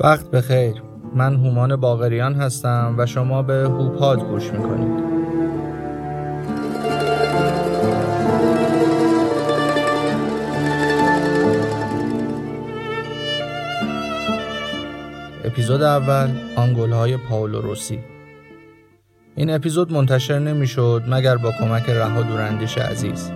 وقت 0.00 0.30
بخیر. 0.30 0.82
من 1.14 1.36
هومان 1.36 1.76
باغریان 1.76 2.34
هستم 2.34 2.94
و 2.98 3.06
شما 3.06 3.42
به 3.42 3.54
هوپاد 3.54 4.28
گوش 4.28 4.52
می‌کنید. 4.52 5.16
اپیزود 15.44 15.82
اول 15.82 16.30
آنگول 16.56 16.92
های 16.92 17.16
پاولو 17.16 17.60
روسی. 17.60 17.98
این 19.36 19.50
اپیزود 19.50 19.92
منتشر 19.92 20.38
نمی‌شد 20.38 21.02
مگر 21.08 21.36
با 21.36 21.52
کمک 21.60 21.90
رها 21.90 22.22
دوراندیش 22.22 22.78
عزیز. 22.78 23.30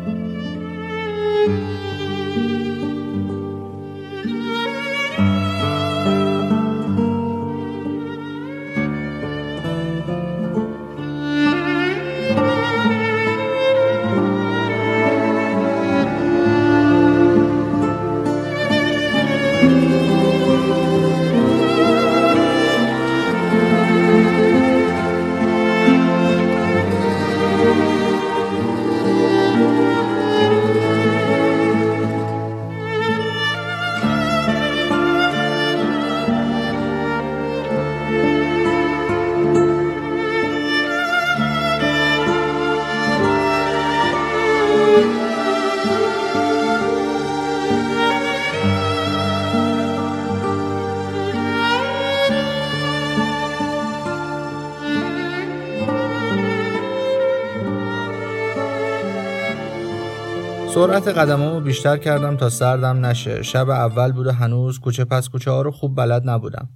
قدمامو 61.12 61.61
بیشتر 61.61 61.97
کردم 61.97 62.36
تا 62.36 62.50
سردم 62.50 63.06
نشه. 63.06 63.42
شب 63.42 63.70
اول 63.70 64.12
بود 64.12 64.27
و 64.27 64.33
هنوز 64.33 64.78
کوچه 64.78 65.05
پس 65.05 65.28
کوچه 65.28 65.50
ها 65.50 65.62
رو 65.62 65.70
خوب 65.70 65.97
بلد 65.97 66.30
نبودم. 66.30 66.69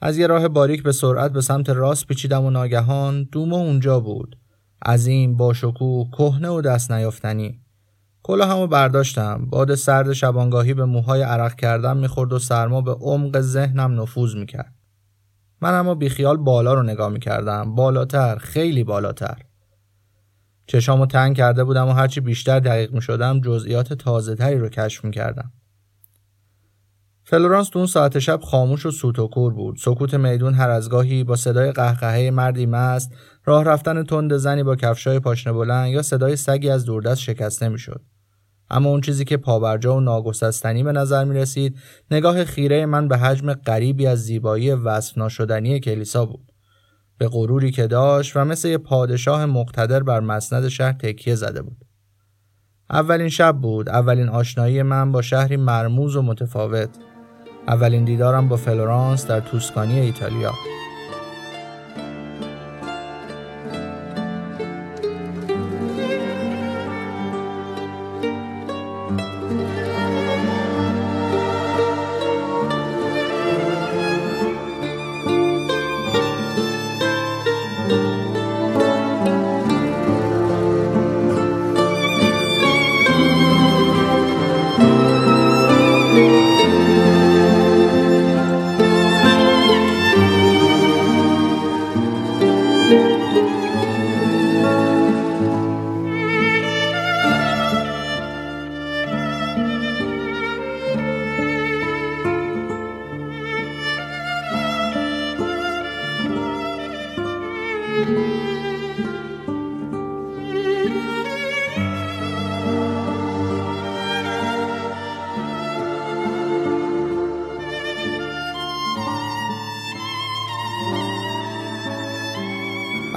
از 0.00 0.18
یه 0.18 0.26
راه 0.26 0.48
باریک 0.48 0.82
به 0.82 0.92
سرعت 0.92 1.32
به 1.32 1.40
سمت 1.40 1.70
راست 1.70 2.06
پیچیدم 2.06 2.44
و 2.44 2.50
ناگهان 2.50 3.28
دومو 3.32 3.56
اونجا 3.56 4.00
بود. 4.00 4.36
عظیم 4.86 5.36
با 5.36 5.52
شکوه 5.52 6.10
کهنه 6.10 6.48
و 6.48 6.60
دست 6.60 6.92
نیافتنی. 6.92 7.60
همو 8.28 8.66
برداشتم. 8.66 9.46
باد 9.50 9.74
سرد 9.74 10.12
شبانگاهی 10.12 10.74
به 10.74 10.84
موهای 10.84 11.22
عرق 11.22 11.54
کردم 11.54 11.96
می‌خورد 11.96 12.32
و 12.32 12.38
سرما 12.38 12.80
به 12.80 12.92
عمق 12.92 13.40
ذهنم 13.40 14.00
نفوذ 14.00 14.34
می‌کرد. 14.34 14.74
من 15.60 15.74
اما 15.74 15.94
بیخیال 15.94 16.36
بالا 16.36 16.74
رو 16.74 16.82
نگاه 16.82 17.08
می‌کردم. 17.08 17.74
بالاتر 17.74 18.36
خیلی 18.36 18.84
بالاتر. 18.84 19.38
چشامو 20.66 21.06
تنگ 21.06 21.36
کرده 21.36 21.64
بودم 21.64 21.88
و 21.88 21.92
هرچی 21.92 22.20
بیشتر 22.20 22.60
دقیق 22.60 22.92
می 22.92 23.02
شدم 23.02 23.40
جزئیات 23.40 23.92
تازه 23.92 24.34
تری 24.34 24.58
رو 24.58 24.68
کشف 24.68 25.04
می 25.04 25.10
کردم. 25.10 25.52
فلورانس 27.26 27.68
تو 27.68 27.78
اون 27.78 27.88
ساعت 27.88 28.18
شب 28.18 28.40
خاموش 28.40 28.86
و 28.86 28.90
سوت 28.90 29.18
و 29.18 29.28
کور 29.28 29.52
بود. 29.52 29.76
سکوت 29.76 30.14
میدون 30.14 30.54
هر 30.54 30.70
از 30.70 30.90
گاهی 30.90 31.24
با 31.24 31.36
صدای 31.36 31.72
قهقهه 31.72 32.30
مردی 32.30 32.66
مست، 32.66 33.14
راه 33.44 33.64
رفتن 33.64 34.02
تند 34.02 34.36
زنی 34.36 34.62
با 34.62 34.76
کفشای 34.76 35.18
پاشنه 35.20 35.52
بلند 35.52 35.88
یا 35.88 36.02
صدای 36.02 36.36
سگی 36.36 36.70
از 36.70 36.84
دوردست 36.84 37.20
شکسته 37.20 37.68
می‌شد. 37.68 38.02
اما 38.70 38.90
اون 38.90 39.00
چیزی 39.00 39.24
که 39.24 39.36
پابرجا 39.36 39.96
و 39.96 40.00
ناگسستنی 40.00 40.82
به 40.82 40.92
نظر 40.92 41.24
می 41.24 41.34
رسید 41.34 41.78
نگاه 42.10 42.44
خیره 42.44 42.86
من 42.86 43.08
به 43.08 43.18
حجم 43.18 43.52
غریبی 43.52 44.06
از 44.06 44.24
زیبایی 44.24 44.72
وصف 44.72 45.18
ناشدنی 45.18 45.80
کلیسا 45.80 46.26
بود. 46.26 46.52
به 47.18 47.28
غروری 47.28 47.70
که 47.70 47.86
داشت 47.86 48.36
و 48.36 48.44
مثل 48.44 48.68
یه 48.68 48.78
پادشاه 48.78 49.46
مقتدر 49.46 50.02
بر 50.02 50.20
مسند 50.20 50.68
شهر 50.68 50.92
تکیه 50.92 51.34
زده 51.34 51.62
بود. 51.62 51.84
اولین 52.90 53.28
شب 53.28 53.56
بود، 53.56 53.88
اولین 53.88 54.28
آشنایی 54.28 54.82
من 54.82 55.12
با 55.12 55.22
شهری 55.22 55.56
مرموز 55.56 56.16
و 56.16 56.22
متفاوت. 56.22 56.88
اولین 57.68 58.04
دیدارم 58.04 58.48
با 58.48 58.56
فلورانس 58.56 59.26
در 59.26 59.40
توسکانی 59.40 60.00
ایتالیا. 60.00 60.52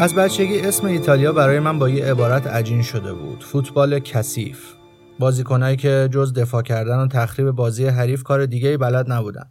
از 0.07 0.15
بچگی 0.15 0.59
اسم 0.59 0.87
ایتالیا 0.87 1.33
برای 1.33 1.59
من 1.59 1.79
با 1.79 1.89
یه 1.89 2.05
عبارت 2.05 2.47
عجین 2.47 2.81
شده 2.81 3.13
بود. 3.13 3.43
فوتبال 3.43 3.99
کثیف. 3.99 4.73
بازیکنایی 5.19 5.77
که 5.77 6.09
جز 6.11 6.33
دفاع 6.33 6.61
کردن 6.61 6.99
و 6.99 7.07
تخریب 7.07 7.51
بازی 7.51 7.85
حریف 7.85 8.23
کار 8.23 8.45
دیگه 8.45 8.77
بلد 8.77 9.11
نبودن. 9.11 9.45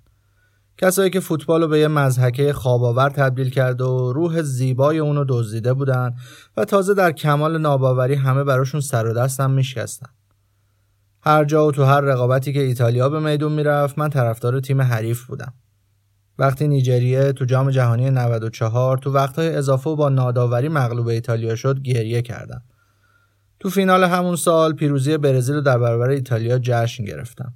کسایی 0.78 1.10
که 1.10 1.20
فوتبال 1.20 1.62
رو 1.62 1.68
به 1.68 1.78
یه 1.78 1.88
مزحکه 1.88 2.52
خواباور 2.52 3.10
تبدیل 3.10 3.50
کرد 3.50 3.80
و 3.80 4.12
روح 4.12 4.42
زیبای 4.42 4.98
اونو 4.98 5.24
دزدیده 5.28 5.74
بودن 5.74 6.14
و 6.56 6.64
تازه 6.64 6.94
در 6.94 7.12
کمال 7.12 7.58
ناباوری 7.58 8.14
همه 8.14 8.44
براشون 8.44 8.80
سر 8.80 9.06
و 9.06 9.12
دستم 9.12 9.50
میشکستن. 9.50 10.08
هر 11.22 11.44
جا 11.44 11.66
و 11.66 11.72
تو 11.72 11.84
هر 11.84 12.00
رقابتی 12.00 12.52
که 12.52 12.60
ایتالیا 12.60 13.08
به 13.08 13.20
میدون 13.20 13.52
می‌رفت 13.52 13.98
من 13.98 14.10
طرفدار 14.10 14.60
تیم 14.60 14.82
حریف 14.82 15.24
بودم. 15.24 15.52
وقتی 16.38 16.68
نیجریه 16.68 17.32
تو 17.32 17.44
جام 17.44 17.70
جهانی 17.70 18.10
94 18.10 18.98
تو 18.98 19.12
وقتهای 19.12 19.48
اضافه 19.48 19.94
با 19.94 20.08
ناداوری 20.08 20.68
مغلوب 20.68 21.06
ایتالیا 21.06 21.54
شد 21.54 21.82
گریه 21.82 22.22
کردم. 22.22 22.62
تو 23.60 23.70
فینال 23.70 24.04
همون 24.04 24.36
سال 24.36 24.72
پیروزی 24.72 25.16
برزیل 25.16 25.54
رو 25.54 25.60
در 25.60 25.78
برابر 25.78 26.08
ایتالیا 26.08 26.58
جشن 26.58 27.04
گرفتم. 27.04 27.54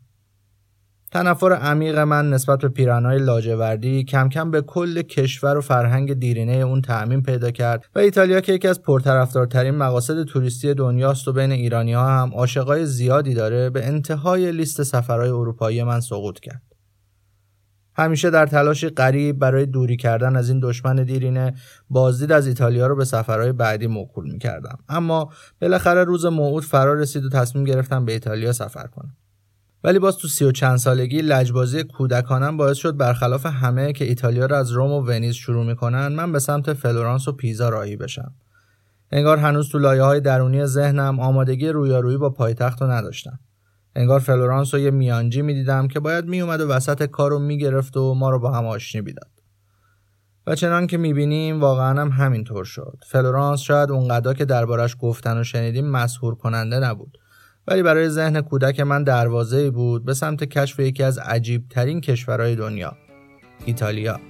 تنفر 1.13 1.53
عمیق 1.53 1.99
من 1.99 2.31
نسبت 2.31 2.59
به 2.59 2.69
پیرانهای 2.69 3.19
لاجوردی 3.19 4.05
کم 4.05 4.29
کم 4.29 4.51
به 4.51 4.63
کل 4.63 5.03
کشور 5.03 5.57
و 5.57 5.61
فرهنگ 5.61 6.15
دیرینه 6.15 6.53
اون 6.53 6.83
تعمین 6.83 7.23
پیدا 7.23 7.51
کرد 7.51 7.85
و 7.95 7.99
ایتالیا 7.99 8.41
که 8.41 8.53
یکی 8.53 8.69
از 8.69 8.83
پرطرفدارترین 8.83 9.75
مقاصد 9.75 10.25
توریستی 10.25 10.75
دنیاست 10.75 11.29
و 11.29 11.33
بین 11.33 11.53
ایرانی 11.53 11.93
ها 11.93 12.09
هم 12.09 12.31
عاشقای 12.35 12.87
زیادی 12.87 13.35
داره 13.35 13.71
به 13.71 13.87
انتهای 13.87 14.53
لیست 14.53 14.83
سفرهای 14.83 15.31
اروپایی 15.31 15.83
من 15.83 16.01
سقوط 16.01 16.41
کرد. 16.41 16.70
همیشه 17.95 18.31
در 18.31 18.47
تلاشی 18.47 18.89
غریب 18.89 19.39
برای 19.39 19.67
دوری 19.67 19.97
کردن 19.97 20.37
از 20.37 20.49
این 20.49 20.61
دشمن 20.63 20.97
دیرینه 20.97 21.55
بازدید 21.91 22.33
از 22.33 22.47
ایتالیا 22.47 22.87
رو 22.87 22.97
به 22.97 23.05
سفرهای 23.05 23.53
بعدی 23.53 23.87
موکول 23.87 24.31
می‌کردم. 24.33 24.79
اما 24.89 25.33
بالاخره 25.61 26.05
روز 26.05 26.27
موعود 26.27 26.65
فرا 26.65 26.95
رسید 26.95 27.25
و 27.25 27.29
تصمیم 27.29 27.65
گرفتم 27.65 28.05
به 28.05 28.13
ایتالیا 28.13 28.53
سفر 28.53 28.87
کنم. 28.87 29.17
ولی 29.85 29.99
باز 29.99 30.17
تو 30.17 30.29
سی 30.29 30.45
و 30.45 30.53
چند 30.53 30.79
سالگی 30.79 31.23
لجبازی 31.23 31.85
کودکانه‌م 31.85 32.57
باعث 32.57 32.77
شد 32.77 32.97
برخلاف 32.97 33.47
همه 33.47 33.93
که 33.93 34.05
ایتالیا 34.05 34.47
رو 34.47 34.57
از 34.57 34.71
روم 34.71 34.91
و 34.91 35.01
ونیز 35.01 35.35
شروع 35.35 35.67
می‌کنن 35.67 36.09
من 36.09 36.33
به 36.33 36.39
سمت 36.39 36.73
فلورانس 36.73 37.29
و 37.29 37.33
پیزا 37.33 37.69
راهی 37.69 37.97
بشم. 37.97 38.35
انگار 39.13 39.37
هنوز 39.39 39.69
تو 39.69 39.79
لایه 39.79 40.03
های 40.03 40.21
درونی 40.21 40.67
ذهنم 40.67 41.21
آمادگی 41.21 41.69
رویارویی 41.69 42.17
با 42.17 42.31
پایتخت 42.31 42.83
رو 42.83 42.91
نداشتم. 42.91 43.39
انگار 43.97 44.21
فلورانس 44.21 44.75
رو 44.75 44.81
یه 44.81 44.91
میانجی 44.91 45.43
می‌دیدم 45.43 45.89
که 45.89 46.01
باید 46.01 46.25
میومد 46.25 46.61
و 46.61 46.69
وسط 46.69 47.03
کار 47.03 47.31
رو 47.31 47.39
می‌گرفت 47.39 47.97
و 47.97 48.15
ما 48.15 48.31
رو 48.31 48.39
با 48.39 48.53
هم 48.53 48.67
آشتی 48.67 49.03
می‌داد 49.03 49.31
و 50.47 50.55
چنان 50.55 50.87
که 50.87 50.97
می‌بینیم 50.97 51.61
واقعا 51.61 52.01
هم 52.01 52.09
همینطور 52.09 52.65
شد. 52.65 52.99
فلورانس 53.07 53.61
شاید 53.61 53.91
اونقدر 53.91 54.35
که 54.35 54.45
دربارش 54.45 54.97
گفتن 55.01 55.41
و 55.41 55.45
شنیدیم 55.45 55.87
مسحور 55.87 56.35
کننده 56.35 56.79
نبود. 56.79 57.19
ولی 57.69 57.83
برای 57.83 58.09
ذهن 58.09 58.41
کودک 58.41 58.81
من 58.81 59.05
دروازه‌ای 59.05 59.71
بود 59.71 60.05
به 60.05 60.15
سمت 60.15 60.45
کشف 60.45 60.81
یکی 60.81 61.03
از 61.03 61.19
عجیب 61.19 61.69
ترین 61.69 62.01
کشورهای 62.01 62.57
دنیا 62.57 62.97
ایتالیا. 63.65 64.30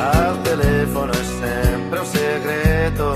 Al 0.00 0.40
telefono 0.40 1.12
è 1.12 1.22
sempre 1.22 1.98
un 1.98 2.06
segreto 2.06 3.12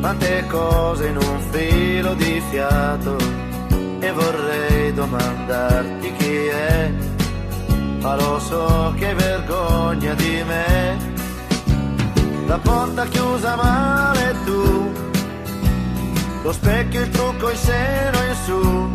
quante 0.00 0.46
cose 0.46 1.08
in 1.08 1.16
un 1.16 1.40
filo 1.50 2.14
di 2.14 2.40
fiato 2.48 3.16
e 3.98 4.12
vorrei 4.12 4.94
domandarti 4.94 6.12
chi 6.12 6.46
è, 6.46 6.92
ma 8.00 8.14
lo 8.14 8.38
so 8.38 8.94
che 8.96 9.14
vergogna 9.14 10.14
di 10.14 10.44
me. 10.46 10.96
La 12.46 12.58
porta 12.58 13.04
chiusa 13.06 13.56
male 13.56 14.34
tu, 14.44 14.92
lo 16.42 16.52
specchio, 16.52 17.00
il 17.00 17.10
trucco, 17.10 17.50
il 17.50 17.56
seno 17.56 18.18
in 18.28 18.34
su, 18.44 18.90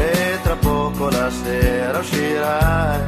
e 0.00 0.38
tra 0.42 0.56
poco 0.56 1.10
la 1.10 1.30
sera 1.30 1.98
uscirai, 1.98 3.06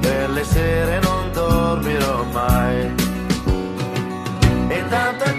per 0.00 0.30
le 0.30 0.44
sere 0.44 1.00
non 1.00 1.19
dormirò 1.32 2.24
mai. 2.32 2.94
E 4.68 4.84
tanto 4.88 5.29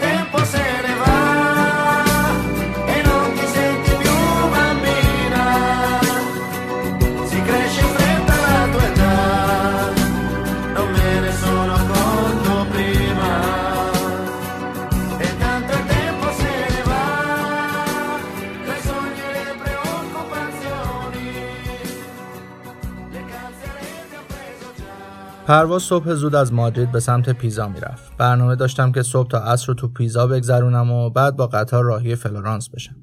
پرواز 25.51 25.81
صبح 25.81 26.13
زود 26.13 26.35
از 26.35 26.53
مادرید 26.53 26.91
به 26.91 26.99
سمت 26.99 27.29
پیزا 27.29 27.67
می‌رفت. 27.67 28.17
برنامه 28.17 28.55
داشتم 28.55 28.91
که 28.91 29.03
صبح 29.03 29.29
تا 29.29 29.37
عصر 29.37 29.67
رو 29.67 29.73
تو 29.73 29.87
پیزا 29.87 30.27
بگذرونم 30.27 30.91
و 30.91 31.09
بعد 31.09 31.35
با 31.35 31.47
قطار 31.47 31.83
راهی 31.83 32.15
فلورانس 32.15 32.69
بشم. 32.69 32.95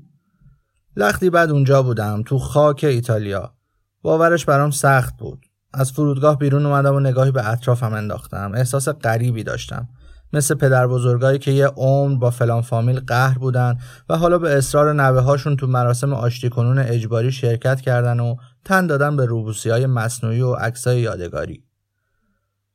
لختی 0.96 1.30
بعد 1.30 1.50
اونجا 1.50 1.82
بودم 1.82 2.22
تو 2.26 2.38
خاک 2.38 2.84
ایتالیا. 2.84 3.54
باورش 4.02 4.44
برام 4.44 4.70
سخت 4.70 5.16
بود. 5.18 5.46
از 5.74 5.92
فرودگاه 5.92 6.38
بیرون 6.38 6.66
اومدم 6.66 6.94
و 6.94 7.00
نگاهی 7.00 7.30
به 7.30 7.48
اطرافم 7.48 7.92
انداختم. 7.92 8.52
احساس 8.54 8.88
غریبی 8.88 9.42
داشتم. 9.42 9.88
مثل 10.32 10.54
پدر 10.54 10.86
بزرگایی 10.86 11.38
که 11.38 11.50
یه 11.50 11.66
عمر 11.66 12.18
با 12.18 12.30
فلان 12.30 12.62
فامیل 12.62 13.00
قهر 13.00 13.38
بودن 13.38 13.78
و 14.08 14.16
حالا 14.16 14.38
به 14.38 14.58
اصرار 14.58 14.92
نوه 14.92 15.20
هاشون 15.20 15.56
تو 15.56 15.66
مراسم 15.66 16.12
آشتی 16.12 16.50
کنون 16.50 16.78
اجباری 16.78 17.32
شرکت 17.32 17.80
کردن 17.80 18.20
و 18.20 18.36
تن 18.64 18.86
دادن 18.86 19.16
به 19.16 19.24
روبوسی 19.24 19.70
های 19.70 19.86
مصنوعی 19.86 20.40
و 20.40 20.52
عکسای 20.52 21.00
یادگاری. 21.00 21.67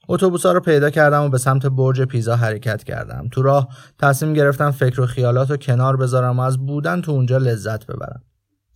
اتوبوسا 0.10 0.52
رو 0.52 0.60
پیدا 0.60 0.90
کردم 0.90 1.22
و 1.22 1.30
به 1.30 1.38
سمت 1.38 1.66
برج 1.66 2.02
پیزا 2.02 2.36
حرکت 2.36 2.84
کردم. 2.84 3.28
تو 3.32 3.42
راه 3.42 3.68
تصمیم 4.00 4.34
گرفتم 4.34 4.72
فکر 4.72 5.02
و 5.02 5.06
خیالات 5.06 5.52
رو 5.52 5.58
کنار 5.58 5.98
بذارم 5.98 6.40
و 6.40 6.42
از 6.42 6.58
بودن 6.58 7.02
تو 7.02 7.12
اونجا 7.12 7.38
لذت 7.38 7.86
ببرم. 7.86 8.24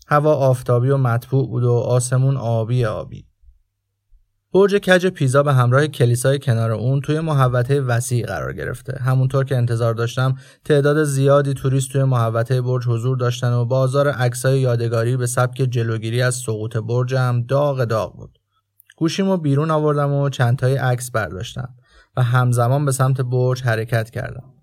هوا 0.08 0.36
آفتابی 0.36 0.90
و 0.90 0.98
مطبوع 0.98 1.48
بود 1.48 1.64
و 1.64 1.72
آسمون 1.72 2.38
آبی 2.38 2.86
آبی. 2.86 3.26
برج 4.54 4.76
کج 4.76 5.08
پیزا 5.08 5.44
به 5.44 5.54
همراه 5.54 5.88
کلیسای 5.88 6.40
کنار 6.40 6.72
اون 6.72 7.02
توی 7.02 7.20
محوطه 7.20 7.82
وسیع 7.82 8.26
قرار 8.26 8.54
گرفته. 8.54 9.00
همونطور 9.02 9.46
که 9.46 9.58
انتظار 9.58 9.94
داشتم 9.94 10.36
تعداد 10.66 11.04
زیادی 11.04 11.54
توریست 11.54 11.92
توی 11.92 12.04
محوطه 12.04 12.62
برج 12.62 12.88
حضور 12.88 13.18
داشتن 13.18 13.54
و 13.54 13.66
بازار 13.66 14.08
عکسای 14.08 14.60
یادگاری 14.60 15.18
به 15.18 15.28
سبک 15.28 15.58
جلوگیری 15.58 16.22
از 16.22 16.36
سقوط 16.36 16.78
برج 16.78 17.16
هم 17.16 17.42
داغ 17.42 17.84
داغ 17.84 18.16
بود. 18.16 18.37
گوشیمو 19.00 19.38
بیرون 19.38 19.72
آوردم 19.72 20.14
و 20.14 20.30
چندتای 20.30 20.76
عکس 20.76 21.12
برداشتم 21.12 21.70
و 22.18 22.24
همزمان 22.24 22.86
به 22.86 22.92
سمت 22.92 23.22
برج 23.22 23.64
حرکت 23.64 24.10
کردم. 24.10 24.54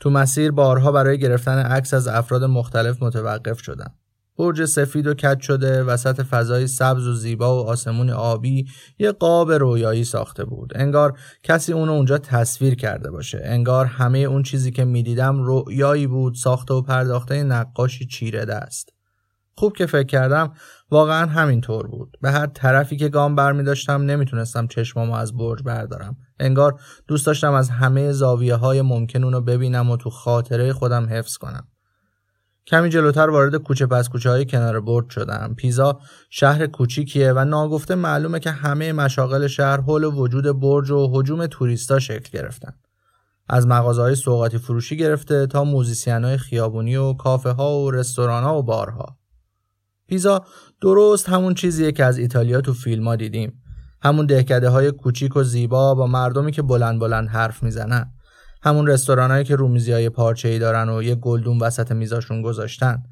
تو 0.00 0.10
مسیر 0.10 0.50
بارها 0.50 0.92
برای 0.92 1.18
گرفتن 1.18 1.58
عکس 1.58 1.94
از 1.94 2.08
افراد 2.08 2.44
مختلف 2.44 3.02
متوقف 3.02 3.60
شدم. 3.60 3.94
برج 4.38 4.64
سفید 4.64 5.06
و 5.06 5.14
کج 5.14 5.40
شده 5.40 5.82
وسط 5.82 6.22
فضای 6.22 6.66
سبز 6.66 7.06
و 7.06 7.14
زیبا 7.14 7.64
و 7.64 7.68
آسمون 7.68 8.10
آبی 8.10 8.66
یه 8.98 9.12
قاب 9.12 9.52
رویایی 9.52 10.04
ساخته 10.04 10.44
بود 10.44 10.72
انگار 10.74 11.18
کسی 11.42 11.72
اونو 11.72 11.92
اونجا 11.92 12.18
تصویر 12.18 12.74
کرده 12.74 13.10
باشه 13.10 13.40
انگار 13.44 13.86
همه 13.86 14.18
اون 14.18 14.42
چیزی 14.42 14.70
که 14.70 14.84
می‌دیدم 14.84 15.42
رویایی 15.42 16.06
بود 16.06 16.34
ساخته 16.34 16.74
و 16.74 16.82
پرداخته 16.82 17.42
نقاشی 17.42 18.06
چیره 18.06 18.44
دست 18.44 18.88
خوب 19.54 19.76
که 19.76 19.86
فکر 19.86 20.06
کردم 20.06 20.52
واقعا 20.92 21.26
همینطور 21.26 21.86
بود. 21.86 22.16
به 22.20 22.30
هر 22.30 22.46
طرفی 22.46 22.96
که 22.96 23.08
گام 23.08 23.36
برمی 23.36 23.62
داشتم 23.62 24.02
نمی‌تونستم 24.02 24.66
چشمامو 24.66 25.14
از 25.14 25.36
برج 25.36 25.62
بردارم. 25.62 26.16
انگار 26.40 26.80
دوست 27.08 27.26
داشتم 27.26 27.52
از 27.52 27.70
همه 27.70 28.12
زاویه 28.12 28.54
های 28.54 28.82
ممکن 28.82 29.24
اونو 29.24 29.40
ببینم 29.40 29.90
و 29.90 29.96
تو 29.96 30.10
خاطره 30.10 30.72
خودم 30.72 31.06
حفظ 31.10 31.36
کنم. 31.36 31.68
کمی 32.66 32.88
جلوتر 32.88 33.30
وارد 33.30 33.56
کوچه 33.56 33.86
پس 33.86 34.08
کوچه 34.08 34.30
های 34.30 34.44
کنار 34.44 34.80
برج 34.80 35.10
شدم. 35.10 35.54
پیزا 35.56 36.00
شهر 36.30 36.66
کوچیکیه 36.66 37.32
و 37.32 37.44
ناگفته 37.44 37.94
معلومه 37.94 38.40
که 38.40 38.50
همه 38.50 38.92
مشاغل 38.92 39.46
شهر 39.46 39.80
حول 39.80 40.04
وجود 40.04 40.60
برج 40.60 40.90
و 40.90 41.10
حجوم 41.12 41.46
توریستا 41.46 41.98
شکل 41.98 42.38
گرفتن. 42.38 42.72
از 43.48 43.66
مغازه 43.66 44.02
های 44.02 44.14
سوقاتی 44.14 44.58
فروشی 44.58 44.96
گرفته 44.96 45.46
تا 45.46 45.64
موزیسین 45.64 46.24
های 46.24 46.36
خیابونی 46.36 46.96
و 46.96 47.12
کافه 47.12 47.50
ها 47.50 47.78
و 47.78 47.90
رستوران 47.90 48.44
ها 48.44 48.58
و 48.58 48.62
بارها. 48.62 49.21
پیزا 50.12 50.44
درست 50.80 51.28
همون 51.28 51.54
چیزیه 51.54 51.92
که 51.92 52.04
از 52.04 52.18
ایتالیا 52.18 52.60
تو 52.60 52.72
فیلم 52.72 53.16
دیدیم. 53.16 53.62
همون 54.02 54.26
دهکده 54.26 54.68
های 54.68 54.90
کوچیک 54.90 55.36
و 55.36 55.42
زیبا 55.42 55.94
با 55.94 56.06
مردمی 56.06 56.52
که 56.52 56.62
بلند 56.62 57.00
بلند 57.00 57.28
حرف 57.28 57.62
می‌زنن. 57.62 58.12
همون 58.62 58.86
رستورانایی 58.86 59.44
که 59.44 59.56
رومیزی 59.56 59.92
های 59.92 60.08
پارچه 60.08 60.48
ای 60.48 60.58
دارن 60.58 60.88
و 60.88 61.02
یه 61.02 61.14
گلدون 61.14 61.58
وسط 61.58 61.92
میزاشون 61.92 62.42
گذاشتن. 62.42 63.02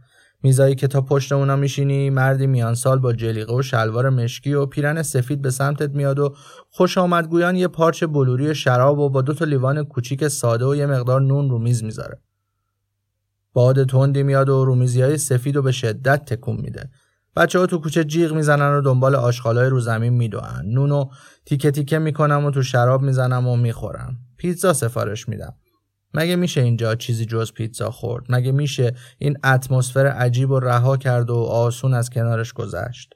میزایی 0.43 0.75
که 0.75 0.87
تا 0.87 1.01
پشت 1.01 1.33
اونا 1.33 1.57
میشینی 1.57 2.11
مردی 2.11 2.47
میان 2.47 2.75
سال 2.75 2.99
با 2.99 3.13
جلیقه 3.13 3.55
و 3.55 3.63
شلوار 3.63 4.11
مشکی 4.11 4.53
و 4.53 4.67
پیرن 4.67 5.03
سفید 5.03 5.43
به 5.43 5.51
سمتت 5.51 5.91
میاد 5.91 6.19
و 6.19 6.35
خوش 6.71 6.99
آمدگویان 6.99 7.57
یه 7.57 7.69
پارچه 7.69 8.07
بلوری 8.07 8.55
شراب 8.55 8.99
و 8.99 9.11
با 9.11 9.23
دو 9.23 9.35
تا 9.35 9.45
لیوان 9.45 9.85
کوچیک 9.85 10.29
ساده 10.29 10.65
و 10.65 10.75
یه 10.75 10.87
مقدار 10.87 11.21
نون 11.21 11.51
رو 11.51 11.59
میز 11.59 11.85
می‌ذاره. 11.85 12.21
باد 13.53 13.85
تندی 13.85 14.23
میاد 14.23 14.49
و 14.49 14.65
رومیزی 14.65 15.03
های 15.03 15.19
سفید 15.19 15.57
و 15.57 15.63
به 15.63 15.73
شدت 15.73 16.25
تکون 16.25 16.57
میده. 16.57 16.91
بچه 17.37 17.59
ها 17.59 17.67
تو 17.67 17.79
کوچه 17.79 18.05
جیغ 18.05 18.33
می‌زنن 18.33 18.75
و 18.75 18.81
دنبال 18.81 19.15
آشغالای 19.15 19.69
رو 19.69 19.81
زمین 19.81 20.13
میدوئن. 20.13 20.63
نونو 20.67 21.05
تیکه 21.47 21.71
تیکه 21.71 21.99
می‌کنم 21.99 22.45
و 22.45 22.51
تو 22.51 22.63
شراب 22.63 23.03
می‌زنم 23.03 23.49
و 23.49 23.57
می‌خورم. 23.57 24.17
پیتزا 24.37 24.73
سفارش 24.73 25.29
میدم. 25.29 25.55
مگه 26.15 26.37
میشه 26.37 26.61
اینجا 26.61 26.95
چیزی 26.95 27.27
جز 27.27 27.53
پیتزا 27.53 27.91
خورد؟ 27.91 28.25
مگه 28.29 28.53
میشه 28.53 28.95
این 29.19 29.39
اتمسفر 29.45 30.07
عجیب 30.07 30.51
و 30.51 30.61
رها 30.61 30.97
کرد 30.97 31.31
و 31.31 31.37
آسون 31.37 31.95
از 31.95 32.11
کنارش 32.11 32.53
گذشت؟ 32.53 33.15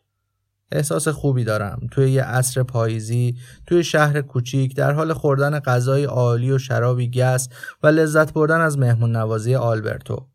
احساس 0.75 1.09
خوبی 1.09 1.45
دارم. 1.45 1.81
توی 1.91 2.11
یه 2.11 2.23
عصر 2.23 2.63
پاییزی 2.63 3.37
توی 3.67 3.85
شهر 3.85 4.21
کوچیک 4.21 4.77
در 4.77 4.93
حال 4.93 5.13
خوردن 5.13 5.61
غذای 5.61 6.05
عالی 6.05 6.51
و 6.51 6.59
شرابی 6.59 7.11
گس 7.11 7.49
و 7.83 7.87
لذت 7.87 8.33
بردن 8.33 8.61
از 8.61 8.79
مهمون 8.79 9.17
نوازی 9.17 9.55
آلبرتو. 9.55 10.27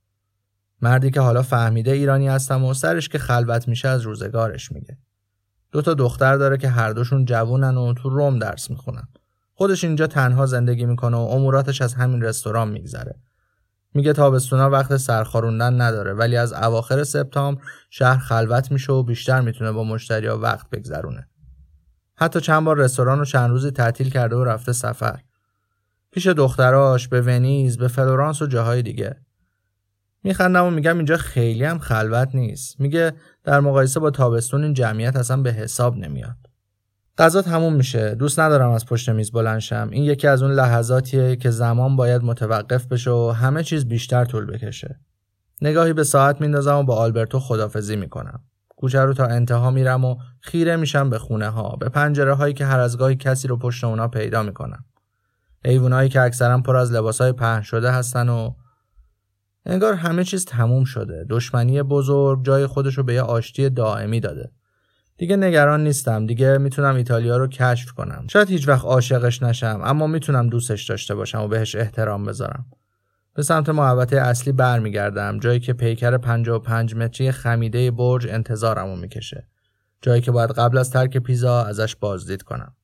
مردی 0.81 1.11
که 1.11 1.21
حالا 1.21 1.41
فهمیده 1.41 1.91
ایرانی 1.91 2.27
هستم 2.27 2.63
و 2.63 2.73
سرش 2.73 3.09
که 3.09 3.17
خلوت 3.17 3.67
میشه 3.67 3.87
از 3.87 4.01
روزگارش 4.01 4.71
میگه. 4.71 4.97
دو 5.71 5.81
تا 5.81 5.93
دختر 5.93 6.37
داره 6.37 6.57
که 6.57 6.69
هر 6.69 6.91
دوشون 6.91 7.25
جوونن 7.25 7.77
و 7.77 7.93
تو 7.93 8.09
روم 8.09 8.39
درس 8.39 8.69
می‌خونن. 8.69 9.07
خودش 9.53 9.83
اینجا 9.83 10.07
تنها 10.07 10.45
زندگی 10.45 10.85
می‌کنه 10.85 11.17
و 11.17 11.19
اموراتش 11.19 11.81
از 11.81 11.93
همین 11.93 12.21
رستوران 12.21 12.69
میگذره. 12.69 13.15
میگه 13.93 14.13
تابستونا 14.13 14.69
وقت 14.69 14.97
سرخاروندن 14.97 15.81
نداره 15.81 16.13
ولی 16.13 16.37
از 16.37 16.53
اواخر 16.53 17.03
سپتامبر 17.03 17.61
شهر 17.89 18.17
خلوت 18.17 18.71
میشه 18.71 18.93
و 18.93 19.03
بیشتر 19.03 19.41
می‌تونه 19.41 19.71
با 19.71 19.83
مشتریا 19.83 20.37
وقت 20.37 20.69
بگذرونه. 20.69 21.27
حتی 22.15 22.41
چند 22.41 22.63
بار 22.63 22.77
رستوران 22.77 23.19
رو 23.19 23.25
چند 23.25 23.49
روزی 23.49 23.71
تعطیل 23.71 24.09
کرده 24.09 24.35
و 24.35 24.43
رفته 24.43 24.71
سفر. 24.73 25.19
پیش 26.11 26.27
دختراش 26.27 27.07
به 27.07 27.21
ونیز 27.21 27.77
به 27.77 27.87
فلورانس 27.87 28.41
و 28.41 28.47
جاهای 28.47 28.81
دیگه. 28.81 29.15
میخندم 30.23 30.65
و 30.65 30.69
میگم 30.69 30.97
اینجا 30.97 31.17
خیلی 31.17 31.63
هم 31.63 31.79
خلوت 31.79 32.29
نیست. 32.33 32.79
میگه 32.79 33.13
در 33.43 33.59
مقایسه 33.59 33.99
با 33.99 34.11
تابستون 34.11 34.63
این 34.63 34.73
جمعیت 34.73 35.15
اصلا 35.15 35.41
به 35.41 35.51
حساب 35.51 35.97
نمیاد. 35.97 36.48
غذا 37.19 37.41
تموم 37.41 37.73
میشه. 37.73 38.15
دوست 38.15 38.39
ندارم 38.39 38.71
از 38.71 38.85
پشت 38.85 39.09
میز 39.09 39.31
بلنشم 39.31 39.89
این 39.91 40.03
یکی 40.03 40.27
از 40.27 40.43
اون 40.43 40.51
لحظاتیه 40.51 41.35
که 41.35 41.49
زمان 41.49 41.95
باید 41.95 42.23
متوقف 42.23 42.85
بشه 42.85 43.11
و 43.11 43.29
همه 43.29 43.63
چیز 43.63 43.85
بیشتر 43.85 44.25
طول 44.25 44.45
بکشه. 44.45 44.99
نگاهی 45.61 45.93
به 45.93 46.03
ساعت 46.03 46.41
میندازم 46.41 46.75
و 46.75 46.83
با 46.83 46.95
آلبرتو 46.95 47.39
خدافزی 47.39 47.95
می‌کنم. 47.95 48.39
کوچه 48.75 49.01
رو 49.01 49.13
تا 49.13 49.25
انتها 49.25 49.71
میرم 49.71 50.05
و 50.05 50.15
خیره 50.41 50.75
میشم 50.75 51.09
به 51.09 51.19
خونه 51.19 51.49
ها 51.49 51.75
به 51.75 51.89
پنجره 51.89 52.33
هایی 52.33 52.53
که 52.53 52.65
هر 52.65 52.79
از 52.79 52.97
گاهی 52.97 53.15
کسی 53.15 53.47
رو 53.47 53.57
پشت 53.57 53.83
اونا 53.83 54.07
پیدا 54.07 54.43
می‌کنم. 54.43 54.85
ایوونایی 55.65 56.09
که 56.09 56.21
اکثرا 56.21 56.61
پر 56.61 56.75
از 56.75 56.91
لباسای 56.91 57.31
پهن 57.31 57.61
شده 57.61 57.91
هستن 57.91 58.29
و 58.29 58.53
انگار 59.65 59.93
همه 59.93 60.23
چیز 60.23 60.45
تموم 60.45 60.83
شده. 60.83 61.25
دشمنی 61.29 61.83
بزرگ 61.83 62.45
جای 62.45 62.67
خودش 62.67 62.97
رو 62.97 63.03
به 63.03 63.13
یه 63.13 63.21
آشتی 63.21 63.69
دائمی 63.69 64.19
داده. 64.19 64.51
دیگه 65.19 65.35
نگران 65.35 65.83
نیستم. 65.83 66.25
دیگه 66.25 66.57
می‌تونم 66.57 66.95
ایتالیا 66.95 67.37
رو 67.37 67.47
کشف 67.47 67.91
کنم. 67.91 68.25
شاید 68.29 68.49
هیچ 68.49 68.67
وقت 68.67 68.85
عاشقش 68.85 69.43
نشم 69.43 69.81
اما 69.83 70.07
می‌تونم 70.07 70.49
دوستش 70.49 70.83
داشته 70.89 71.15
باشم 71.15 71.41
و 71.41 71.47
بهش 71.47 71.75
احترام 71.75 72.25
بذارم. 72.25 72.65
به 73.33 73.43
سمت 73.43 73.69
محوطه 73.69 74.17
اصلی 74.17 74.53
برمیگردم. 74.53 75.39
جایی 75.39 75.59
که 75.59 75.73
پیکر 75.73 76.17
55 76.17 76.95
متری 76.95 77.31
خمیده 77.31 77.91
برج 77.91 78.27
انتظارمو 78.27 78.95
می‌کشه. 78.95 79.47
جایی 80.01 80.21
که 80.21 80.31
باید 80.31 80.51
قبل 80.51 80.77
از 80.77 80.91
ترک 80.91 81.17
پیزا 81.17 81.63
ازش 81.63 81.95
بازدید 81.95 82.43
کنم. 82.43 82.75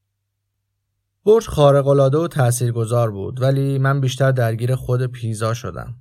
برج 1.25 1.47
خارق‌العاده 1.47 2.17
و 2.17 2.27
تاثیرگذار 2.27 3.11
بود 3.11 3.41
ولی 3.41 3.77
من 3.79 4.01
بیشتر 4.01 4.31
درگیر 4.31 4.75
خود 4.75 5.05
پیزا 5.05 5.53
شدم. 5.53 5.95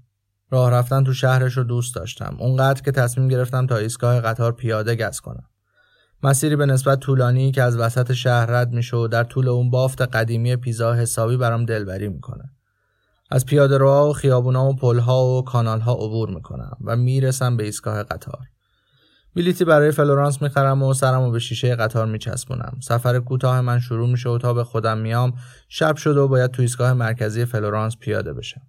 راه 0.50 0.70
رفتن 0.70 1.04
تو 1.04 1.12
شهرش 1.12 1.56
رو 1.56 1.64
دوست 1.64 1.94
داشتم. 1.94 2.36
اونقدر 2.38 2.82
که 2.82 2.90
تصمیم 2.90 3.28
گرفتم 3.28 3.66
تا 3.66 3.76
ایستگاه 3.76 4.20
قطار 4.20 4.52
پیاده 4.52 4.96
گز 4.96 5.20
کنم. 5.20 5.44
مسیری 6.24 6.56
به 6.56 6.66
نسبت 6.66 7.00
طولانی 7.00 7.52
که 7.52 7.62
از 7.62 7.76
وسط 7.76 8.12
شهر 8.12 8.46
رد 8.46 8.72
میشه 8.72 8.96
و 8.96 9.08
در 9.08 9.24
طول 9.24 9.48
اون 9.48 9.70
بافت 9.70 10.02
قدیمی 10.02 10.56
پیزا 10.56 10.94
حسابی 10.94 11.36
برام 11.36 11.64
دلبری 11.64 12.08
می‌کنه. 12.08 12.44
از 13.30 13.46
پیاده 13.46 13.78
روها 13.78 14.08
و 14.08 14.12
خیابونا 14.12 14.68
و 14.68 14.76
پلها 14.76 15.24
و 15.24 15.44
کانالها 15.44 15.92
عبور 15.92 16.30
می‌کنم 16.30 16.76
و 16.84 16.96
می‌رسم 16.96 17.56
به 17.56 17.64
ایستگاه 17.64 18.02
قطار. 18.02 18.38
بلیتی 19.36 19.64
برای 19.64 19.90
فلورانس 19.90 20.42
می‌خرم 20.42 20.82
و 20.82 20.94
سرم 20.94 21.32
به 21.32 21.38
شیشه 21.38 21.76
قطار 21.76 22.06
میچسبونم. 22.06 22.76
سفر 22.82 23.18
کوتاه 23.18 23.60
من 23.60 23.80
شروع 23.80 24.08
میشه 24.08 24.28
و 24.28 24.38
تا 24.38 24.54
به 24.54 24.64
خودم 24.64 24.98
میام 24.98 25.32
شب 25.68 25.96
شده 25.96 26.20
و 26.20 26.28
باید 26.28 26.50
تو 26.50 26.62
ایستگاه 26.62 26.92
مرکزی 26.92 27.44
فلورانس 27.44 27.96
پیاده 27.96 28.32
بشم. 28.32 28.62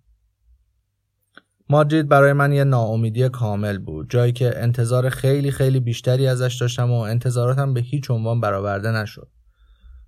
مادرید 1.69 2.09
برای 2.09 2.33
من 2.33 2.51
یه 2.51 2.63
ناامیدی 2.63 3.29
کامل 3.29 3.77
بود. 3.77 4.09
جایی 4.09 4.31
که 4.31 4.63
انتظار 4.63 5.09
خیلی 5.09 5.51
خیلی 5.51 5.79
بیشتری 5.79 6.27
ازش 6.27 6.57
داشتم 6.61 6.91
و 6.91 6.99
انتظاراتم 6.99 7.73
به 7.73 7.81
هیچ 7.81 8.11
عنوان 8.11 8.41
برآورده 8.41 8.91
نشد. 8.91 9.27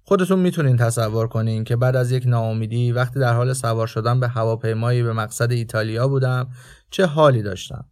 خودتون 0.04 0.40
می‌تونین 0.40 0.78
تصور 0.78 1.28
کنین 1.28 1.64
که 1.64 1.76
بعد 1.76 1.96
از 1.96 2.12
یک 2.12 2.24
ناامیدی 2.28 2.92
وقتی 2.92 3.20
در 3.20 3.34
حال 3.34 3.54
سوار 3.54 3.88
شدن 3.88 4.20
به 4.20 4.28
هواپیمایی 4.28 5.04
به 5.04 5.14
مقصد 5.14 5.52
ایتالیا 5.52 6.08
بودم 6.08 6.50
چه 6.92 7.06
حالی 7.06 7.42
داشتم؟ 7.42 7.86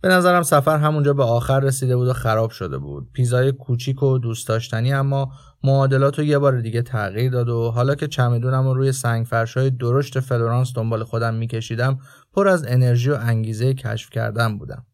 به 0.00 0.08
نظرم 0.08 0.42
سفر 0.42 0.78
همونجا 0.78 1.12
به 1.12 1.24
آخر 1.24 1.60
رسیده 1.60 1.96
بود 1.96 2.08
و 2.08 2.12
خراب 2.12 2.50
شده 2.50 2.78
بود. 2.78 3.08
پیزای 3.12 3.52
کوچیک 3.52 4.02
و 4.02 4.18
دوست 4.18 4.48
داشتنی 4.48 4.92
اما 4.92 5.32
معادلات 5.64 6.18
رو 6.18 6.24
یه 6.24 6.38
بار 6.38 6.60
دیگه 6.60 6.82
تغییر 6.82 7.30
داد 7.32 7.48
و 7.48 7.70
حالا 7.70 7.94
که 7.94 8.06
چمدونم 8.06 8.64
رو 8.64 8.74
روی 8.74 8.92
سنگ 8.92 9.26
فرشای 9.26 9.70
درشت 9.70 10.20
فلورانس 10.20 10.72
دنبال 10.74 11.04
خودم 11.04 11.34
میکشیدم 11.34 11.98
پر 12.32 12.48
از 12.48 12.64
انرژی 12.66 13.10
و 13.10 13.18
انگیزه 13.20 13.74
کشف 13.74 14.10
کردن 14.10 14.58
بودم. 14.58 14.86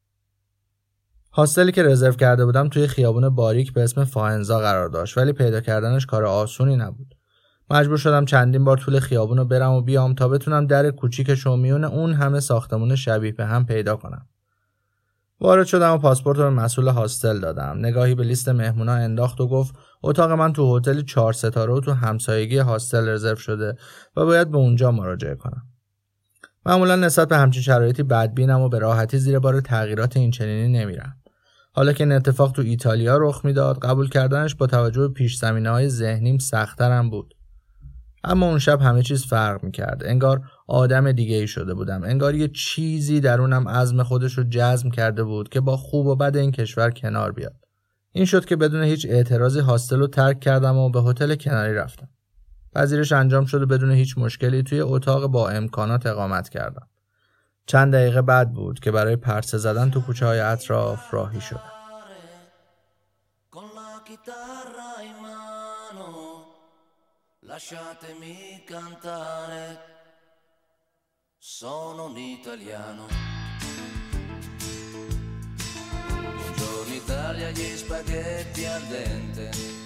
hostel 1.33 1.67
ی 1.67 1.73
که 1.73 1.83
رزرو 1.83 2.12
کرده 2.12 2.45
بودم 2.45 2.69
توی 2.69 2.87
خیابون 2.87 3.28
باریک 3.28 3.73
به 3.73 3.83
اسم 3.83 4.05
فائنزا 4.05 4.59
قرار 4.59 4.88
داشت 4.88 5.19
ولی 5.19 5.33
پیدا 5.33 5.61
کردنش 5.61 6.07
کار 6.07 6.25
آسونی 6.25 6.76
نبود. 6.76 7.14
مجبور 7.71 7.97
شدم 7.97 8.25
چندین 8.25 8.64
بار 8.64 8.76
طول 8.76 9.00
خیابون 9.00 9.38
رو 9.38 9.45
برم 9.45 9.73
و 9.73 9.83
بیام 9.83 10.14
تا 10.14 10.28
بتونم 10.28 10.66
در 10.66 10.90
کوچیکو 10.91 11.57
میون 11.57 11.85
اون 11.85 12.12
همه 12.12 12.40
ساختمون 12.40 12.97
شبیه 12.97 13.33
به 13.33 13.47
هم 13.47 13.66
پیدا 13.66 13.97
کنم. 13.97 14.26
وارد 15.40 15.66
شدم 15.66 15.95
و 15.95 15.99
پاسپورت 15.99 16.38
رو 16.38 16.45
به 16.45 16.50
مسئول 16.50 16.88
hostel 16.88 17.41
دادم. 17.40 17.78
نگاهی 17.78 18.14
به 18.14 18.25
لیست 18.25 18.49
مهمونا 18.49 18.93
انداخت 18.93 19.40
و 19.40 19.49
گفت 19.49 19.75
اتاق 20.02 20.31
من 20.31 20.52
تو 20.52 20.76
هتل 20.76 21.02
چهار 21.02 21.33
ستاره 21.33 21.73
و 21.73 21.81
تو 21.81 21.93
همسایگی 21.93 22.59
هاستل 22.59 23.09
رزرو 23.09 23.37
شده 23.37 23.76
و 24.16 24.25
باید 24.25 24.50
به 24.50 24.57
اونجا 24.57 24.90
مراجعه 24.90 25.35
کنم. 25.35 25.62
معمولا 26.67 26.97
نسبت 26.97 27.29
به 27.29 27.37
همچین 27.37 27.63
شرایطی 27.63 28.03
بدبینم 28.03 28.61
و 28.61 28.69
به 28.69 28.79
راحتی 28.79 29.19
زیر 29.19 29.39
بار 29.39 29.61
تغییرات 29.61 30.17
این 30.17 30.31
چنینی 30.31 30.79
نمیرم. 30.79 31.17
حالا 31.73 31.93
که 31.93 32.05
این 32.05 32.13
اتفاق 32.13 32.53
تو 32.53 32.63
ایتالیا 32.63 33.17
رخ 33.17 33.45
می‌داد 33.45 33.79
قبول 33.79 34.09
کردنش 34.09 34.55
با 34.55 34.67
توجه 34.67 35.01
به 35.01 35.09
پیش 35.09 35.37
زمینه 35.37 35.71
های 35.71 35.89
ذهنیم 35.89 36.39
سختترم 36.39 37.11
بود. 37.11 37.35
اما 38.25 38.49
اون 38.49 38.59
شب 38.59 38.81
همه 38.81 39.03
چیز 39.03 39.27
فرق 39.27 39.65
می‌کرد. 39.65 40.03
انگار 40.05 40.41
آدم 40.69 41.13
دیگه 41.13 41.37
ای 41.37 41.47
شده 41.47 41.75
بودم. 41.75 42.03
انگار 42.05 42.35
یه 42.35 42.49
چیزی 42.49 43.21
درونم 43.21 43.69
عزم 43.69 44.03
خودش 44.03 44.39
رو 44.39 44.45
جزم 44.51 44.91
کرده 44.91 45.25
بود 45.25 45.49
که 45.49 45.61
با 45.61 45.77
خوب 45.77 46.07
و 46.07 46.17
بد 46.17 46.37
این 46.37 46.53
کشور 46.53 46.91
کنار 46.91 47.33
بیاد. 47.33 47.57
این 48.13 48.25
شد 48.25 48.45
که 48.45 48.57
بدون 48.57 48.83
هیچ 48.83 49.07
اعتراضی 49.11 49.61
هاستل 49.61 49.99
رو 49.99 50.07
ترک 50.07 50.41
کردم 50.41 50.77
و 50.77 50.91
به 50.91 51.03
هتل 51.03 51.35
کناری 51.35 51.75
رفتم. 51.75 52.09
پذیرش 52.76 53.12
انجام 53.12 53.47
شد 53.47 53.62
و 53.62 53.66
بدون 53.66 53.90
هیچ 53.90 54.18
مشکلی 54.18 54.62
توی 54.62 54.80
اتاق 54.80 55.26
با 55.26 55.49
امکانات 55.49 56.06
اقامت 56.06 56.49
کردم. 56.49 56.88
چند 57.66 57.95
دقیقه 57.95 58.23
بعد 58.23 58.52
بود 58.52 58.80
که 58.80 58.90
برای 58.90 59.16
پرسه 59.16 59.59
زدن 59.59 59.90
تو 59.90 60.00
کوچه 60.00 60.26
های 60.26 60.40
اطراف 60.40 61.14
راهی 61.14 61.40
شدم 61.40 61.73
Italia, 77.06 77.50
gli 77.56 77.76
spaghetti 77.76 78.64
al 78.75 78.85
dente. 78.92 79.86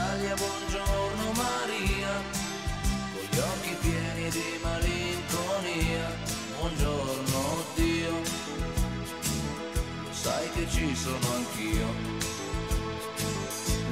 sono 10.95 11.33
anch'io. 11.35 11.87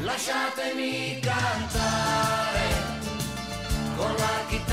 Lasciatemi 0.01 1.19
cantare 1.21 2.67
con 3.95 4.15
la 4.15 4.45
chitarra 4.47 4.68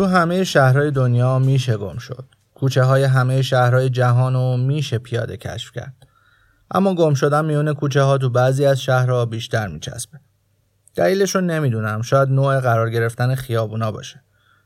تو 0.00 0.06
همه 0.06 0.44
شهرهای 0.44 0.90
دنیا 0.90 1.38
میشه 1.38 1.76
گم 1.76 1.98
شد. 1.98 2.24
کوچه 2.54 2.82
های 2.82 3.04
همه 3.04 3.42
شهرهای 3.42 3.90
جهان 3.90 4.34
رو 4.34 4.56
میشه 4.56 4.98
پیاده 4.98 5.36
کشف 5.36 5.72
کرد. 5.72 5.94
اما 6.70 6.94
گم 6.94 7.14
شدن 7.14 7.44
میون 7.44 7.74
کوچه 7.74 8.02
ها 8.02 8.18
تو 8.18 8.30
بعضی 8.30 8.66
از 8.66 8.80
شهرها 8.82 9.26
بیشتر 9.26 9.68
میچسبه. 9.68 10.20
دلیلش 10.94 11.34
رو 11.34 11.40
نمی‌دونم. 11.40 12.02
شاید 12.02 12.28
نوع 12.28 12.60
قرار 12.60 12.90
گرفتن 12.90 13.34
خیابونا 13.34 13.92
باشه. 13.92 14.22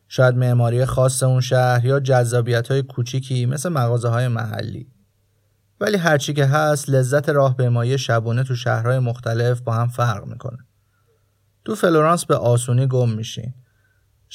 شاید 0.09 0.37
معماری 0.37 0.85
خاص 0.85 1.23
اون 1.23 1.41
شهر 1.41 1.85
یا 1.85 2.00
جذابیت 2.00 2.71
های 2.71 2.83
کوچیکی 2.83 3.47
مثل 3.47 3.69
مغازه 3.69 4.09
های 4.09 4.29
محلی. 4.29 4.93
ولی 5.81 5.97
هرچی 5.97 6.35
که 6.35 6.47
هست 6.47 6.91
لذت 6.91 7.29
راهپیمایی 7.29 7.99
شبونه 7.99 8.45
تو 8.45 8.55
شهرهای 8.55 8.99
مختلف 8.99 9.61
با 9.61 9.75
هم 9.75 9.88
فرق 9.88 10.26
می‌کنه. 10.26 10.59
تو 11.64 11.75
فلورانس 11.75 12.25
به 12.25 12.37
آسونی 12.37 12.87
گم 12.87 13.09
میشین 13.09 13.55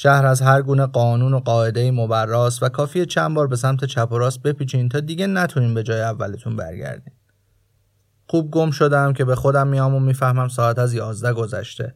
شهر 0.02 0.26
از 0.26 0.42
هر 0.42 0.62
گونه 0.62 0.86
قانون 0.86 1.34
و 1.34 1.38
قاعده 1.38 1.90
مبراست 1.90 2.62
و 2.62 2.68
کافیه 2.68 3.06
چند 3.06 3.34
بار 3.34 3.46
به 3.46 3.56
سمت 3.56 3.84
چپ 3.84 4.12
و 4.12 4.18
راست 4.18 4.42
بپیچین 4.42 4.88
تا 4.88 5.00
دیگه 5.00 5.26
نتونین 5.26 5.74
به 5.74 5.82
جای 5.82 6.00
اولتون 6.00 6.56
برگردین. 6.56 7.12
خوب 8.26 8.50
گم 8.50 8.70
شدم 8.70 9.12
که 9.12 9.24
به 9.24 9.34
خودم 9.34 9.66
میام 9.66 9.94
و 9.94 10.00
می‌فهمم 10.00 10.48
ساعت 10.48 10.78
از 10.78 10.94
یازده 10.94 11.32
گذشته. 11.32 11.94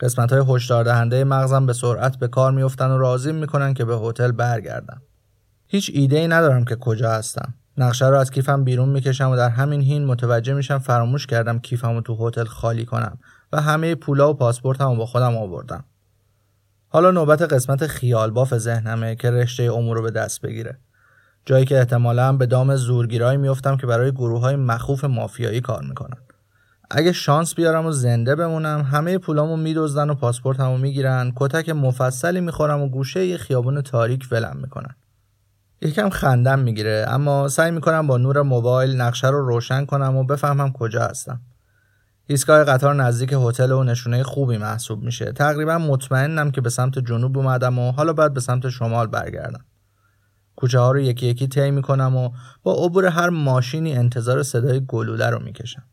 قسمت 0.00 0.32
های 0.32 0.42
هشدار 0.48 0.84
دهنده 0.84 1.24
مغزم 1.24 1.66
به 1.66 1.72
سرعت 1.72 2.16
به 2.16 2.28
کار 2.28 2.52
میفتن 2.52 2.90
و 2.90 2.98
راضیم 2.98 3.32
می‌کنن 3.32 3.74
که 3.74 3.84
به 3.84 3.96
هتل 3.96 4.32
برگردم. 4.32 5.02
هیچ 5.66 5.90
ایده 5.94 6.18
ای 6.18 6.28
ندارم 6.28 6.64
که 6.64 6.76
کجا 6.76 7.10
هستم. 7.10 7.54
نقشه 7.78 8.06
رو 8.06 8.16
از 8.16 8.30
کیفم 8.30 8.64
بیرون 8.64 8.88
می‌کشم 8.88 9.30
و 9.30 9.36
در 9.36 9.48
همین 9.48 9.82
حین 9.82 10.04
متوجه 10.04 10.54
میشم 10.54 10.78
فراموش 10.78 11.26
کردم 11.26 11.58
کیفم 11.58 11.94
رو 11.94 12.00
تو 12.00 12.28
هتل 12.28 12.44
خالی 12.44 12.84
کنم 12.84 13.18
و 13.52 13.60
همه 13.60 13.94
پولا 13.94 14.30
و 14.30 14.34
پاسپورتم 14.34 14.96
با 14.96 15.06
خودم 15.06 15.36
آوردم. 15.36 15.84
حالا 16.96 17.10
نوبت 17.10 17.42
قسمت 17.42 17.86
خیال 17.86 18.30
باف 18.30 18.58
ذهنمه 18.58 19.16
که 19.16 19.30
رشته 19.30 19.62
امور 19.62 19.96
رو 19.96 20.02
به 20.02 20.10
دست 20.10 20.40
بگیره. 20.40 20.78
جایی 21.46 21.64
که 21.64 21.78
احتمالا 21.78 22.32
به 22.32 22.46
دام 22.46 22.76
زورگیرایی 22.76 23.38
میفتم 23.38 23.76
که 23.76 23.86
برای 23.86 24.12
گروه 24.12 24.40
های 24.40 24.56
مخوف 24.56 25.04
مافیایی 25.04 25.60
کار 25.60 25.82
می‌کنن. 25.82 26.16
اگه 26.90 27.12
شانس 27.12 27.54
بیارم 27.54 27.86
و 27.86 27.92
زنده 27.92 28.34
بمونم 28.34 28.82
همه 28.82 29.18
پولامو 29.18 29.56
میدزدن 29.56 30.10
و 30.10 30.14
پاسپورتمو 30.14 30.78
می‌گیرن 30.78 31.32
کتک 31.36 31.68
مفصلی 31.68 32.40
می‌خورم 32.40 32.82
و 32.82 32.88
گوشه 32.88 33.26
یه 33.26 33.36
خیابون 33.36 33.82
تاریک 33.82 34.28
ولم 34.30 34.56
می‌کنن. 34.62 34.94
یکم 35.82 36.08
خندم 36.08 36.58
می‌گیره 36.58 37.06
اما 37.08 37.48
سعی 37.48 37.70
می‌کنم 37.70 38.06
با 38.06 38.16
نور 38.16 38.42
موبایل 38.42 39.00
نقشه 39.00 39.28
رو 39.28 39.46
روشن 39.46 39.84
کنم 39.84 40.16
و 40.16 40.24
بفهمم 40.24 40.72
کجا 40.72 41.02
هستم. 41.02 41.40
ایستگاه 42.28 42.64
قطار 42.64 42.94
نزدیک 42.94 43.34
هتل 43.42 43.72
و 43.72 43.84
نشونه 43.84 44.22
خوبی 44.22 44.58
محسوب 44.58 45.02
میشه. 45.02 45.32
تقریبا 45.32 45.78
مطمئنم 45.78 46.50
که 46.50 46.60
به 46.60 46.70
سمت 46.70 46.98
جنوب 46.98 47.38
اومدم 47.38 47.78
و 47.78 47.92
حالا 47.92 48.12
باید 48.12 48.34
به 48.34 48.40
سمت 48.40 48.68
شمال 48.68 49.06
برگردم. 49.06 49.64
کوچه 50.56 50.78
ها 50.78 50.92
رو 50.92 51.00
یکی 51.00 51.26
یکی 51.26 51.48
طی 51.48 51.70
می‌کنم 51.70 52.16
و 52.16 52.30
با 52.62 52.74
عبور 52.84 53.06
هر 53.06 53.28
ماشینی 53.28 53.96
انتظار 53.96 54.42
صدای 54.42 54.86
گلوله 54.86 55.30
رو 55.30 55.42
می‌کشم. 55.42 55.84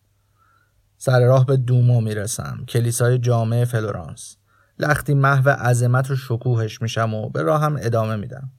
سر 0.97 1.25
راه 1.25 1.45
به 1.45 1.57
دومو 1.57 2.01
می‌رسم 2.01 2.65
کلیسای 2.67 3.17
جامعه 3.17 3.65
فلورانس. 3.65 4.37
لختی 4.79 5.13
محو 5.13 5.49
عظمت 5.49 6.09
رو 6.09 6.15
شکوهش 6.15 6.81
میشم 6.81 7.13
و 7.13 7.29
به 7.29 7.41
راهم 7.41 7.77
ادامه 7.81 8.15
میدم. 8.15 8.51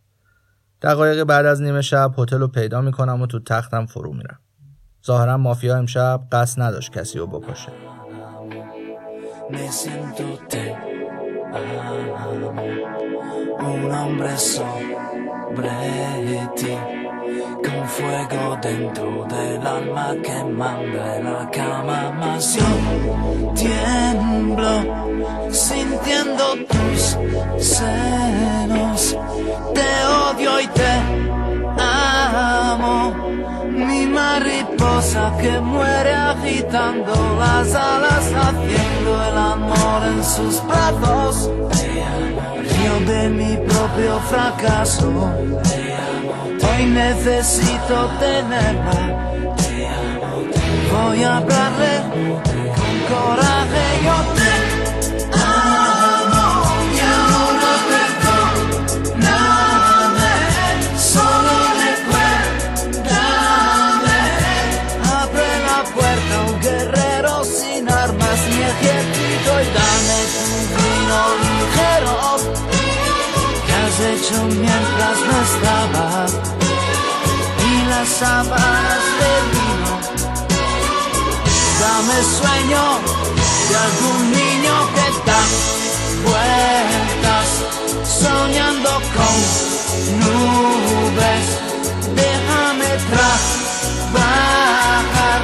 دقایق 0.82 1.24
بعد 1.24 1.46
از 1.46 1.62
نیمه 1.62 1.82
شب 1.82 2.14
هتل 2.18 2.38
رو 2.38 2.48
پیدا 2.48 2.80
می‌کنم 2.80 3.22
و 3.22 3.26
تو 3.26 3.40
تختم 3.40 3.86
فرو 3.86 4.12
میرم. 4.12 4.40
ظاهرا 5.05 5.37
مافیا 5.37 5.77
امشب 5.77 6.21
قصد 6.31 6.61
نداشت 6.61 6.91
کسی 6.91 7.19
رو 7.19 7.27
بکشه 7.27 7.71
con 17.63 17.87
fuego 17.87 18.57
dentro 18.61 19.25
del 19.25 19.65
alma 19.65 20.15
que 20.23 20.43
manda 20.43 21.17
en 21.17 21.23
la 21.25 21.49
cama 21.51 22.11
más 22.11 22.55
yo 22.55 22.65
tiemblo 23.53 24.73
sintiendo 25.51 26.43
tus 26.69 27.17
senos 27.57 29.17
te 29.73 29.89
odio 30.05 30.59
y 30.61 30.67
te 30.67 30.91
amo 31.77 32.62
mi 32.62 32.62
mariposa 34.14 35.32
que 35.40 35.60
muere 35.60 36.12
agitando 36.12 37.12
las 37.38 37.74
alas 37.74 38.26
haciendo 38.46 39.10
el 39.28 39.36
amor 39.54 40.00
en 40.12 40.24
sus 40.24 40.62
brazos 40.66 41.50
río 42.72 42.96
de 43.12 43.28
mi 43.28 43.56
propio 43.68 44.18
fracaso 44.30 45.10
Hoy 46.66 46.86
necesito 46.86 48.10
tenerla. 48.18 49.34
Voy 50.92 51.22
a 51.22 51.36
hablarle 51.36 51.94
con 52.76 52.94
coraje. 53.10 53.84
Yo 54.04 54.16
te 54.34 54.63
ejército 68.74 69.50
y 69.62 69.66
dame 69.78 70.18
tu 70.34 70.46
vino 70.76 71.18
ligero 71.44 72.16
que 73.66 73.72
has 73.72 73.96
hecho 74.12 74.36
mientras 74.46 75.16
no 75.28 75.34
estaba 75.48 76.26
las 77.88 78.08
sábanas 78.08 79.04
de 79.20 79.32
vino. 79.54 79.92
Dame 81.80 82.18
sueño 82.38 82.84
de 83.68 83.76
algún 83.86 84.22
niño 84.30 84.74
que 84.94 85.06
da 85.28 85.42
vueltas 86.28 87.48
soñando 88.22 88.90
con 89.16 89.36
nubes. 90.20 91.44
Déjame 92.14 92.90
trabajar, 94.14 95.40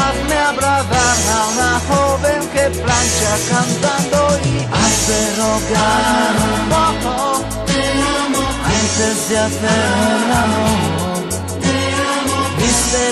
hazme 0.00 0.36
abrazar 0.50 1.16
a 1.34 1.46
una 1.52 1.72
joven 1.88 2.40
que 2.52 2.64
plancha 2.82 3.32
cantando 3.50 4.20
y 4.44 4.56
hace 4.82 5.16
rogar 5.36 6.32
un 6.52 6.62
poco 6.74 7.14
antes 8.64 9.28
de 9.28 9.38
hacer 9.38 9.70
el 10.14 10.32
amor 10.32 10.98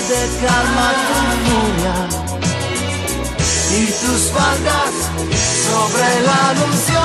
de 0.07 0.23
calma 0.41 0.87
tu 1.07 1.19
furia 1.45 1.95
y 3.73 3.85
tus 3.85 4.21
faldas 4.31 4.93
sobre 5.65 6.05
el 6.17 6.27
anuncio 6.27 6.99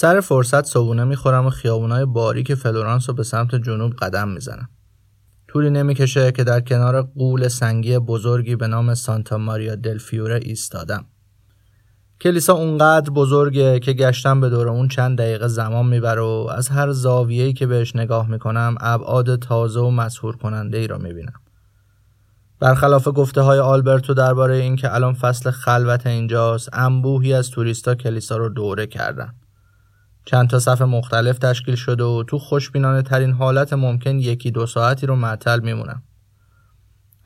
سر 0.00 0.20
فرصت 0.20 0.64
صبونه 0.64 1.04
می‌خورم 1.04 1.46
و 1.46 1.50
خیابونای 1.50 2.04
باریک 2.04 2.54
فلورانس 2.54 3.08
رو 3.08 3.14
به 3.14 3.22
سمت 3.22 3.54
جنوب 3.54 3.92
قدم 3.92 4.28
می‌زنم 4.28 4.68
طولی 5.48 5.70
نمی‌کشه 5.70 6.32
که 6.32 6.44
در 6.44 6.60
کنار 6.60 7.02
قول 7.02 7.48
سنگی 7.48 7.98
بزرگی 7.98 8.56
به 8.56 8.66
نام 8.66 8.94
سانتا 8.94 9.38
ماریا 9.38 9.74
دل 9.74 9.98
فیوره 9.98 10.40
ایستادم. 10.42 11.04
کلیسا 12.20 12.52
اونقدر 12.52 13.10
بزرگه 13.10 13.80
که 13.80 13.92
گشتم 13.92 14.40
به 14.40 14.48
دور 14.48 14.68
اون 14.68 14.88
چند 14.88 15.18
دقیقه 15.18 15.48
زمان 15.48 15.86
می‌بره 15.86 16.22
و 16.22 16.48
از 16.50 16.68
هر 16.68 16.92
زاویه‌ای 16.92 17.52
که 17.52 17.66
بهش 17.66 17.96
نگاه 17.96 18.30
می‌کنم 18.30 18.76
ابعاد 18.80 19.36
تازه 19.36 19.80
و 19.80 19.90
مسهور 19.90 20.36
کننده 20.36 20.78
ای 20.78 20.86
را 20.86 20.98
می‌بینم. 20.98 21.40
برخلاف 22.60 23.08
گفته 23.08 23.40
های 23.40 23.58
آلبرتو 23.58 24.14
درباره 24.14 24.54
اینکه 24.54 24.94
الان 24.94 25.14
فصل 25.14 25.50
خلوت 25.50 26.06
اینجاست، 26.06 26.68
انبوهی 26.72 27.34
از 27.34 27.50
توریستا 27.50 27.94
کلیسا 27.94 28.36
رو 28.36 28.48
دوره 28.48 28.86
کردن. 28.86 29.34
چند 30.30 30.50
تا 30.50 30.58
صف 30.58 30.82
مختلف 30.82 31.38
تشکیل 31.38 31.74
شده 31.74 32.04
و 32.04 32.24
تو 32.26 32.38
خوشبینانه 32.38 33.02
ترین 33.02 33.32
حالت 33.32 33.72
ممکن 33.72 34.18
یکی 34.18 34.50
دو 34.50 34.66
ساعتی 34.66 35.06
رو 35.06 35.16
معطل 35.16 35.60
میمونم. 35.60 36.02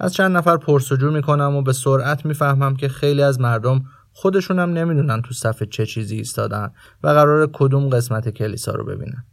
از 0.00 0.14
چند 0.14 0.36
نفر 0.36 0.56
پرسجو 0.56 1.10
می‌کنم 1.10 1.56
و 1.56 1.62
به 1.62 1.72
سرعت 1.72 2.26
می‌فهمم 2.26 2.76
که 2.76 2.88
خیلی 2.88 3.22
از 3.22 3.40
مردم 3.40 3.84
خودشونم 4.12 4.72
نمی‌دونن 4.72 5.22
تو 5.22 5.34
صف 5.34 5.62
چه 5.62 5.86
چیزی 5.86 6.16
ایستادن 6.16 6.70
و 7.02 7.08
قرار 7.08 7.50
کدوم 7.52 7.88
قسمت 7.88 8.28
کلیسا 8.28 8.72
رو 8.72 8.84
ببینن. 8.84 9.24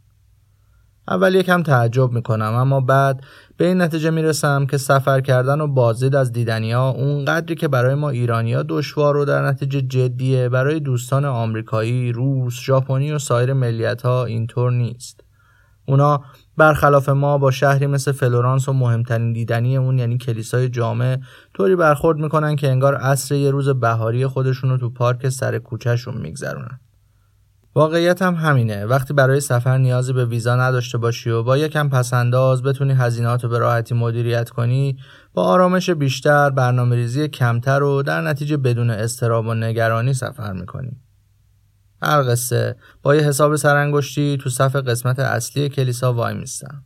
اول 1.08 1.34
یکم 1.34 1.62
تعجب 1.62 2.12
می‌کنم 2.12 2.54
اما 2.54 2.80
بعد 2.80 3.24
به 3.60 3.66
این 3.66 3.80
نتیجه 3.82 4.10
می‌رسم 4.10 4.66
که 4.66 4.78
سفر 4.78 5.20
کردن 5.20 5.60
و 5.60 5.66
بازدید 5.66 6.14
از 6.14 6.32
دیدنیا 6.32 6.88
اون 6.88 7.24
قدری 7.24 7.54
که 7.54 7.68
برای 7.68 7.94
ما 7.94 8.10
ایرانیا 8.10 8.62
دشوار 8.68 9.16
و 9.16 9.24
در 9.24 9.46
نتیجه 9.46 9.80
جدیه 9.80 10.48
برای 10.48 10.80
دوستان 10.80 11.24
آمریکایی، 11.24 12.12
روس، 12.12 12.60
ژاپنی 12.60 13.12
و 13.12 13.18
سایر 13.18 13.52
ملیت 13.52 14.02
ها 14.02 14.24
اینطور 14.24 14.72
نیست. 14.72 15.20
اونا 15.86 16.24
برخلاف 16.56 17.08
ما 17.08 17.38
با 17.38 17.50
شهری 17.50 17.86
مثل 17.86 18.12
فلورانس 18.12 18.68
و 18.68 18.72
مهمترین 18.72 19.32
دیدنی 19.32 19.76
اون 19.76 19.98
یعنی 19.98 20.18
کلیسای 20.18 20.68
جامع 20.68 21.18
طوری 21.54 21.76
برخورد 21.76 22.18
می‌کنن 22.18 22.56
که 22.56 22.68
انگار 22.68 22.94
عصر 22.94 23.34
یه 23.34 23.50
روز 23.50 23.68
بهاری 23.68 24.26
خودشون 24.26 24.70
رو 24.70 24.78
تو 24.78 24.90
پارک 24.90 25.28
سر 25.28 25.58
کوچهشون 25.58 26.16
میگذرونن. 26.16 26.80
واقعیت 27.74 28.22
هم 28.22 28.34
همینه. 28.34 28.84
وقتی 28.84 29.14
برای 29.14 29.40
سفر 29.40 29.78
نیازی 29.78 30.12
به 30.12 30.24
ویزا 30.24 30.56
نداشته 30.56 30.98
باشی 30.98 31.30
و 31.30 31.42
با 31.42 31.58
یکم 31.58 31.88
پسنداز 31.88 32.62
بتونی 32.62 32.92
هزینهات 32.92 33.46
به 33.46 33.58
راحتی 33.58 33.94
مدیریت 33.94 34.50
کنی 34.50 34.98
با 35.34 35.42
آرامش 35.42 35.90
بیشتر 35.90 36.50
برنامه 36.50 36.96
ریزی 36.96 37.28
کمتر 37.28 37.82
و 37.82 38.02
در 38.02 38.20
نتیجه 38.20 38.56
بدون 38.56 38.90
استراب 38.90 39.46
و 39.46 39.54
نگرانی 39.54 40.14
سفر 40.14 40.52
می‌کنی. 40.52 41.00
هر 42.02 42.22
قصه 42.22 42.76
با 43.02 43.16
یه 43.16 43.22
حساب 43.22 43.56
سرانگشتی 43.56 44.38
تو 44.40 44.50
صف 44.50 44.76
قسمت 44.76 45.18
اصلی 45.18 45.68
کلیسا 45.68 46.12
وای 46.12 46.34
میستم 46.34 46.84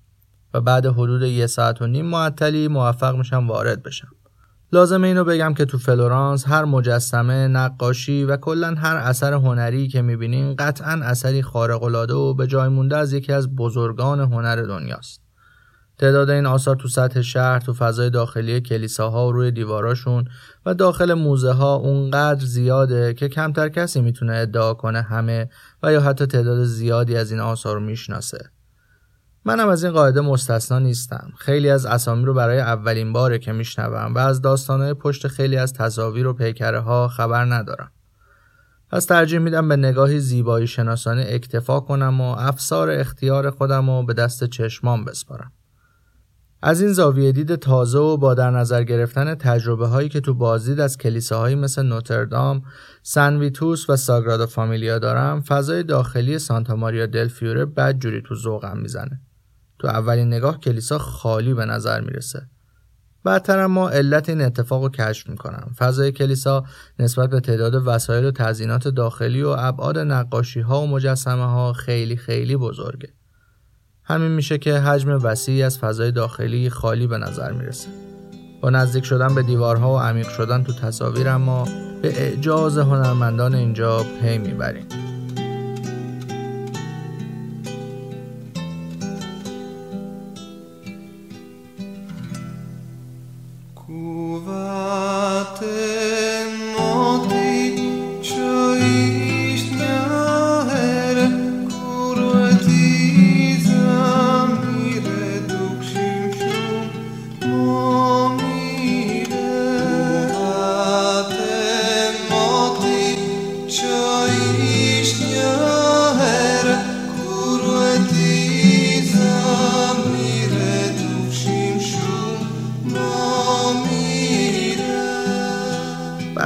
و 0.54 0.60
بعد 0.60 0.86
حدود 0.86 1.22
یه 1.22 1.46
ساعت 1.46 1.82
و 1.82 1.86
نیم 1.86 2.06
معطلی 2.06 2.68
موفق 2.68 3.16
میشم 3.16 3.48
وارد 3.48 3.82
بشم. 3.82 4.08
لازم 4.72 5.04
اینو 5.04 5.24
بگم 5.24 5.54
که 5.54 5.64
تو 5.64 5.78
فلورانس 5.78 6.48
هر 6.48 6.64
مجسمه، 6.64 7.48
نقاشی 7.48 8.24
و 8.24 8.36
کلا 8.36 8.74
هر 8.74 8.96
اثر 8.96 9.32
هنری 9.32 9.88
که 9.88 10.02
می‌بینین 10.02 10.56
قطعا 10.56 11.00
اثری 11.02 11.42
خارق‌العاده 11.42 12.14
و 12.14 12.34
به 12.34 12.46
جای 12.46 12.68
مونده 12.68 12.96
از 12.96 13.12
یکی 13.12 13.32
از 13.32 13.56
بزرگان 13.56 14.20
هنر 14.20 14.62
دنیاست. 14.62 15.20
تعداد 15.98 16.30
این 16.30 16.46
آثار 16.46 16.76
تو 16.76 16.88
سطح 16.88 17.22
شهر 17.22 17.58
تو 17.58 17.72
فضای 17.72 18.10
داخلی 18.10 18.60
کلیساها 18.60 19.28
و 19.28 19.32
روی 19.32 19.50
دیواراشون 19.50 20.24
و 20.66 20.74
داخل 20.74 21.14
موزه 21.14 21.52
ها 21.52 21.74
اونقدر 21.74 22.44
زیاده 22.44 23.14
که 23.14 23.28
کمتر 23.28 23.68
کسی 23.68 24.00
می‌تونه 24.00 24.32
ادعا 24.32 24.74
کنه 24.74 25.02
همه 25.02 25.48
و 25.82 25.92
یا 25.92 26.00
حتی 26.00 26.26
تعداد 26.26 26.64
زیادی 26.64 27.16
از 27.16 27.30
این 27.30 27.40
آثار 27.40 27.74
رو 27.74 27.80
می‌شناسه. 27.80 28.50
منم 29.46 29.68
از 29.68 29.84
این 29.84 29.92
قاعده 29.92 30.20
مستثنا 30.20 30.78
نیستم. 30.78 31.32
خیلی 31.38 31.70
از 31.70 31.86
اسامی 31.86 32.24
رو 32.24 32.34
برای 32.34 32.60
اولین 32.60 33.12
باره 33.12 33.38
که 33.38 33.52
میشنوم 33.52 34.14
و 34.14 34.18
از 34.18 34.40
داستانهای 34.40 34.94
پشت 34.94 35.28
خیلی 35.28 35.56
از 35.56 35.72
تصاویر 35.72 36.26
و 36.26 36.32
پیکره 36.32 36.80
ها 36.80 37.08
خبر 37.08 37.44
ندارم. 37.44 37.90
پس 38.90 39.04
ترجیح 39.04 39.38
میدم 39.38 39.68
به 39.68 39.76
نگاهی 39.76 40.20
زیبایی 40.20 40.66
شناسانه 40.66 41.26
اکتفا 41.28 41.80
کنم 41.80 42.20
و 42.20 42.36
افسار 42.38 42.90
اختیار 42.90 43.50
خودم 43.50 43.90
رو 43.90 44.06
به 44.06 44.14
دست 44.14 44.44
چشمان 44.44 45.04
بسپارم. 45.04 45.52
از 46.62 46.80
این 46.80 46.92
زاویه 46.92 47.32
دید 47.32 47.54
تازه 47.54 47.98
و 47.98 48.16
با 48.16 48.34
در 48.34 48.50
نظر 48.50 48.82
گرفتن 48.82 49.34
تجربه 49.34 49.86
هایی 49.86 50.08
که 50.08 50.20
تو 50.20 50.34
بازدید 50.34 50.80
از 50.80 50.98
کلیساهایی 50.98 51.54
مثل 51.54 51.82
نوتردام، 51.82 52.62
سن 53.02 53.36
ویتوس 53.36 53.90
و 53.90 53.96
ساگرادا 53.96 54.46
فامیلیا 54.46 54.98
دارم، 54.98 55.40
فضای 55.40 55.82
داخلی 55.82 56.38
سانتا 56.38 56.76
ماریا 56.76 57.06
دل 57.06 57.28
فیوره 57.28 57.64
بد 57.64 57.98
جوری 57.98 58.22
تو 58.22 58.34
ذوقم 58.34 58.78
می‌زنه. 58.78 59.20
تو 59.78 59.86
اولین 59.88 60.26
نگاه 60.26 60.60
کلیسا 60.60 60.98
خالی 60.98 61.54
به 61.54 61.64
نظر 61.64 62.00
می‌رسه. 62.00 62.46
بعدتر 63.24 63.66
ما 63.66 63.88
علت 63.88 64.28
این 64.28 64.40
اتفاق 64.40 64.82
رو 64.82 64.88
کشف 64.88 65.28
می‌کنم. 65.28 65.74
فضای 65.78 66.12
کلیسا 66.12 66.64
نسبت 66.98 67.30
به 67.30 67.40
تعداد 67.40 67.82
وسایل 67.86 68.24
و 68.24 68.30
تزینات 68.30 68.88
داخلی 68.88 69.42
و 69.42 69.56
ابعاد 69.58 69.98
نقاشی 69.98 70.60
ها 70.60 70.80
و 70.80 70.86
مجسمه 70.86 71.44
ها 71.44 71.72
خیلی 71.72 72.16
خیلی 72.16 72.56
بزرگه. 72.56 73.08
همین 74.04 74.30
میشه 74.30 74.58
که 74.58 74.74
حجم 74.74 75.10
وسیعی 75.22 75.62
از 75.62 75.78
فضای 75.78 76.12
داخلی 76.12 76.70
خالی 76.70 77.06
به 77.06 77.18
نظر 77.18 77.52
می‌رسه. 77.52 77.88
با 78.60 78.70
نزدیک 78.70 79.04
شدن 79.04 79.34
به 79.34 79.42
دیوارها 79.42 79.94
و 79.94 79.98
عمیق 79.98 80.28
شدن 80.28 80.64
تو 80.64 80.72
تصاویر 80.72 81.28
اما 81.28 81.64
به 82.02 82.20
اعجاز 82.20 82.78
هنرمندان 82.78 83.54
اینجا 83.54 84.04
پی 84.20 84.38
می‌بریم. 84.38 85.13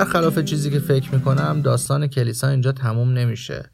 برخلاف 0.08 0.38
چیزی 0.38 0.70
که 0.70 0.78
فکر 0.78 1.14
می‌کنم 1.14 1.60
داستان 1.60 2.06
کلیسا 2.06 2.48
اینجا 2.48 2.72
تموم 2.72 3.12
نمیشه. 3.12 3.70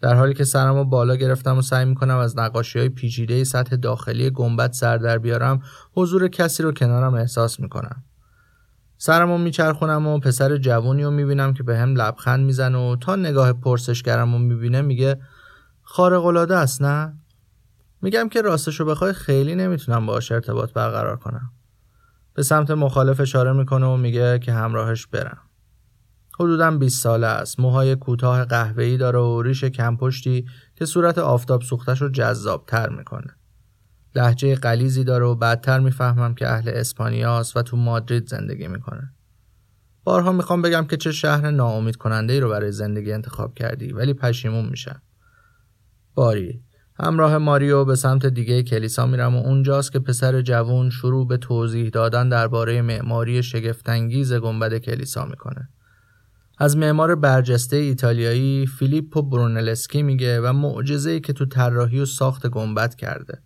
در 0.00 0.14
حالی 0.14 0.34
که 0.34 0.44
سرمو 0.44 0.84
بالا 0.84 1.16
گرفتم 1.16 1.58
و 1.58 1.62
سعی 1.62 1.84
می‌کنم 1.84 2.16
از 2.16 2.38
نقاشی 2.38 2.78
های 2.78 2.88
پیچیده 2.88 3.44
سطح 3.44 3.76
داخلی 3.76 4.30
گنبد 4.30 4.72
سر 4.72 4.96
در 4.96 5.18
بیارم 5.18 5.62
حضور 5.92 6.28
کسی 6.28 6.62
رو 6.62 6.72
کنارم 6.72 7.14
احساس 7.14 7.60
می‌کنم. 7.60 8.04
سرمو 8.98 9.38
میچرخونم 9.38 10.06
و 10.06 10.18
پسر 10.18 10.56
جوونی 10.56 11.04
رو 11.04 11.10
می‌بینم 11.10 11.54
که 11.54 11.62
به 11.62 11.78
هم 11.78 11.94
لبخند 11.94 12.46
می‌زنه 12.46 12.78
و 12.78 12.96
تا 12.96 13.16
نگاه 13.16 13.52
پرسشگرم 13.52 14.32
رو 14.32 14.38
می‌بینه 14.38 14.82
میگه 14.82 15.20
خارق 15.82 16.24
العاده 16.24 16.56
است 16.56 16.82
نه؟ 16.82 17.18
میگم 18.02 18.28
که 18.28 18.42
راستشو 18.42 18.84
بخوای 18.84 19.12
خیلی 19.12 19.54
نمی‌تونم 19.54 20.06
باهاش 20.06 20.32
ارتباط 20.32 20.72
برقرار 20.72 21.16
کنم. 21.16 21.50
به 22.34 22.42
سمت 22.42 22.70
مخالف 22.70 23.20
اشاره 23.20 23.52
می‌کنه 23.52 23.86
و 23.86 23.96
میگه 23.96 24.38
که 24.38 24.52
همراهش 24.52 25.06
برم. 25.06 25.38
حدودا 26.40 26.70
20 26.70 27.02
ساله 27.02 27.26
است. 27.26 27.60
موهای 27.60 27.96
کوتاه 27.96 28.44
قهوه‌ای 28.44 28.96
داره 28.96 29.18
و 29.18 29.42
ریش 29.42 29.64
کمپشتی 29.64 30.46
که 30.74 30.84
صورت 30.84 31.18
آفتاب 31.18 31.62
سوختش 31.62 32.02
رو 32.02 32.08
جذابتر 32.08 32.88
می‌کنه. 32.88 33.36
لحجه 34.14 34.54
قلیزی 34.54 35.04
داره 35.04 35.26
و 35.26 35.34
بعدتر 35.34 35.80
می‌فهمم 35.80 36.34
که 36.34 36.48
اهل 36.48 36.68
اسپانیاست 36.68 37.56
و 37.56 37.62
تو 37.62 37.76
مادرید 37.76 38.28
زندگی 38.28 38.68
می‌کنه. 38.68 39.12
بارها 40.04 40.32
می‌خوام 40.32 40.62
بگم 40.62 40.84
که 40.84 40.96
چه 40.96 41.12
شهر 41.12 41.50
ناامید 41.50 41.96
کننده 41.96 42.32
ای 42.32 42.40
رو 42.40 42.50
برای 42.50 42.72
زندگی 42.72 43.12
انتخاب 43.12 43.54
کردی 43.54 43.92
ولی 43.92 44.14
پشیمون 44.14 44.68
میشم. 44.68 45.02
باری 46.14 46.62
همراه 47.00 47.38
ماریو 47.38 47.84
به 47.84 47.96
سمت 47.96 48.26
دیگه 48.26 48.62
کلیسا 48.62 49.06
میرم 49.06 49.36
و 49.36 49.38
اونجاست 49.38 49.92
که 49.92 49.98
پسر 49.98 50.40
جوون 50.42 50.90
شروع 50.90 51.28
به 51.28 51.36
توضیح 51.36 51.88
دادن 51.88 52.28
درباره 52.28 52.82
معماری 52.82 53.42
شگفتانگیز 53.42 54.32
گنبد 54.32 54.78
کلیسا 54.78 55.24
می‌کنه. 55.24 55.68
از 56.58 56.76
معمار 56.76 57.14
برجسته 57.14 57.76
ایتالیایی 57.76 58.66
فیلیپو 58.66 59.22
برونلسکی 59.22 60.02
میگه 60.02 60.40
و 60.40 60.52
معجزه‌ای 60.52 61.20
که 61.20 61.32
تو 61.32 61.46
طراحی 61.46 62.00
و 62.00 62.06
ساخت 62.06 62.46
گنبد 62.46 62.94
کرده. 62.94 63.42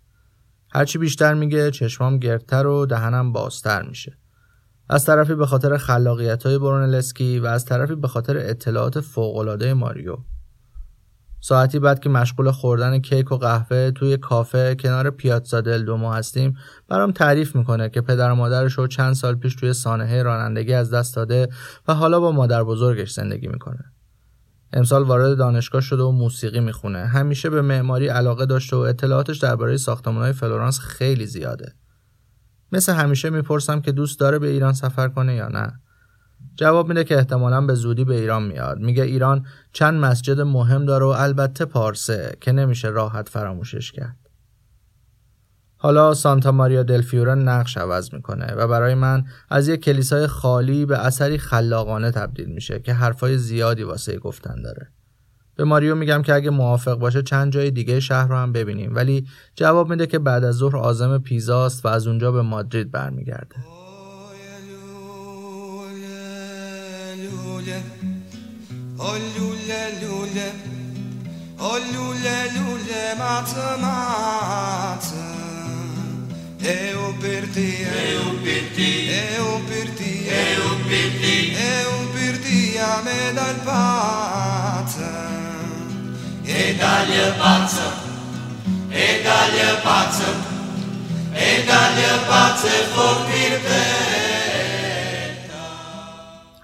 هرچی 0.73 0.97
بیشتر 0.97 1.33
میگه 1.33 1.71
چشمام 1.71 2.17
گردتر 2.17 2.67
و 2.67 2.85
دهنم 2.85 3.33
بازتر 3.33 3.81
میشه. 3.81 4.17
از 4.89 5.05
طرفی 5.05 5.35
به 5.35 5.45
خاطر 5.45 5.77
خلاقیت 5.77 6.43
های 6.43 6.57
برونلسکی 6.57 7.39
و 7.39 7.45
از 7.45 7.65
طرفی 7.65 7.95
به 7.95 8.07
خاطر 8.07 8.37
اطلاعات 8.37 8.99
فوق‌العاده 8.99 9.73
ماریو. 9.73 10.17
ساعتی 11.43 11.79
بعد 11.79 11.99
که 11.99 12.09
مشغول 12.09 12.51
خوردن 12.51 12.99
کیک 12.99 13.31
و 13.31 13.37
قهوه 13.37 13.91
توی 13.91 14.17
کافه 14.17 14.75
کنار 14.75 15.09
پیاتزا 15.09 15.61
دل 15.61 15.85
دومو 15.85 16.11
هستیم 16.11 16.57
برام 16.89 17.11
تعریف 17.11 17.55
می‌کنه 17.55 17.89
که 17.89 18.01
پدر 18.01 18.31
و 18.31 18.35
مادرش 18.35 18.73
رو 18.73 18.87
چند 18.87 19.13
سال 19.13 19.35
پیش 19.35 19.55
توی 19.55 19.73
سانحه 19.73 20.23
رانندگی 20.23 20.73
از 20.73 20.93
دست 20.93 21.15
داده 21.15 21.49
و 21.87 21.93
حالا 21.93 22.19
با 22.19 22.31
مادر 22.31 22.63
بزرگش 22.63 23.11
زندگی 23.11 23.47
می‌کنه. 23.47 23.83
امسال 24.73 25.03
وارد 25.03 25.37
دانشگاه 25.37 25.81
شده 25.81 26.03
و 26.03 26.11
موسیقی 26.11 26.59
می‌خونه. 26.59 26.99
همیشه 26.99 27.49
به 27.49 27.61
معماری 27.61 28.07
علاقه 28.07 28.45
داشته 28.45 28.75
و 28.75 28.79
اطلاعاتش 28.79 29.37
درباره 29.37 29.77
ساختمانهای 29.77 30.33
فلورانس 30.33 30.79
خیلی 30.79 31.25
زیاده. 31.25 31.73
مثل 32.71 32.93
همیشه 32.93 33.29
می‌پرسم 33.29 33.81
که 33.81 33.91
دوست 33.91 34.19
داره 34.19 34.39
به 34.39 34.47
ایران 34.47 34.73
سفر 34.73 35.07
کنه 35.07 35.35
یا 35.35 35.47
نه. 35.47 35.79
جواب 36.55 36.87
میده 36.87 37.03
که 37.03 37.17
احتمالا 37.17 37.61
به 37.61 37.73
زودی 37.73 38.05
به 38.05 38.15
ایران 38.15 38.43
میاد 38.43 38.79
میگه 38.79 39.03
ایران 39.03 39.45
چند 39.73 39.99
مسجد 39.99 40.41
مهم 40.41 40.85
داره 40.85 41.05
و 41.05 41.09
البته 41.09 41.65
پارسه 41.65 42.37
که 42.41 42.51
نمیشه 42.51 42.87
راحت 42.87 43.29
فراموشش 43.29 43.91
کرد. 43.91 44.17
حالا 45.77 46.13
سانتا 46.13 46.51
ماریا 46.51 46.83
دلفیورا 46.83 47.35
نقش 47.35 47.77
عوض 47.77 48.13
می‌کنه 48.13 48.53
و 48.53 48.67
برای 48.67 48.95
من 48.95 49.23
از 49.49 49.67
یک 49.67 49.81
کلیسای 49.83 50.27
خالی 50.27 50.85
به 50.85 50.97
اثری 50.97 51.37
خلاقانه 51.37 52.11
تبدیل 52.11 52.49
میشه 52.49 52.79
که 52.79 52.93
حرفای 52.93 53.37
زیادی 53.37 53.83
واسه 53.83 54.17
گفتن 54.17 54.61
داره. 54.61 54.91
به 55.55 55.63
ماریو 55.63 55.95
میگم 55.95 56.21
که 56.21 56.33
اگه 56.33 56.49
موافق 56.49 56.93
باشه 56.93 57.21
چند 57.21 57.51
جای 57.51 57.71
دیگه 57.71 57.99
شهر 57.99 58.27
رو 58.27 58.35
هم 58.35 58.51
ببینیم 58.51 58.95
ولی 58.95 59.27
جواب 59.55 59.89
میده 59.89 60.07
که 60.07 60.19
بعد 60.19 60.43
از 60.43 60.55
ظهر 60.55 60.77
آزم 60.77 61.17
پیزاست 61.17 61.85
و 61.85 61.87
از 61.87 62.07
اونجا 62.07 62.31
به 62.31 62.41
مادرید 62.41 62.91
برمیگرده. 62.91 63.55
Oh, 69.03 69.07
o 69.07 69.17
ljulje, 69.17 69.81
ljulje, 70.01 70.51
o 71.59 71.65
oh, 71.65 71.77
ljulje, 71.93 72.37
ljulje, 72.55 73.15
mață, 73.17 73.77
mață. 73.81 75.23
Eu 76.61 77.15
perdi, 77.21 77.71
eu 78.11 78.25
perdi, 78.43 78.91
eu 79.35 79.61
perdi, 79.69 80.13
eu 80.29 80.67
perdi, 80.89 81.37
eu 81.73 81.93
perdi 82.13 82.77
a 82.77 83.01
me 83.05 83.19
dal 83.37 83.57
pață. 83.65 85.09
E 86.45 86.61
dalje 86.81 87.27
pață, 87.41 87.87
e 88.89 89.07
dalje 89.25 89.71
pață, 89.83 90.29
e 91.47 91.51
dalje 91.67 92.13
pață, 92.29 92.73
vorbim 92.93 93.53
de 93.65 94.30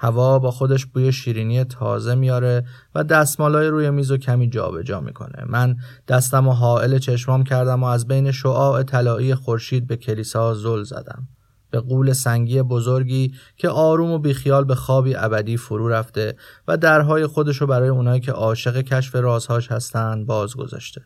هوا 0.08 0.40
با 0.40 0.52
خودش 0.52 0.86
بوی 0.86 1.12
شیرینی 1.12 1.64
تازه 1.64 2.16
میاره 2.16 2.66
و 2.96 3.04
دستمالای 3.04 3.68
روی 3.68 3.90
میز 3.90 4.12
و 4.12 4.18
کمی 4.18 4.50
جابجا 4.50 4.84
جا 4.84 5.02
می‌کنه. 5.02 5.44
من 5.46 5.78
دستم 6.08 6.48
و 6.48 6.52
حائل 6.52 6.98
چشمام 6.98 7.44
کردم 7.44 7.84
و 7.84 7.86
از 7.86 8.08
بین 8.08 8.32
شعاع 8.32 8.84
طلایی 8.84 9.36
خورشید 9.36 9.88
به 9.88 9.98
کلیسا 9.98 10.54
زل 10.54 10.84
زدم. 10.84 11.28
به 11.72 11.80
قول 11.80 12.14
سنگی 12.14 12.62
بزرگی 12.62 13.34
که 13.58 13.70
آروم 13.70 14.12
و 14.12 14.20
بیخیال 14.20 14.64
به 14.64 14.76
خوابی 14.76 15.16
ابدی 15.16 15.58
فرو 15.58 15.88
رفته 15.88 16.36
و 16.68 16.78
درهای 16.78 17.28
خودشو 17.28 17.68
برای 17.68 17.90
اونایی 17.90 18.22
که 18.22 18.32
عاشق 18.32 18.82
کشف 18.82 19.16
رازهاش 19.16 19.72
هستن 19.72 20.26
باز 20.26 20.56
گذاشته 20.56 21.02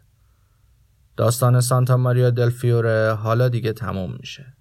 داستان 1.18 1.62
سانتا 1.62 1.98
ماریا 1.98 2.30
دلفیوره 2.30 3.14
حالا 3.14 3.50
دیگه 3.50 3.74
تموم 3.74 4.14
میشه. 4.20 4.61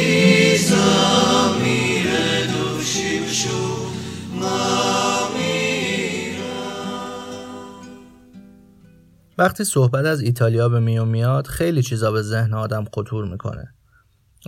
وقتی 9.41 9.63
صحبت 9.63 10.05
از 10.05 10.21
ایتالیا 10.21 10.69
به 10.69 10.79
میون 10.79 11.07
میاد 11.07 11.47
خیلی 11.47 11.83
چیزا 11.83 12.11
به 12.11 12.21
ذهن 12.21 12.53
آدم 12.53 12.85
خطور 12.93 13.25
می‌کنه. 13.25 13.73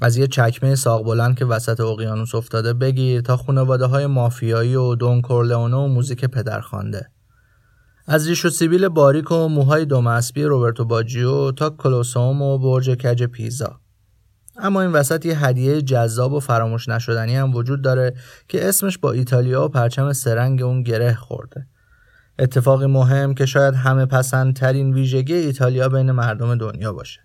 از 0.01 0.17
یه 0.17 0.27
چکمه 0.27 0.75
ساق 0.75 1.05
بلند 1.05 1.37
که 1.37 1.45
وسط 1.45 1.79
اقیانوس 1.79 2.35
افتاده 2.35 2.73
بگیر 2.73 3.21
تا 3.21 3.37
خانواده 3.37 3.85
های 3.85 4.05
مافیایی 4.05 4.75
و 4.75 4.95
دون 4.95 5.21
کورلئونه 5.21 5.75
و 5.77 5.87
موزیک 5.87 6.25
پدرخوانده. 6.25 7.09
از 8.07 8.27
ریش 8.27 8.45
و 8.45 8.49
سیبیل 8.49 8.87
باریک 8.87 9.31
و 9.31 9.47
موهای 9.47 9.85
دومسبی 9.85 10.43
روبرتو 10.43 10.85
باجیو 10.85 11.51
تا 11.51 11.69
کلوسوم 11.69 12.41
و 12.41 12.57
برج 12.57 12.89
کج 12.89 13.23
پیزا. 13.23 13.79
اما 14.57 14.81
این 14.81 14.91
وسط 14.91 15.25
یه 15.25 15.45
هدیه 15.45 15.81
جذاب 15.81 16.33
و 16.33 16.39
فراموش 16.39 16.89
نشدنی 16.89 17.35
هم 17.35 17.55
وجود 17.55 17.81
داره 17.81 18.13
که 18.47 18.69
اسمش 18.69 18.97
با 18.97 19.11
ایتالیا 19.11 19.65
و 19.65 19.67
پرچم 19.67 20.13
سرنگ 20.13 20.61
اون 20.61 20.83
گره 20.83 21.13
خورده. 21.13 21.67
اتفاقی 22.39 22.85
مهم 22.85 23.33
که 23.33 23.45
شاید 23.45 23.75
همه 23.75 24.05
پسندترین 24.05 24.93
ویژگی 24.93 25.33
ایتالیا 25.33 25.89
بین 25.89 26.11
مردم 26.11 26.55
دنیا 26.55 26.93
باشه. 26.93 27.21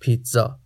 پیتزا. 0.00 0.58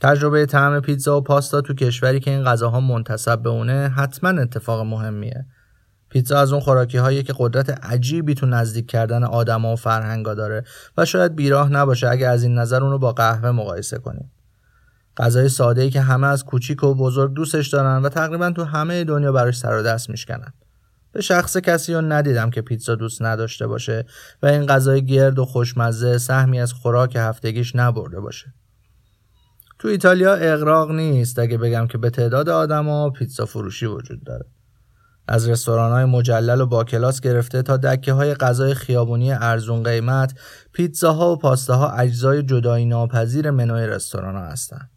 تجربه 0.00 0.46
طعم 0.46 0.80
پیتزا 0.80 1.18
و 1.18 1.20
پاستا 1.20 1.60
تو 1.60 1.74
کشوری 1.74 2.20
که 2.20 2.30
این 2.30 2.44
غذاها 2.44 2.80
منتصب 2.80 3.42
به 3.42 3.48
اونه 3.48 3.88
حتما 3.96 4.28
اتفاق 4.28 4.86
مهمیه. 4.86 5.46
پیتزا 6.08 6.38
از 6.38 6.52
اون 6.52 6.60
خوراکی 6.60 6.98
هایی 6.98 7.22
که 7.22 7.34
قدرت 7.38 7.84
عجیبی 7.84 8.34
تو 8.34 8.46
نزدیک 8.46 8.90
کردن 8.90 9.24
آدما 9.24 9.72
و 9.72 9.76
فرهنگا 9.76 10.34
داره 10.34 10.64
و 10.96 11.04
شاید 11.04 11.36
بیراه 11.36 11.72
نباشه 11.72 12.08
اگه 12.08 12.28
از 12.28 12.42
این 12.42 12.58
نظر 12.58 12.82
اونو 12.84 12.98
با 12.98 13.12
قهوه 13.12 13.50
مقایسه 13.50 13.98
کنیم. 13.98 14.32
غذای 15.16 15.48
ساده 15.48 15.82
ای 15.82 15.90
که 15.90 16.00
همه 16.00 16.26
از 16.26 16.44
کوچیک 16.44 16.82
و 16.84 16.94
بزرگ 16.94 17.34
دوستش 17.34 17.68
دارن 17.68 18.02
و 18.02 18.08
تقریبا 18.08 18.50
تو 18.50 18.64
همه 18.64 19.04
دنیا 19.04 19.32
براش 19.32 19.58
سر 19.58 19.78
و 19.78 19.82
دست 19.82 20.10
میشکنن. 20.10 20.52
به 21.16 21.22
شخص 21.22 21.56
کسی 21.56 21.94
رو 21.94 22.00
ندیدم 22.00 22.50
که 22.50 22.62
پیتزا 22.62 22.94
دوست 22.94 23.22
نداشته 23.22 23.66
باشه 23.66 24.04
و 24.42 24.46
این 24.46 24.66
غذای 24.66 25.06
گرد 25.06 25.38
و 25.38 25.44
خوشمزه 25.44 26.18
سهمی 26.18 26.60
از 26.60 26.72
خوراک 26.72 27.16
هفتگیش 27.16 27.76
نبرده 27.76 28.20
باشه 28.20 28.54
تو 29.78 29.88
ایتالیا 29.88 30.34
اقراق 30.34 30.90
نیست 30.90 31.38
اگه 31.38 31.58
بگم 31.58 31.86
که 31.86 31.98
به 31.98 32.10
تعداد 32.10 32.48
آدما 32.48 33.10
پیتزا 33.10 33.44
فروشی 33.44 33.86
وجود 33.86 34.24
داره 34.24 34.46
از 35.28 35.48
رستوران 35.48 35.92
های 35.92 36.04
مجلل 36.04 36.60
و 36.60 36.66
با 36.66 36.84
کلاس 36.84 37.20
گرفته 37.20 37.62
تا 37.62 37.76
دکه 37.76 38.12
های 38.12 38.34
غذای 38.34 38.74
خیابونی 38.74 39.32
ارزون 39.32 39.82
قیمت 39.82 40.34
پیتزاها 40.72 41.32
و 41.32 41.36
پاستاها 41.36 41.90
اجزای 41.90 42.42
جدایی 42.42 42.86
ناپذیر 42.86 43.50
منوی 43.50 43.86
رستوران 43.86 44.36
ها 44.36 44.44
هستند. 44.44 44.90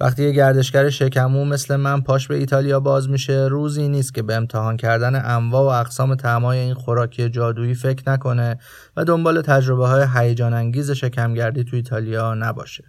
وقتی 0.00 0.22
یه 0.24 0.32
گردشگر 0.32 0.90
شکمو 0.90 1.44
مثل 1.44 1.76
من 1.76 2.00
پاش 2.00 2.28
به 2.28 2.36
ایتالیا 2.36 2.80
باز 2.80 3.10
میشه 3.10 3.46
روزی 3.50 3.88
نیست 3.88 4.14
که 4.14 4.22
به 4.22 4.34
امتحان 4.34 4.76
کردن 4.76 5.24
انواع 5.24 5.62
و 5.62 5.80
اقسام 5.80 6.14
تعمای 6.14 6.58
این 6.58 6.74
خوراکی 6.74 7.28
جادویی 7.28 7.74
فکر 7.74 8.10
نکنه 8.12 8.58
و 8.96 9.04
دنبال 9.04 9.42
تجربه 9.42 9.88
های 9.88 10.06
هیجان 10.14 10.54
انگیز 10.54 10.90
شکمگردی 10.90 11.64
تو 11.64 11.76
ایتالیا 11.76 12.34
نباشه. 12.34 12.84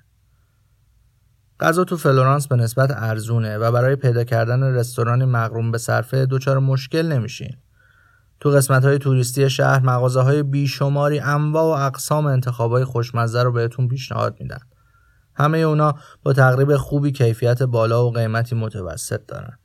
غذا 1.59 1.83
تو 1.83 1.97
فلورانس 1.97 2.47
به 2.47 2.55
نسبت 2.55 2.91
ارزونه 2.91 3.57
و 3.57 3.71
برای 3.71 3.95
پیدا 3.95 4.23
کردن 4.23 4.63
رستورانی 4.63 5.25
مغروم 5.25 5.71
به 5.71 5.77
صرفه 5.77 6.25
دچار 6.25 6.59
مشکل 6.59 7.07
نمیشین. 7.07 7.57
تو 8.39 8.49
قسمت 8.49 8.85
های 8.85 8.97
توریستی 8.97 9.49
شهر 9.49 9.79
مغازه 9.79 10.21
های 10.21 10.43
بیشماری 10.43 11.19
انواع 11.19 11.63
و 11.63 11.85
اقسام 11.85 12.25
انتخاب 12.25 12.71
های 12.71 12.83
خوشمزه 12.83 13.43
رو 13.43 13.51
بهتون 13.51 13.87
پیشنهاد 13.87 14.37
میدن. 14.39 14.59
همه 15.37 15.57
اونا 15.57 15.93
با 16.23 16.33
تقریب 16.33 16.77
خوبی 16.77 17.11
کیفیت 17.11 17.63
بالا 17.63 18.05
و 18.05 18.11
قیمتی 18.11 18.55
متوسط 18.55 19.25
دارن. 19.27 19.57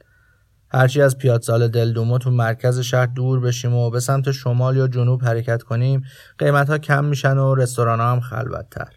هرچی 0.68 1.02
از 1.02 1.18
پیادسال 1.18 1.68
دلدومو 1.68 2.18
تو 2.18 2.30
مرکز 2.30 2.78
شهر 2.78 3.06
دور 3.06 3.40
بشیم 3.40 3.74
و 3.74 3.90
به 3.90 4.00
سمت 4.00 4.30
شمال 4.30 4.76
یا 4.76 4.88
جنوب 4.88 5.24
حرکت 5.24 5.62
کنیم 5.62 6.02
قیمت 6.38 6.70
ها 6.70 6.78
کم 6.78 7.04
میشن 7.04 7.38
و 7.38 7.54
رستوران 7.54 8.00
ها 8.00 8.12
هم 8.12 8.20
خلوتتر. 8.20 8.88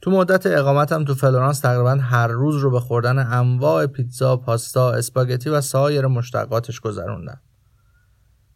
تو 0.00 0.10
مدت 0.10 0.46
اقامتم 0.46 1.04
تو 1.04 1.14
فلورانس 1.14 1.60
تقریبا 1.60 1.90
هر 1.90 2.26
روز 2.26 2.56
رو 2.56 2.70
به 2.70 2.80
خوردن 2.80 3.18
انواع 3.18 3.86
پیتزا، 3.86 4.36
پاستا، 4.36 4.92
اسپاگتی 4.92 5.50
و 5.50 5.60
سایر 5.60 6.06
مشتقاتش 6.06 6.80
گذروندم. 6.80 7.40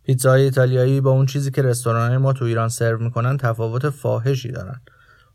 پیتزای 0.02 0.42
ایتالیایی 0.42 1.00
با 1.00 1.10
اون 1.10 1.26
چیزی 1.26 1.50
که 1.50 1.62
رستوران 1.62 2.16
ما 2.16 2.32
تو 2.32 2.44
ایران 2.44 2.68
سرو 2.68 2.98
می‌کنن 2.98 3.36
تفاوت 3.36 3.90
فاحشی 3.90 4.52
دارن. 4.52 4.80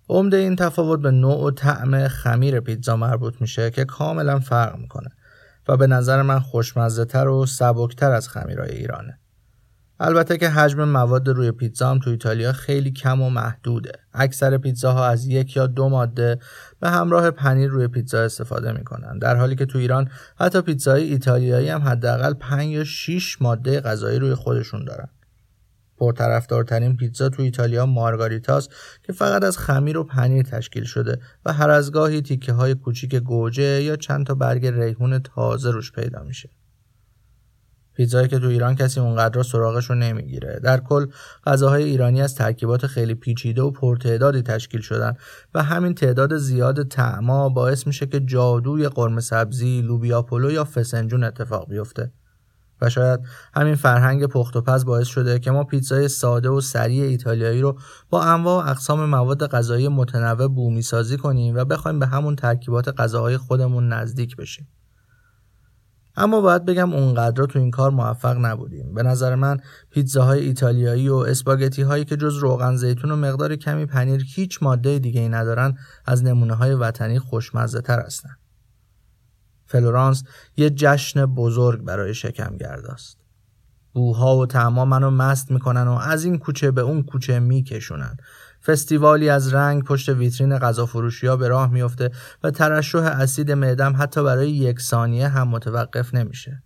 عمده 0.09 0.37
این 0.37 0.55
تفاوت 0.55 0.99
به 0.99 1.11
نوع 1.11 1.43
و 1.43 1.51
طعم 1.51 2.07
خمیر 2.07 2.59
پیتزا 2.59 2.95
مربوط 2.95 3.41
میشه 3.41 3.71
که 3.71 3.85
کاملا 3.85 4.39
فرق 4.39 4.77
می‌کنه 4.77 5.09
و 5.67 5.77
به 5.77 5.87
نظر 5.87 6.21
من 6.21 6.39
خوشمزه 6.39 7.05
تر 7.05 7.27
و 7.27 7.45
سبکتر 7.45 8.11
از 8.11 8.29
خمیرهای 8.29 8.71
ایرانه. 8.71 9.19
البته 9.99 10.37
که 10.37 10.49
حجم 10.49 10.83
مواد 10.83 11.29
روی 11.29 11.51
پیتزا 11.51 11.91
هم 11.91 11.99
تو 11.99 12.09
ایتالیا 12.09 12.53
خیلی 12.53 12.91
کم 12.91 13.21
و 13.21 13.29
محدوده. 13.29 13.91
اکثر 14.13 14.57
پیتزاها 14.57 15.07
از 15.07 15.25
یک 15.25 15.55
یا 15.55 15.67
دو 15.67 15.89
ماده 15.89 16.39
به 16.79 16.89
همراه 16.89 17.31
پنیر 17.31 17.69
روی 17.69 17.87
پیتزا 17.87 18.23
استفاده 18.23 18.71
می‌کنن. 18.71 19.17
در 19.19 19.35
حالی 19.35 19.55
که 19.55 19.65
تو 19.65 19.79
ایران 19.79 20.09
حتی 20.39 20.61
پیتزای 20.61 21.03
ایتالیایی 21.03 21.69
هم 21.69 21.81
حداقل 21.81 22.33
5 22.33 22.65
یا 22.65 22.83
6 22.83 23.41
ماده 23.41 23.81
غذایی 23.81 24.19
روی 24.19 24.35
خودشون 24.35 24.85
دارن. 24.85 25.09
پرطرفدارترین 25.97 26.97
پیتزا 26.97 27.29
تو 27.29 27.41
ایتالیا 27.41 27.86
مارگاریتاست 27.86 28.69
که 29.03 29.13
فقط 29.13 29.43
از 29.43 29.57
خمیر 29.57 29.97
و 29.97 30.03
پنیر 30.03 30.43
تشکیل 30.43 30.83
شده 30.83 31.19
و 31.45 31.53
هر 31.53 31.69
از 31.69 31.91
گاهی 31.91 32.21
تیکه 32.21 32.53
های 32.53 32.75
کوچیک 32.75 33.15
گوجه 33.15 33.83
یا 33.83 33.95
چند 33.95 34.25
تا 34.25 34.36
برگ 34.36 34.65
ریحون 34.65 35.19
تازه 35.19 35.71
روش 35.71 35.91
پیدا 35.91 36.23
میشه. 36.23 36.49
پیتزایی 37.97 38.27
که 38.27 38.39
تو 38.39 38.47
ایران 38.47 38.75
کسی 38.75 38.99
اونقدر 38.99 39.43
سراغش 39.43 39.89
رو 39.89 39.95
نمی‌گیره 39.95 40.60
در 40.63 40.79
کل 40.79 41.05
غذاهای 41.45 41.83
ایرانی 41.83 42.21
از 42.21 42.36
ترکیبات 42.36 42.88
خیلی 42.88 43.15
پیچیده 43.15 43.62
و 43.62 43.71
پرتعدادی 43.71 44.41
تشکیل 44.41 44.81
شدن 44.81 45.13
و 45.53 45.63
همین 45.63 45.93
تعداد 45.93 46.38
زیاد 46.38 46.88
تعما 46.88 47.49
باعث 47.49 47.88
میشه 47.88 48.05
که 48.05 48.19
جادوی 48.19 48.88
قرمه 48.88 49.21
سبزی 49.21 49.81
لوبیا 49.81 50.21
پلو 50.21 50.51
یا 50.51 50.63
فسنجون 50.63 51.23
اتفاق 51.23 51.69
بیفته 51.69 52.12
و 52.81 52.89
شاید 52.89 53.19
همین 53.53 53.75
فرهنگ 53.75 54.25
پخت 54.25 54.55
و 54.55 54.61
پز 54.61 54.85
باعث 54.85 55.07
شده 55.07 55.39
که 55.39 55.51
ما 55.51 55.63
پیتزای 55.63 56.07
ساده 56.07 56.49
و 56.49 56.61
سریع 56.61 57.03
ایتالیایی 57.03 57.61
رو 57.61 57.79
با 58.09 58.23
انواع 58.23 58.65
و 58.65 58.69
اقسام 58.69 59.05
مواد 59.05 59.47
غذایی 59.47 59.87
متنوع 59.87 60.47
بومی 60.47 60.81
سازی 60.81 61.17
کنیم 61.17 61.55
و 61.55 61.65
بخوایم 61.65 61.99
به 61.99 62.07
همون 62.07 62.35
ترکیبات 62.35 63.01
غذاهای 63.01 63.37
خودمون 63.37 63.93
نزدیک 63.93 64.35
بشیم. 64.35 64.67
اما 66.17 66.41
باید 66.41 66.65
بگم 66.65 66.93
اونقدر 66.93 67.45
تو 67.45 67.59
این 67.59 67.71
کار 67.71 67.91
موفق 67.91 68.37
نبودیم 68.45 68.93
به 68.93 69.03
نظر 69.03 69.35
من 69.35 69.57
پیتزاهای 69.89 70.39
ایتالیایی 70.39 71.09
و 71.09 71.15
اسپاگتی 71.15 71.81
هایی 71.81 72.05
که 72.05 72.17
جز 72.17 72.37
روغن 72.37 72.75
زیتون 72.75 73.11
و 73.11 73.15
مقدار 73.15 73.55
کمی 73.55 73.85
پنیر 73.85 74.25
هیچ 74.35 74.63
ماده 74.63 74.99
دیگه 74.99 75.21
ای 75.21 75.29
ندارن 75.29 75.77
از 76.05 76.23
نمونه 76.23 76.53
های 76.53 76.73
وطنی 76.73 77.19
خوشمزه 77.19 77.81
تر 77.81 77.99
هستن 77.99 78.29
فلورانس 79.67 80.23
یه 80.58 80.69
جشن 80.69 81.25
بزرگ 81.25 81.82
برای 81.82 82.13
شکم 82.13 82.58
گرداست 82.58 83.17
بوها 83.93 84.38
و 84.38 84.45
طعما 84.45 84.86
منو 84.86 85.12
مست 85.12 85.51
می‌کنن 85.51 85.88
و 85.88 85.93
از 85.93 86.25
این 86.25 86.38
کوچه 86.38 86.71
به 86.71 86.82
اون 86.82 87.03
کوچه 87.03 87.39
میکشونن 87.39 88.17
فستیوالی 88.65 89.30
از 89.30 89.53
رنگ 89.53 89.84
پشت 89.84 90.10
ویترین 90.10 90.58
غذا 90.58 90.86
فروشی 90.86 91.27
ها 91.27 91.36
به 91.38 91.47
راه 91.47 91.71
میفته 91.71 92.12
و 92.43 92.51
ترشح 92.51 92.99
اسید 92.99 93.51
معدم 93.51 93.95
حتی 93.97 94.23
برای 94.23 94.51
یک 94.51 94.80
ثانیه 94.80 95.27
هم 95.27 95.47
متوقف 95.47 96.13
نمیشه. 96.13 96.63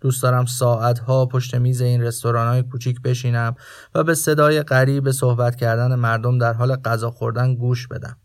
دوست 0.00 0.22
دارم 0.22 0.44
ساعتها 0.44 1.26
پشت 1.26 1.54
میز 1.54 1.80
این 1.80 2.02
رستوران 2.02 2.48
های 2.48 2.62
کوچیک 2.62 3.02
بشینم 3.02 3.54
و 3.94 4.04
به 4.04 4.14
صدای 4.14 4.62
غریب 4.62 5.10
صحبت 5.10 5.56
کردن 5.56 5.94
مردم 5.94 6.38
در 6.38 6.52
حال 6.52 6.76
غذا 6.76 7.10
خوردن 7.10 7.54
گوش 7.54 7.88
بدم. 7.88 8.16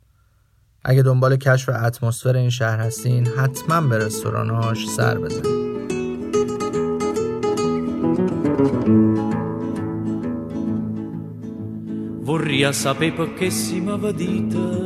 اگه 0.86 1.02
دنبال 1.02 1.36
کشف 1.36 1.68
اتمسفر 1.68 2.36
این 2.36 2.50
شهر 2.50 2.80
هستین 2.80 3.26
حتما 3.26 3.80
به 3.80 3.98
رستوراناش 3.98 4.88
سر 4.88 5.18
بزنید. 5.18 5.62
Vorria 12.24 12.72
sapere 12.72 13.12
perché 13.12 13.50
si 13.50 13.80
mi 13.80 14.12
dite, 14.14 14.84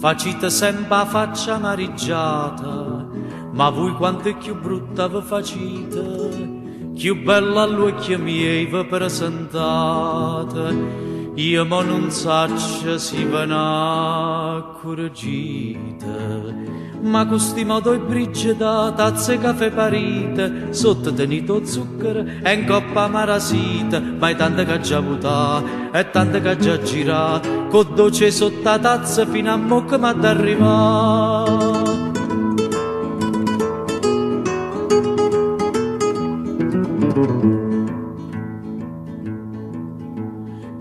facite 0.00 0.48
sempre 0.50 0.96
la 0.96 1.04
faccia 1.04 1.56
amareggiata, 1.56 3.08
ma 3.52 3.70
voi 3.70 3.92
quanto 3.94 4.28
è 4.28 4.36
più 4.36 4.54
brutta 4.54 5.08
vi 5.08 5.20
facite, 5.20 6.92
più 6.94 7.22
bella 7.22 7.62
all'occhio 7.62 8.18
miei 8.18 8.66
vi 8.66 8.84
presentate. 8.86 10.62
Io 11.35 11.65
ma 11.65 11.81
non 11.81 12.11
saccio 12.11 12.97
si 12.97 13.25
va 13.25 14.77
correggite 14.81 16.73
ma 17.03 17.25
costi 17.27 17.65
modo 17.65 17.91
e 17.91 17.99
brigida, 17.99 18.93
tazze 18.95 19.37
caffè 19.37 19.71
parite, 19.71 20.73
sotto 20.73 21.13
tenito 21.13 21.65
zucchero 21.65 22.23
e 22.41 22.53
in 22.53 22.65
coppa 22.65 23.07
marasita, 23.07 23.99
ma 23.99 24.29
è 24.29 24.35
tanta 24.37 24.63
che 24.63 24.79
già 24.79 25.01
votà, 25.01 25.61
e 25.91 26.09
tanta 26.11 26.39
che 26.39 26.57
già 26.57 26.81
girà, 26.81 27.41
con 27.69 27.93
dolce 27.93 28.31
sotto 28.31 28.61
la 28.63 28.79
tazza 28.79 29.25
fino 29.25 29.51
a 29.51 29.57
mo' 29.57 29.83
che 29.83 29.97
m'ha 29.97 30.13
d'arrivare. 30.13 31.83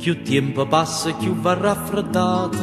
Più 0.03 0.23
tempo 0.25 0.67
passa, 0.67 1.13
più 1.13 1.37
va 1.37 1.55
raffreddata. 1.55 2.59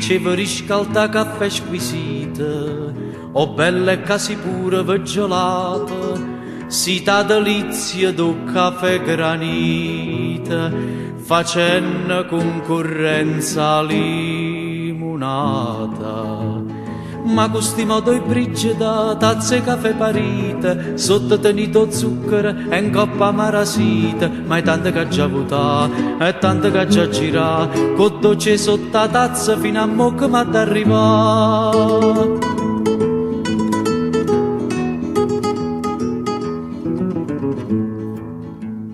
Ci 0.00 0.20
riscalda 0.34 1.08
caffè 1.08 1.48
squisito, 1.48 2.92
o 3.30 3.54
belle 3.54 4.02
casi 4.02 4.34
pure 4.34 4.82
veggiolate, 4.82 6.66
si 6.66 7.04
da 7.04 7.22
delizia 7.22 8.12
do 8.12 8.34
caffè 8.52 9.00
granita, 9.00 10.72
facendo 11.18 12.26
concorrenza 12.26 13.80
limonata 13.82 14.98
ma 17.27 17.49
costi 17.49 17.85
modo 17.85 18.11
e 18.11 18.21
brigida, 18.21 19.15
tazze 19.17 19.61
caffè 19.61 19.95
parite, 19.95 20.97
sotto 20.97 21.39
tenito 21.39 21.89
zucchero 21.91 22.69
e 22.69 22.77
in 22.77 22.91
coppa 22.91 23.31
marasita, 23.31 24.29
ma 24.45 24.57
è 24.57 24.61
tanta 24.61 24.91
che 24.91 25.07
già 25.07 25.27
votà, 25.27 25.89
è 26.17 26.37
tanta 26.37 26.69
che 26.71 26.87
già 26.87 27.07
girà, 27.09 27.67
con 27.95 28.19
dolce 28.19 28.57
sotto 28.57 28.97
la 28.97 29.07
tazza 29.07 29.57
fino 29.57 29.81
a 29.81 29.85
mo' 29.85 30.13
che 30.15 30.27
m'ha 30.27 30.43
d'arrivare. 30.43 31.81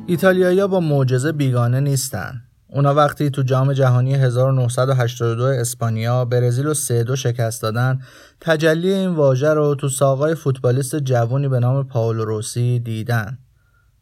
ایتالیایی 0.10 0.68
با 0.68 0.80
معجزه 0.80 1.32
بیگانه 1.32 1.80
نیستن. 1.80 2.43
اونا 2.75 2.95
وقتی 2.95 3.31
تو 3.31 3.43
جام 3.43 3.73
جهانی 3.73 4.15
1982 4.15 5.45
اسپانیا 5.45 6.25
برزیل 6.25 6.67
رو 6.67 6.75
3 6.75 7.05
دو 7.05 7.17
شکست 7.17 7.63
دادن 7.63 8.01
تجلی 8.41 8.93
این 8.93 9.15
واژه 9.15 9.55
رو 9.55 9.75
تو 9.75 9.89
ساقای 9.89 10.35
فوتبالیست 10.35 10.97
جوونی 10.97 11.49
به 11.49 11.59
نام 11.59 11.89
پاولو 11.89 12.25
روسی 12.25 12.79
دیدن. 12.79 13.39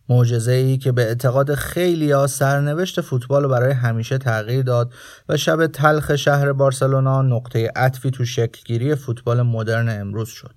معجزه 0.08 0.52
ای 0.52 0.78
که 0.78 0.92
به 0.92 1.02
اعتقاد 1.02 1.54
خیلی 1.54 2.12
ها 2.12 2.26
سرنوشت 2.26 3.00
فوتبال 3.00 3.46
برای 3.46 3.72
همیشه 3.72 4.18
تغییر 4.18 4.62
داد 4.62 4.92
و 5.28 5.36
شب 5.36 5.66
تلخ 5.66 6.16
شهر 6.16 6.52
بارسلونا 6.52 7.22
نقطه 7.22 7.70
عطفی 7.76 8.10
تو 8.10 8.24
شکلگیری 8.24 8.94
فوتبال 8.94 9.42
مدرن 9.42 10.00
امروز 10.00 10.28
شد. 10.28 10.54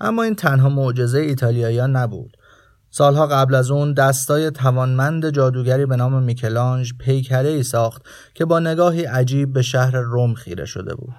اما 0.00 0.22
این 0.22 0.34
تنها 0.34 0.68
معجزه 0.68 1.18
ایتالیایی 1.18 1.80
نبود. 1.80 2.35
سالها 2.96 3.26
قبل 3.26 3.54
از 3.54 3.70
اون 3.70 3.92
دستای 3.92 4.50
توانمند 4.50 5.30
جادوگری 5.30 5.86
به 5.86 5.96
نام 5.96 6.22
میکلانج 6.22 6.92
پیکره 6.98 7.48
ای 7.48 7.62
ساخت 7.62 8.02
که 8.34 8.44
با 8.44 8.58
نگاهی 8.58 9.04
عجیب 9.04 9.52
به 9.52 9.62
شهر 9.62 9.96
روم 9.96 10.34
خیره 10.34 10.64
شده 10.64 10.94
بود. 10.94 11.14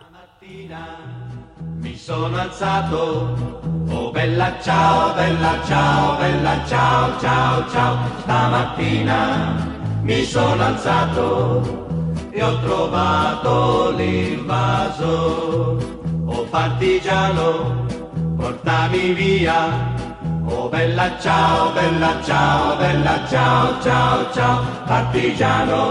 Oh 20.49 20.69
bella 20.69 21.07
ciao, 21.19 21.73
bella 21.73 22.11
ciao, 22.27 22.77
bella 22.77 23.15
ciao, 23.31 23.81
ciao, 23.85 24.31
ciao, 24.35 24.57
partigiano, 24.87 25.81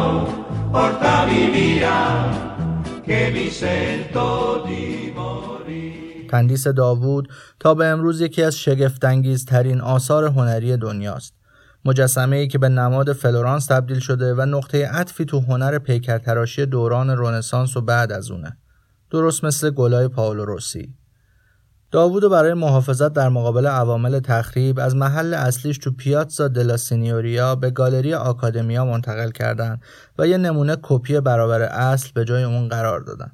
portami 0.73 1.51
via, 1.51 1.99
che 3.05 3.31
mi 3.35 3.51
sento 3.51 4.63
di 4.67 5.13
morire. 5.15 6.27
تندیس 6.31 6.67
داوود 6.69 7.29
تا 7.61 7.75
به 7.75 7.87
امروز 7.87 8.21
یکی 8.21 8.43
از 8.43 8.65
ترین 9.47 9.81
آثار 9.81 10.25
هنری 10.25 10.77
دنیاست. 10.77 11.35
مجسمه 11.85 12.37
ای 12.37 12.49
که 12.49 12.59
به 12.59 12.69
نماد 12.69 13.13
فلورانس 13.13 13.67
تبدیل 13.67 13.99
شده 13.99 14.35
و 14.35 14.41
نقطه 14.41 14.89
عطفی 14.89 15.25
تو 15.25 15.41
هنر 15.41 15.79
پیکرتراشی 15.79 16.67
دوران 16.67 17.11
رنسانس 17.11 17.77
و 17.77 17.81
بعد 17.81 18.13
از 18.13 18.31
اونه. 18.31 18.57
درست 19.11 19.45
مثل 19.45 19.71
گلای 19.71 20.09
پاولو 20.09 20.45
روسی. 20.45 20.95
داوودو 21.97 22.29
برای 22.29 22.55
محافظت 22.55 23.13
در 23.13 23.29
مقابل 23.29 23.67
عوامل 23.67 24.21
تخریب 24.21 24.79
از 24.79 24.97
محل 24.97 25.35
اصلیش 25.35 25.79
تو 25.79 25.91
پیاتزا 25.91 26.49
دلا 26.49 26.77
سینیوریا 26.77 27.55
به 27.55 27.71
گالری 27.71 28.15
آکادمیا 28.15 28.85
منتقل 28.85 29.31
کردند 29.31 29.83
و 30.19 30.27
یه 30.27 30.37
نمونه 30.39 30.77
کپی 30.83 31.21
برابر 31.21 31.63
اصل 31.63 32.11
به 32.15 32.25
جای 32.25 32.43
اون 32.43 32.69
قرار 32.69 33.01
دادن. 33.01 33.33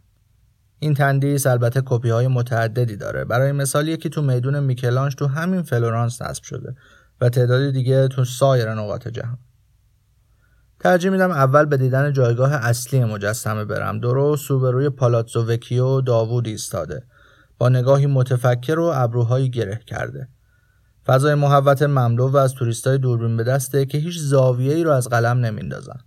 این 0.79 0.95
تندیس 0.95 1.47
البته 1.47 1.83
کپی 1.87 2.11
های 2.11 2.29
متعددی 2.29 2.97
داره. 2.97 3.25
برای 3.25 3.53
مثال 3.53 3.89
یکی 3.89 4.09
تو 4.09 4.23
میدون 4.23 4.61
میکل‌آنژ 4.61 5.15
تو 5.15 5.27
همین 5.27 5.63
فلورانس 5.63 6.23
نصب 6.23 6.43
شده 6.43 6.75
و 7.21 7.29
تعدادی 7.29 7.73
دیگه 7.73 8.09
تو 8.09 8.25
سایر 8.25 8.75
نقاط 8.75 9.09
جهان. 9.09 9.39
ترجیح 10.81 11.11
میدم 11.11 11.31
اول 11.31 11.65
به 11.65 11.77
دیدن 11.77 12.13
جایگاه 12.13 12.53
اصلی 12.53 13.05
مجسمه 13.05 13.65
برم. 13.65 14.01
درست 14.01 14.51
روبروی 14.51 14.89
پالاتزو 14.89 15.47
وکیو 15.47 16.01
داوود 16.01 16.49
ایستاده. 16.49 17.03
با 17.59 17.69
نگاهی 17.69 18.07
متفکر 18.07 18.79
و 18.79 18.93
ابروهایی 18.95 19.51
گره 19.51 19.81
کرده 19.87 20.29
فضای 21.07 21.35
محوت 21.35 21.83
مملو 21.83 22.29
و 22.29 22.37
از 22.37 22.55
توریستای 22.55 22.99
دوربین 22.99 23.37
به 23.37 23.45
دسته 23.45 23.87
که 23.87 23.99
هیچ 23.99 24.19
زاویه 24.19 24.75
ای 24.75 24.85
رو 24.85 24.91
از 24.91 25.09
قلم 25.09 25.39
نمیندازن 25.39 25.99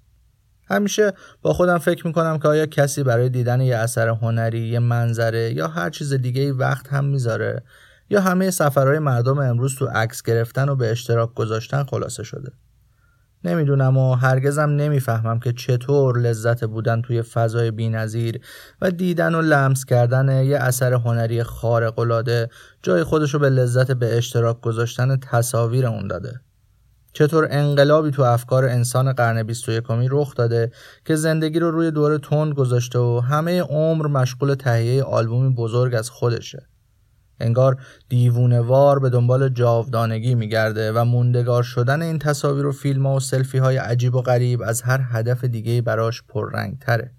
همیشه 0.69 1.13
با 1.41 1.53
خودم 1.53 1.77
فکر 1.77 2.08
می‌کنم 2.08 2.39
که 2.39 2.47
آیا 2.47 2.65
کسی 2.65 3.03
برای 3.03 3.29
دیدن 3.29 3.62
یه 3.62 3.76
اثر 3.76 4.07
هنری، 4.07 4.67
یه 4.67 4.80
منظره 4.80 5.53
یا 5.53 5.67
هر 5.67 5.89
چیز 5.89 6.13
دیگه 6.13 6.41
ای 6.41 6.51
وقت 6.51 6.93
هم 6.93 7.05
می‌ذاره 7.05 7.63
یا 8.09 8.22
همه 8.22 8.51
سفرهای 8.51 8.99
مردم 8.99 9.39
امروز 9.39 9.76
تو 9.76 9.86
عکس 9.86 10.22
گرفتن 10.24 10.69
و 10.69 10.76
به 10.76 10.91
اشتراک 10.91 11.34
گذاشتن 11.34 11.84
خلاصه 11.84 12.24
شده. 12.24 12.51
نمی‌دونم 13.45 13.97
و 13.97 14.15
هرگزم 14.15 14.69
نمی‌فهمم 14.69 15.39
که 15.39 15.53
چطور 15.53 16.19
لذت 16.19 16.65
بودن 16.65 17.01
توی 17.01 17.21
فضای 17.21 17.71
بینظیر 17.71 18.39
و 18.81 18.91
دیدن 18.91 19.35
و 19.35 19.41
لمس 19.41 19.85
کردن 19.85 20.45
یه 20.45 20.57
اثر 20.57 20.93
هنری 20.93 21.43
خارق‌العاده 21.43 22.49
جای 22.83 23.03
خودشو 23.03 23.39
به 23.39 23.49
لذت 23.49 23.91
به 23.91 24.17
اشتراک 24.17 24.61
گذاشتن 24.61 25.17
تصاویر 25.17 25.87
اون 25.87 26.07
داده. 26.07 26.39
چطور 27.13 27.47
انقلابی 27.51 28.11
تو 28.11 28.21
افکار 28.21 28.65
انسان 28.65 29.13
قرن 29.13 29.43
21 29.43 29.83
رخ 29.89 30.35
داده 30.35 30.71
که 31.05 31.15
زندگی 31.15 31.59
رو 31.59 31.71
روی 31.71 31.91
دور 31.91 32.17
تند 32.17 32.53
گذاشته 32.53 32.99
و 32.99 33.19
همه 33.19 33.61
عمر 33.61 34.07
مشغول 34.07 34.53
تهیه 34.53 35.03
آلبومی 35.03 35.55
بزرگ 35.55 35.95
از 35.95 36.09
خودشه. 36.09 36.67
انگار 37.39 37.77
دیوونوار 38.09 38.99
به 38.99 39.09
دنبال 39.09 39.49
جاودانگی 39.49 40.36
میگرده 40.36 40.91
و 40.91 41.05
موندگار 41.05 41.63
شدن 41.63 42.01
این 42.01 42.19
تصاویر 42.19 42.65
و 42.65 42.71
فیلم 42.71 43.05
ها 43.05 43.15
و 43.15 43.19
سلفی 43.19 43.57
های 43.57 43.77
عجیب 43.77 44.15
و 44.15 44.21
غریب 44.21 44.61
از 44.61 44.81
هر 44.81 45.01
هدف 45.11 45.43
دیگه 45.43 45.81
براش 45.81 46.23
پررنگ 46.23 46.79
تره. 46.79 47.11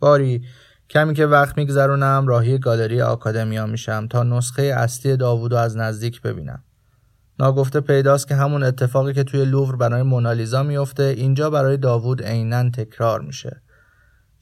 باری 0.00 0.42
کمی 0.90 1.14
که 1.14 1.26
وقت 1.26 1.58
میگذرونم 1.58 2.26
راهی 2.26 2.58
گالری 2.58 3.02
آکادمیا 3.02 3.66
میشم 3.66 4.06
تا 4.06 4.22
نسخه 4.22 4.62
اصلی 4.62 5.16
داوودو 5.16 5.56
از 5.56 5.76
نزدیک 5.76 6.22
ببینم. 6.22 6.62
ناگفته 7.40 7.80
پیداست 7.80 8.28
که 8.28 8.34
همون 8.34 8.62
اتفاقی 8.62 9.12
که 9.12 9.24
توی 9.24 9.44
لوور 9.44 9.76
برای 9.76 10.02
مونالیزا 10.02 10.62
میفته 10.62 11.02
اینجا 11.02 11.50
برای 11.50 11.76
داوود 11.76 12.22
عینا 12.22 12.70
تکرار 12.70 13.20
میشه. 13.20 13.62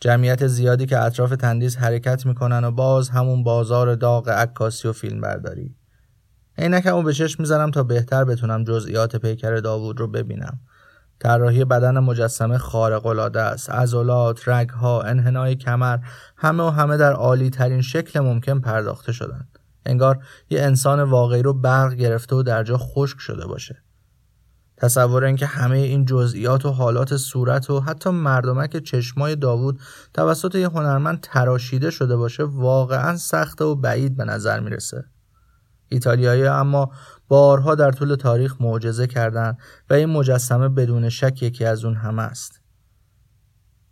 جمعیت 0.01 0.47
زیادی 0.47 0.87
که 0.87 0.99
اطراف 0.99 1.31
تندیس 1.31 1.77
حرکت 1.77 2.27
می‌کنن 2.27 2.65
و 2.65 2.71
باز 2.71 3.09
همون 3.09 3.45
بازار 3.45 3.95
داغ 3.95 4.29
عکاسی 4.29 4.89
و 4.89 4.93
فیلم 4.93 5.21
برداری 5.21 5.75
عینکمو 6.59 7.03
به 7.03 7.13
چشم 7.13 7.43
می‌زنم 7.43 7.71
تا 7.71 7.83
بهتر 7.83 8.25
بتونم 8.25 8.65
جزئیات 8.65 9.17
پیکر 9.17 9.57
داوود 9.57 10.01
رو 10.01 10.09
ببینم. 10.09 10.61
طراحی 11.21 11.65
بدن 11.65 11.99
مجسمه 11.99 12.59
خارق 12.59 13.07
العاده 13.07 13.41
است. 13.41 13.71
عضلات 13.71 14.49
رگها 14.49 15.03
انحنای 15.03 15.55
کمر 15.55 15.99
همه 16.37 16.63
و 16.63 16.71
همه 16.71 16.97
در 16.97 17.13
عالی 17.13 17.51
ترین 17.51 17.83
شکل 17.83 18.21
ممکن 18.21 18.61
پرداخته 18.61 19.13
شدن 19.13 19.49
انگار 19.87 20.25
یه 20.51 20.63
انسان 20.63 21.03
واقعی 21.03 21.43
رو 21.43 21.53
برق 21.53 21.95
گرفته 21.95 22.37
و 22.37 22.43
در 22.43 22.63
جا 22.63 22.79
خشک 22.79 23.19
شده 23.19 23.47
باشه. 23.47 23.83
تصور 24.77 25.25
اینکه 25.25 25.47
همه 25.47 25.79
این 25.79 26.05
جزئیات 26.05 26.67
و 26.67 26.71
حالات 26.71 27.17
صورت 27.17 27.71
و 27.71 27.81
حتی 27.81 28.11
مردمک 28.11 28.77
چشمای 28.77 29.37
داوود 29.37 29.81
توسط 30.15 30.55
یه 30.55 30.69
هنرمند 30.69 31.21
تراشیده 31.21 31.91
شده 31.91 32.17
باشه 32.17 32.43
واقعا 32.45 33.17
سخته 33.17 33.65
و 33.65 33.75
بعید 33.75 34.17
به 34.17 34.25
نظر 34.25 34.61
می‌رسه. 34.61 35.05
ایتالیایی 35.89 36.47
اما 36.47 36.91
بارها 37.29 37.75
در 37.75 37.93
طول 37.93 38.15
تاریخ 38.15 38.55
معجزه 38.61 39.07
کردن 39.07 39.57
و 39.91 39.95
این 39.95 40.09
مجسمه 40.09 40.69
بدون 40.69 41.09
شک 41.09 41.43
یکی 41.43 41.65
از 41.65 41.85
اون 41.85 41.95
همه 41.95 42.23
است. 42.23 42.61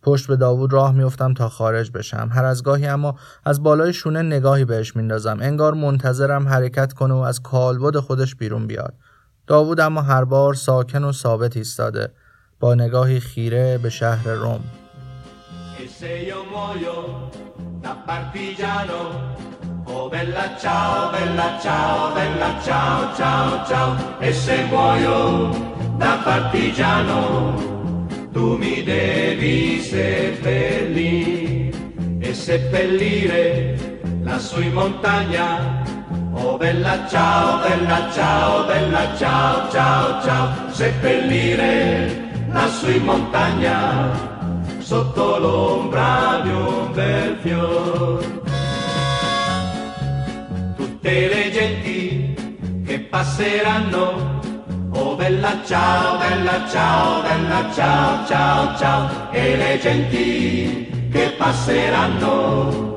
پشت 0.02 0.26
به 0.26 0.36
داوود 0.36 0.72
راه 0.72 0.92
میفتم 0.92 1.34
تا 1.34 1.48
خارج 1.48 1.90
بشم. 1.90 2.28
هر 2.32 2.44
از 2.44 2.62
گاهی 2.62 2.86
اما 2.86 3.18
از 3.44 3.62
بالای 3.62 3.92
شونه 3.92 4.22
نگاهی 4.22 4.64
بهش 4.64 4.96
میندازم. 4.96 5.38
انگار 5.40 5.74
منتظرم 5.74 6.48
حرکت 6.48 6.92
کنه 6.92 7.14
و 7.14 7.18
از 7.18 7.42
کالبد 7.42 7.98
خودش 7.98 8.34
بیرون 8.34 8.66
بیاد. 8.66 8.94
داوود 9.46 9.80
اما 9.80 10.02
هر 10.02 10.24
بار 10.24 10.54
ساکن 10.54 11.04
و 11.04 11.12
ثابت 11.12 11.56
ایستاده 11.56 12.12
با 12.60 12.74
نگاهی 12.74 13.20
خیره 13.20 13.78
به 13.78 13.90
شهر 13.90 14.28
روم 14.28 14.60
Oh 19.86 20.10
E 24.20 24.32
Tu 28.34 28.56
mi 28.58 28.82
devi 28.82 29.80
seppellire 29.80 31.70
E 32.20 32.34
seppellire 32.34 33.76
in 34.10 34.72
montagna 34.72 35.83
Oh 36.36 36.56
bella 36.58 37.06
ciao, 37.08 37.60
bella 37.60 38.10
ciao, 38.12 38.66
bella 38.66 39.16
ciao, 39.16 39.70
ciao, 39.70 40.22
ciao, 40.22 40.70
seppellire 40.70 42.46
lassù 42.50 42.90
in 42.90 43.04
montagna 43.04 44.10
sotto 44.78 45.38
l'ombra 45.38 46.40
di 46.42 46.50
un 46.50 46.92
bel 46.92 47.36
fior. 47.40 48.42
Tutte 50.76 51.28
le 51.28 51.50
genti 51.52 52.82
che 52.84 52.98
passeranno, 52.98 54.40
oh 54.90 55.14
bella 55.14 55.56
ciao, 55.64 56.18
bella 56.18 56.68
ciao, 56.68 57.22
bella 57.22 57.72
ciao, 57.72 58.26
ciao, 58.26 58.76
ciao, 58.76 59.30
e 59.30 59.56
le 59.56 59.78
genti 59.78 61.08
che 61.12 61.34
passeranno 61.38 62.94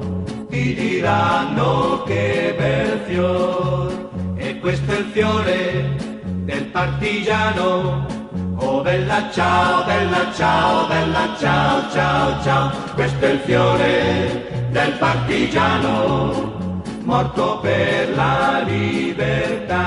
ti 0.58 0.74
diranno 0.74 2.02
che 2.04 2.56
bel 2.58 3.00
fior. 3.06 4.10
E 4.38 4.60
questo 4.60 4.92
è 4.92 4.98
il 4.98 5.06
fiore 5.14 5.96
del 6.46 6.66
partigiano. 6.66 8.08
Oh 8.60 8.82
bella 8.82 9.30
ciao 9.32 9.86
bella 9.86 10.34
ciao 10.34 10.88
bella 10.88 11.36
ciao 11.40 11.92
ciao 11.92 12.42
ciao. 12.44 12.72
Questo 12.96 13.26
è 13.26 13.30
il 13.34 13.40
fiore 13.40 14.68
del 14.72 14.94
partigiano 14.94 16.82
morto 17.04 17.60
per 17.60 18.16
la 18.16 18.64
libertà. 18.66 19.86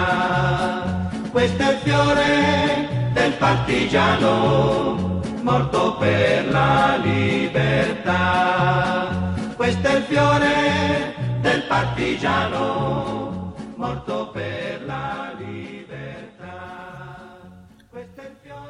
Questo 1.32 1.62
è 1.62 1.72
il 1.72 1.78
fiore 1.82 3.10
del 3.12 3.32
partigiano 3.32 5.20
morto 5.42 5.96
per 5.98 6.48
la 6.48 6.96
libertà 7.02 8.99
questo 9.60 9.88
è 9.88 9.96
il 9.96 10.04
fiore 10.10 10.54
del 11.46 11.62
partigiano 11.68 12.54
morto 13.76 14.16
per 14.34 14.76
la 14.86 15.08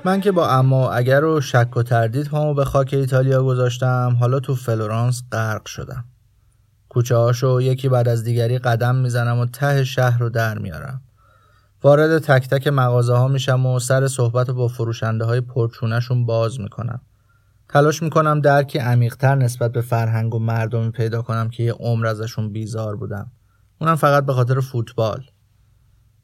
من 0.05 0.21
که 0.21 0.33
با 0.33 0.49
اما 0.49 0.91
اگر 0.93 1.21
رو 1.21 1.41
شک 1.41 1.77
و 1.77 1.83
تردید 1.83 2.29
پامو 2.29 2.55
به 2.55 2.65
خاک 2.65 2.95
ایتالیا 2.95 3.45
گذاشتم 3.45 4.17
حالا 4.21 4.41
تو 4.41 4.55
فلورانس 4.55 5.23
غرق 5.33 5.67
شدم. 5.67 6.05
کوچه 6.89 7.17
هاشو 7.17 7.61
یکی 7.61 7.89
بعد 7.89 8.09
از 8.09 8.25
دیگری 8.25 8.59
قدم 8.59 8.95
می‌زنم 8.95 9.39
و 9.39 9.47
ته 9.47 9.85
شهر 9.85 10.19
رو 10.19 10.31
در 10.31 10.59
میارم. 10.59 11.01
وارد 11.83 12.19
تک 12.19 12.49
تک 12.49 12.67
مغازه 12.67 13.15
ها 13.15 13.29
میشم 13.29 13.67
و 13.67 13.79
سر 13.79 14.09
صحبت 14.09 14.51
با 14.51 14.69
فروشنده 14.69 15.25
های 15.25 15.41
پرچونشون 15.41 16.27
باز 16.27 16.61
می‌کنم. 16.61 17.01
تلاش 17.73 18.03
می‌کنم 18.03 18.41
درکی 18.41 18.79
عمیقتر 18.79 19.35
نسبت 19.35 19.73
به 19.73 19.81
فرهنگ 19.81 20.35
و 20.35 20.39
مردمی 20.39 20.91
پیدا 20.91 21.23
کنم 21.23 21.51
که 21.51 21.63
یه 21.63 21.73
عمر 21.73 22.07
ازشون 22.07 22.53
بیزار 22.53 22.97
بودم. 22.97 23.33
اونم 23.81 23.95
فقط 23.95 24.27
به 24.27 24.33
خاطر 24.33 24.61
فوتبال. 24.61 25.25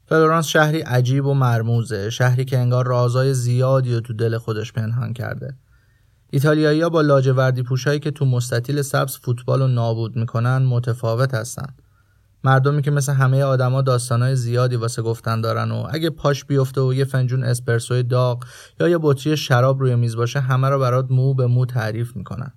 فلورانس 0.07 0.47
شهری 0.47 0.81
عجیب 0.81 1.27
و 1.27 1.35
مرموزه 1.35 2.11
شهری 2.11 2.45
که 2.45 2.59
انگار 2.59 2.87
رازای 2.87 3.35
زیادی 3.35 3.95
رو 3.95 4.01
تو 4.01 4.13
دل 4.13 4.39
خودش 4.39 4.73
پنهان 4.73 5.13
کرده. 5.13 5.57
ایتالیایی 6.31 6.89
با 6.89 7.01
لاجوردی 7.01 7.63
پوشایی 7.63 8.01
که 8.01 8.11
تو 8.11 8.25
مستطیل 8.25 8.83
سبز 8.83 9.17
فوتبال 9.17 9.61
رو 9.63 9.69
نابود 9.69 10.17
می‌کنن 10.17 10.59
متفاوت 10.59 11.35
هستن. 11.35 11.75
مردمی 12.47 12.83
که 12.83 12.91
مثل 12.91 13.13
همه 13.13 13.43
آدما 13.43 13.83
داستانای 13.83 14.37
زیادی 14.37 14.77
واسه 14.77 15.03
گفتن 15.03 15.41
دارن 15.41 15.71
و 15.71 15.87
اگه 15.91 16.11
پاش 16.11 16.45
بیفته 16.45 16.81
و 16.81 16.95
یه 16.95 17.05
فنجون 17.05 17.45
اسپرسوی 17.45 18.03
داغ 18.03 18.45
یا 18.81 18.89
یه 18.89 18.99
بطری 19.03 19.37
شراب 19.37 19.81
روی 19.81 19.95
میز 19.95 20.17
باشه 20.17 20.41
همه 20.41 20.69
رو 20.69 20.79
برات 20.79 21.11
مو 21.11 21.35
به 21.35 21.47
مو 21.47 21.67
تعریف 21.67 22.17
می‌کنن. 22.17 22.53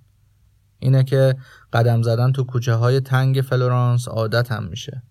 اینه 0.78 1.04
که 1.04 1.36
قدم 1.72 2.02
زدن 2.02 2.32
تو 2.32 2.44
کوچه 2.44 2.74
های 2.74 3.00
تنگ 3.00 3.40
فلورانس 3.40 4.08
عادت 4.08 4.52
هم 4.52 4.64
میشه. 4.64 5.02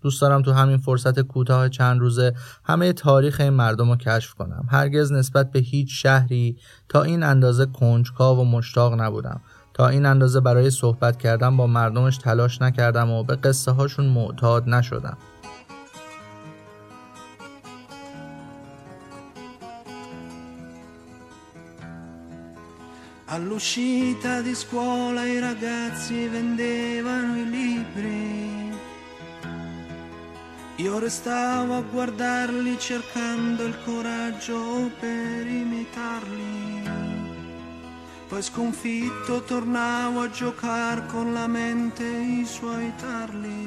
دوست 0.00 0.20
دارم 0.20 0.42
تو 0.42 0.52
همین 0.52 0.76
فرصت 0.76 1.20
کوتاه 1.20 1.68
چند 1.68 2.00
روزه 2.00 2.34
همه 2.64 2.92
تاریخ 2.92 3.40
این 3.40 3.50
مردم 3.50 3.90
رو 3.90 3.96
کشف 3.96 4.34
کنم. 4.34 4.66
هرگز 4.70 5.12
نسبت 5.12 5.50
به 5.50 5.58
هیچ 5.58 6.02
شهری 6.02 6.56
تا 6.88 7.02
این 7.02 7.22
اندازه 7.22 7.66
کنجکاو 7.66 8.38
و 8.38 8.44
مشتاق 8.44 9.00
نبودم. 9.00 9.40
این 9.82 10.06
اندازه 10.06 10.40
برای 10.40 10.70
صحبت 10.70 11.18
کردن 11.18 11.56
با 11.56 11.66
مردمش 11.66 12.18
تلاش 12.18 12.62
نکردم 12.62 13.10
و 13.10 13.24
به 13.24 13.36
قصه 13.36 13.70
هاشون 13.70 14.06
معتاد 14.06 14.68
نشدم 14.68 15.16
All'uscita 23.30 24.40
di 24.40 24.54
scuola 24.54 25.22
i 25.24 25.38
ragazzi 25.38 26.26
vendevano 26.28 27.36
i 27.36 27.48
libri. 27.48 28.72
Io 30.76 30.98
restavo 30.98 31.74
a 31.74 31.82
guardarli 31.82 32.78
cercando 32.78 33.64
il 33.64 33.76
coraggio 33.84 34.90
per 34.98 35.46
imitarli. 35.46 36.97
Poi 38.28 38.42
sconfitto 38.42 39.42
tornavo 39.42 40.20
a 40.20 40.28
giocare 40.30 41.06
con 41.06 41.32
la 41.32 41.46
mente 41.46 42.04
i 42.04 42.44
suoi 42.44 42.92
tarli. 42.96 43.66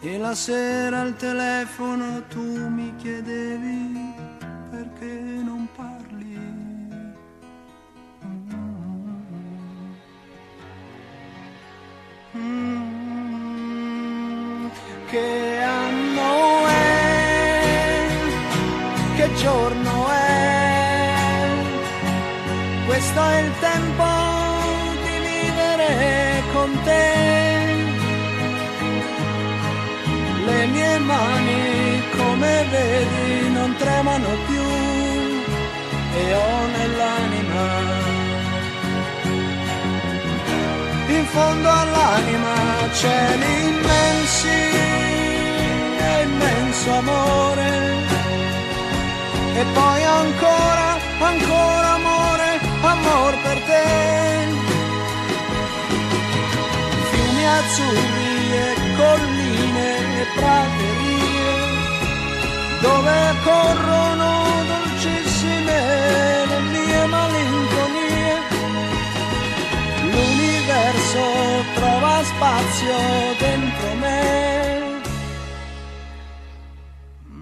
E 0.00 0.18
la 0.18 0.34
sera 0.34 1.02
al 1.02 1.14
telefono 1.14 2.24
tu 2.26 2.42
mi 2.42 2.92
chiedevi 2.96 4.14
perché 4.68 5.04
non 5.44 5.68
parli. 5.76 6.38
Mm, 12.36 13.10
che 15.08 15.60
anno 15.62 16.66
è? 16.66 18.06
Che 19.14 19.34
giorno 19.34 20.08
è? 20.08 20.59
Questo 22.90 23.20
è 23.24 23.38
il 23.38 23.52
tempo 23.60 24.04
di 25.04 25.16
vivere 25.28 26.42
con 26.52 26.70
te. 26.82 27.12
Le 30.44 30.66
mie 30.66 30.98
mani, 30.98 32.02
come 32.16 32.66
vedi, 32.68 33.50
non 33.52 33.76
tremano 33.76 34.28
più. 34.48 34.68
E 36.20 36.34
ho 36.34 36.66
nell'anima 36.76 37.64
in 41.16 41.24
fondo 41.26 41.68
all'anima 41.70 42.54
immensi 43.68 44.58
e 46.08 46.22
immenso 46.24 46.92
amore. 46.92 47.70
E 49.54 49.64
poi 49.74 50.02
ancora, 50.02 50.98
ancora 51.20 51.88
amore, 51.94 52.69
amor 52.92 53.32
per 53.44 53.58
te 53.68 53.84
fiumi 57.10 57.44
azzurri 57.58 58.34
e 58.64 58.68
colline 58.98 59.88
e 60.22 60.26
praterie 60.36 61.52
dove 62.80 63.18
corrono 63.44 64.30
dolcissime 64.72 65.78
le 66.50 66.60
mie 66.72 67.06
malinconie 67.06 68.32
l'universo 70.12 71.24
trova 71.74 72.22
spazio 72.24 72.96
dentro 73.38 73.94
me. 73.94 75.00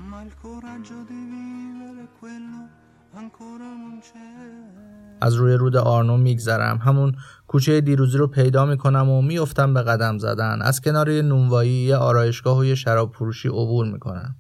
Ma 0.09 0.23
il 0.23 0.35
coraggio 0.41 1.03
di 1.07 1.15
vivere 1.15 2.09
quello 2.19 2.69
ancora 3.15 3.65
non 3.65 4.01
c'è. 4.01 4.98
از 5.21 5.35
روی 5.35 5.55
رود 5.55 5.77
آرنو 5.77 6.17
میگذرم. 6.17 6.79
همون 6.79 7.15
کوچه 7.47 7.81
دیروزی 7.81 8.19
رو 8.19 8.27
پیدا 8.27 8.67
می‌کنم 8.67 9.09
و 9.09 9.23
میفتم 9.23 9.75
به 9.75 9.83
قدم 9.83 10.19
زدن. 10.19 10.63
از 10.63 10.81
کنار 10.81 11.11
یه 11.11 11.23
نونوایی 11.23 11.73
یه 11.73 11.97
آرایشگاه 11.97 12.59
و 12.59 12.65
یه 12.65 12.75
شراب 12.75 13.13
فروشی 13.15 13.49
عبور 13.49 13.87
می‌کنم. 13.87 14.37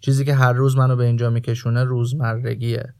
چیزی 0.00 0.24
که 0.24 0.34
هر 0.34 0.52
روز 0.52 0.76
منو 0.76 0.96
به 0.96 1.04
اینجا 1.04 1.30
میکشونه 1.30 1.84
روزمرگیه. 1.84 2.94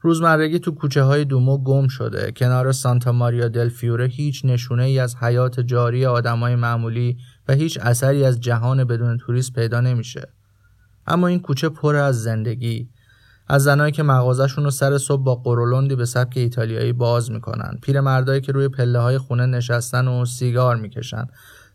روزمرگی 0.00 0.58
تو 0.58 0.70
کوچه 0.70 1.02
های 1.02 1.24
دومو 1.24 1.58
گم 1.58 1.88
شده. 1.88 2.32
کنار 2.36 2.72
سانتا 2.72 3.12
ماریا 3.12 3.48
دل 3.48 3.68
فیوره 3.68 4.06
هیچ 4.06 4.44
نشونه 4.44 4.84
ای 4.84 4.98
از 4.98 5.16
حیات 5.16 5.60
جاری 5.60 6.06
آدمای 6.06 6.56
معمولی 6.56 7.16
و 7.48 7.52
هیچ 7.52 7.78
اثری 7.82 8.24
از 8.24 8.40
جهان 8.40 8.84
بدون 8.84 9.18
توریست 9.18 9.52
پیدا 9.52 9.80
نمیشه. 9.80 10.28
اما 11.06 11.26
این 11.26 11.40
کوچه 11.40 11.68
پر 11.68 11.96
از 11.96 12.22
زندگی. 12.22 12.88
از 13.48 13.62
زنایی 13.62 13.92
که 13.92 14.02
مغازشون 14.02 14.64
رو 14.64 14.70
سر 14.70 14.98
صبح 14.98 15.22
با 15.22 15.34
قرولندی 15.34 15.96
به 15.96 16.04
سبک 16.04 16.36
ایتالیایی 16.36 16.92
باز 16.92 17.30
می‌کنن. 17.30 17.78
پیرمردایی 17.82 18.40
که 18.40 18.52
روی 18.52 18.68
پله 18.68 18.98
های 18.98 19.18
خونه 19.18 19.46
نشستن 19.46 20.08
و 20.08 20.24
سیگار 20.24 20.76
می‌کشن. 20.76 21.26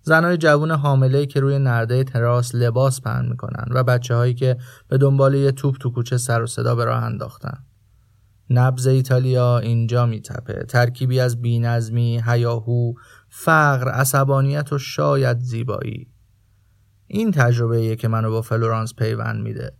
زنای 0.01 0.37
جوون 0.37 0.71
حامله 0.71 1.25
که 1.25 1.39
روی 1.39 1.59
نرده 1.59 2.03
تراس 2.03 2.55
لباس 2.55 3.01
پهن 3.01 3.25
می‌کنن 3.29 3.65
و 3.71 3.83
بچه 3.83 4.15
هایی 4.15 4.33
که 4.33 4.57
به 4.87 4.97
دنبال 4.97 5.35
یه 5.35 5.51
توپ 5.51 5.77
تو 5.77 5.89
کوچه 5.89 6.17
سر 6.17 6.41
و 6.41 6.47
صدا 6.47 6.75
به 6.75 6.85
راه 6.85 7.03
انداختن. 7.03 7.57
نبز 8.49 8.87
ایتالیا 8.87 9.59
اینجا 9.59 10.05
میتپه. 10.05 10.65
ترکیبی 10.69 11.19
از 11.19 11.41
بینظمی، 11.41 12.21
هیاهو، 12.25 12.93
فقر، 13.29 13.89
عصبانیت 13.89 14.73
و 14.73 14.77
شاید 14.77 15.39
زیبایی. 15.39 16.07
این 17.07 17.31
تجربه 17.31 17.95
که 17.95 18.07
منو 18.07 18.31
با 18.31 18.41
فلورانس 18.41 18.93
پیوند 18.95 19.41
میده. 19.41 19.73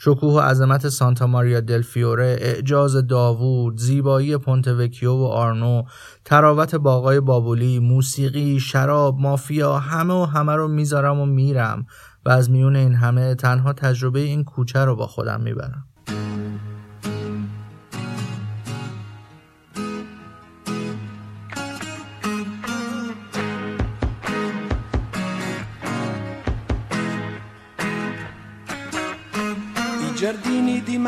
شکوه 0.00 0.34
و 0.34 0.40
عظمت 0.40 0.88
سانتا 0.88 1.26
ماریا 1.26 1.60
دل 1.60 1.82
فیوره، 1.82 2.36
اعجاز 2.40 3.06
داوود، 3.06 3.76
زیبایی 3.76 4.36
پونته 4.36 4.74
وکیو 4.74 5.12
و 5.12 5.24
آرنو، 5.24 5.82
طراوت 6.24 6.74
باغای 6.74 7.20
بوبولی، 7.20 7.78
موسیقی، 7.78 8.60
شراب، 8.60 9.18
مافیا، 9.18 9.78
همه 9.78 10.14
و 10.14 10.24
همه 10.24 10.54
رو 10.54 10.68
می‌ذارم 10.68 11.20
و 11.20 11.26
میرم 11.26 11.86
و 12.24 12.30
از 12.30 12.50
میون 12.50 12.76
این 12.76 12.94
همه 12.94 13.34
تنها 13.34 13.72
تجربه 13.72 14.20
این 14.20 14.44
کوچه 14.44 14.84
رو 14.84 14.96
با 14.96 15.06
خودم 15.06 15.40
می‌برم. 15.40 15.87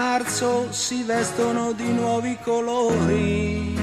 Marzo 0.03 0.73
si 0.73 1.03
vestono 1.03 1.73
di 1.73 1.93
nuovi 1.93 2.39
colori 2.43 3.79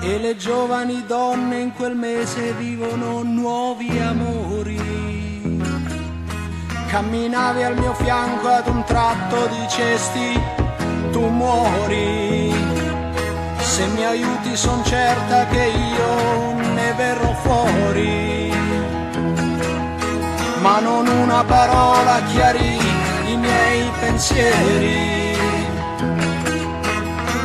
e 0.00 0.18
le 0.18 0.36
giovani 0.36 1.04
donne 1.06 1.60
in 1.60 1.72
quel 1.72 1.94
mese 1.94 2.52
vivono 2.54 3.22
nuovi 3.22 4.00
amori. 4.00 5.60
Camminavi 6.88 7.62
al 7.62 7.78
mio 7.78 7.94
fianco 7.94 8.48
ad 8.48 8.66
un 8.66 8.82
tratto 8.84 9.46
dicesti 9.46 10.40
tu 11.12 11.28
muori. 11.28 12.52
Se 13.58 13.86
mi 13.94 14.04
aiuti 14.04 14.56
son 14.56 14.82
certa 14.82 15.46
che 15.46 15.64
io 15.66 16.54
ne 16.74 16.92
verrò 16.96 17.32
fuori 17.34 18.50
ma 20.60 20.78
non 20.78 21.06
una 21.06 21.42
parola 21.44 22.20
chiarì 22.32 22.79
pensieri. 24.00 24.98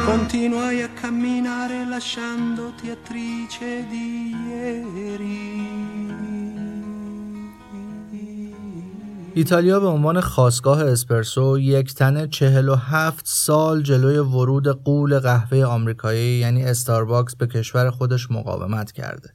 Continuai 0.05 0.81
a 0.81 0.89
camminare 1.01 1.85
lasciandoti 1.85 2.89
attrice 2.89 3.85
di 3.89 4.33
ieri. 4.47 5.55
ایتالیا 9.37 9.79
به 9.79 9.87
عنوان 9.87 10.21
خاصگاه 10.21 10.83
اسپرسو 10.83 11.59
یک 11.59 11.93
تنه 11.93 12.27
47 12.27 13.25
سال 13.27 13.81
جلوی 13.81 14.17
ورود 14.17 14.67
قول 14.67 15.19
قهوه 15.19 15.63
آمریکایی 15.63 16.39
یعنی 16.39 16.63
استارباکس 16.63 17.35
به 17.35 17.47
کشور 17.47 17.89
خودش 17.89 18.31
مقاومت 18.31 18.91
کرده. 18.91 19.33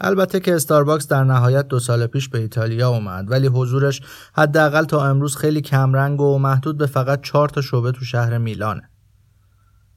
البته 0.00 0.40
که 0.40 0.54
استارباکس 0.54 1.08
در 1.08 1.24
نهایت 1.24 1.68
دو 1.68 1.78
سال 1.78 2.06
پیش 2.06 2.28
به 2.28 2.38
ایتالیا 2.38 2.88
اومد 2.88 3.30
ولی 3.30 3.46
حضورش 3.46 4.02
حداقل 4.34 4.84
تا 4.84 5.06
امروز 5.06 5.36
خیلی 5.36 5.60
کمرنگ 5.60 6.20
و 6.20 6.38
محدود 6.38 6.78
به 6.78 6.86
فقط 6.86 7.20
چهار 7.22 7.48
تا 7.48 7.60
شعبه 7.60 7.92
تو 7.92 8.04
شهر 8.04 8.38
میلانه. 8.38 8.90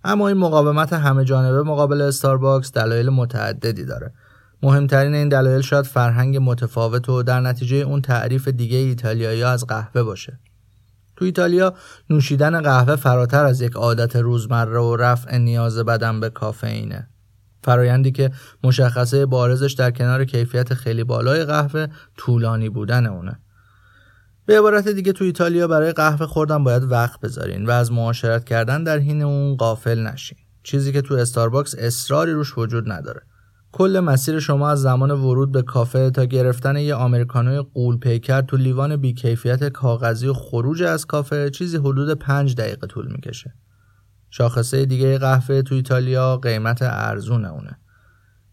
اما 0.03 0.27
این 0.27 0.37
مقاومت 0.37 0.93
همه 0.93 1.25
جانبه 1.25 1.63
مقابل 1.63 2.01
استارباکس 2.01 2.71
دلایل 2.71 3.09
متعددی 3.09 3.85
داره. 3.85 4.13
مهمترین 4.63 5.13
این 5.13 5.29
دلایل 5.29 5.61
شاید 5.61 5.85
فرهنگ 5.85 6.37
متفاوت 6.41 7.09
و 7.09 7.23
در 7.23 7.39
نتیجه 7.39 7.75
اون 7.75 8.01
تعریف 8.01 8.47
دیگه 8.47 8.77
ایتالیایی 8.77 9.43
از 9.43 9.67
قهوه 9.67 10.03
باشه. 10.03 10.39
تو 11.15 11.25
ایتالیا 11.25 11.73
نوشیدن 12.09 12.61
قهوه 12.61 12.95
فراتر 12.95 13.45
از 13.45 13.61
یک 13.61 13.73
عادت 13.73 14.15
روزمره 14.15 14.79
و 14.79 14.95
رفع 14.95 15.37
نیاز 15.37 15.77
بدن 15.77 16.19
به 16.19 16.29
کافئینه. 16.29 17.09
فرایندی 17.63 18.11
که 18.11 18.31
مشخصه 18.63 19.25
بارزش 19.25 19.73
در 19.73 19.91
کنار 19.91 20.25
کیفیت 20.25 20.73
خیلی 20.73 21.03
بالای 21.03 21.45
قهوه 21.45 21.87
طولانی 22.17 22.69
بودن 22.69 23.05
اونه. 23.05 23.39
به 24.45 24.59
عبارت 24.59 24.87
دیگه 24.87 25.11
تو 25.13 25.25
ایتالیا 25.25 25.67
برای 25.67 25.91
قهوه 25.91 26.25
خوردن 26.25 26.63
باید 26.63 26.83
وقت 26.83 27.19
بذارین 27.19 27.65
و 27.65 27.71
از 27.71 27.91
معاشرت 27.91 28.45
کردن 28.45 28.83
در 28.83 28.99
حین 28.99 29.21
اون 29.21 29.55
قافل 29.55 29.99
نشین. 29.99 30.37
چیزی 30.63 30.91
که 30.91 31.01
تو 31.01 31.13
استارباکس 31.13 31.75
اصراری 31.77 32.31
روش 32.31 32.57
وجود 32.57 32.91
نداره. 32.91 33.21
کل 33.71 33.99
مسیر 33.99 34.39
شما 34.39 34.69
از 34.69 34.81
زمان 34.81 35.11
ورود 35.11 35.51
به 35.51 35.61
کافه 35.61 36.09
تا 36.09 36.25
گرفتن 36.25 36.75
یه 36.75 36.95
آمریکانوی 36.95 37.61
قول 37.73 37.97
پیکر 37.97 38.41
تو 38.41 38.57
لیوان 38.57 38.95
بیکیفیت 38.95 39.63
کاغذی 39.63 40.27
و 40.27 40.33
خروج 40.33 40.83
از 40.83 41.05
کافه 41.05 41.49
چیزی 41.49 41.77
حدود 41.77 42.11
پنج 42.19 42.55
دقیقه 42.55 42.87
طول 42.87 43.11
می‌کشه. 43.11 43.53
شاخصه 44.35 44.85
دیگه 44.85 45.17
قهوه 45.17 45.61
تو 45.61 45.75
ایتالیا 45.75 46.37
قیمت 46.37 46.81
ارزون 46.81 47.45
اونه. 47.45 47.79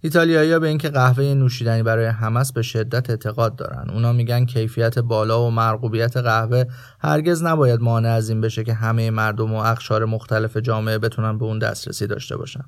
ایتالیایی‌ها 0.01 0.59
به 0.59 0.69
اینکه 0.69 0.89
قهوه 0.89 1.25
نوشیدنی 1.25 1.83
برای 1.83 2.07
همس 2.07 2.53
به 2.53 2.63
شدت 2.63 3.11
اعتقاد 3.11 3.57
دارن. 3.57 3.91
اونا 3.91 4.13
میگن 4.13 4.45
کیفیت 4.45 4.99
بالا 4.99 5.47
و 5.47 5.51
مرغوبیت 5.51 6.17
قهوه 6.17 6.65
هرگز 7.01 7.43
نباید 7.43 7.81
مانع 7.81 8.09
از 8.09 8.29
این 8.29 8.41
بشه 8.41 8.65
که 8.65 8.75
همه 8.75 9.11
مردم 9.11 9.53
و 9.53 9.57
اقشار 9.57 10.05
مختلف 10.05 10.57
جامعه 10.57 10.99
بتونن 10.99 11.39
به 11.39 11.45
اون 11.45 11.59
دسترسی 11.59 12.07
داشته 12.07 12.37
باشن. 12.37 12.65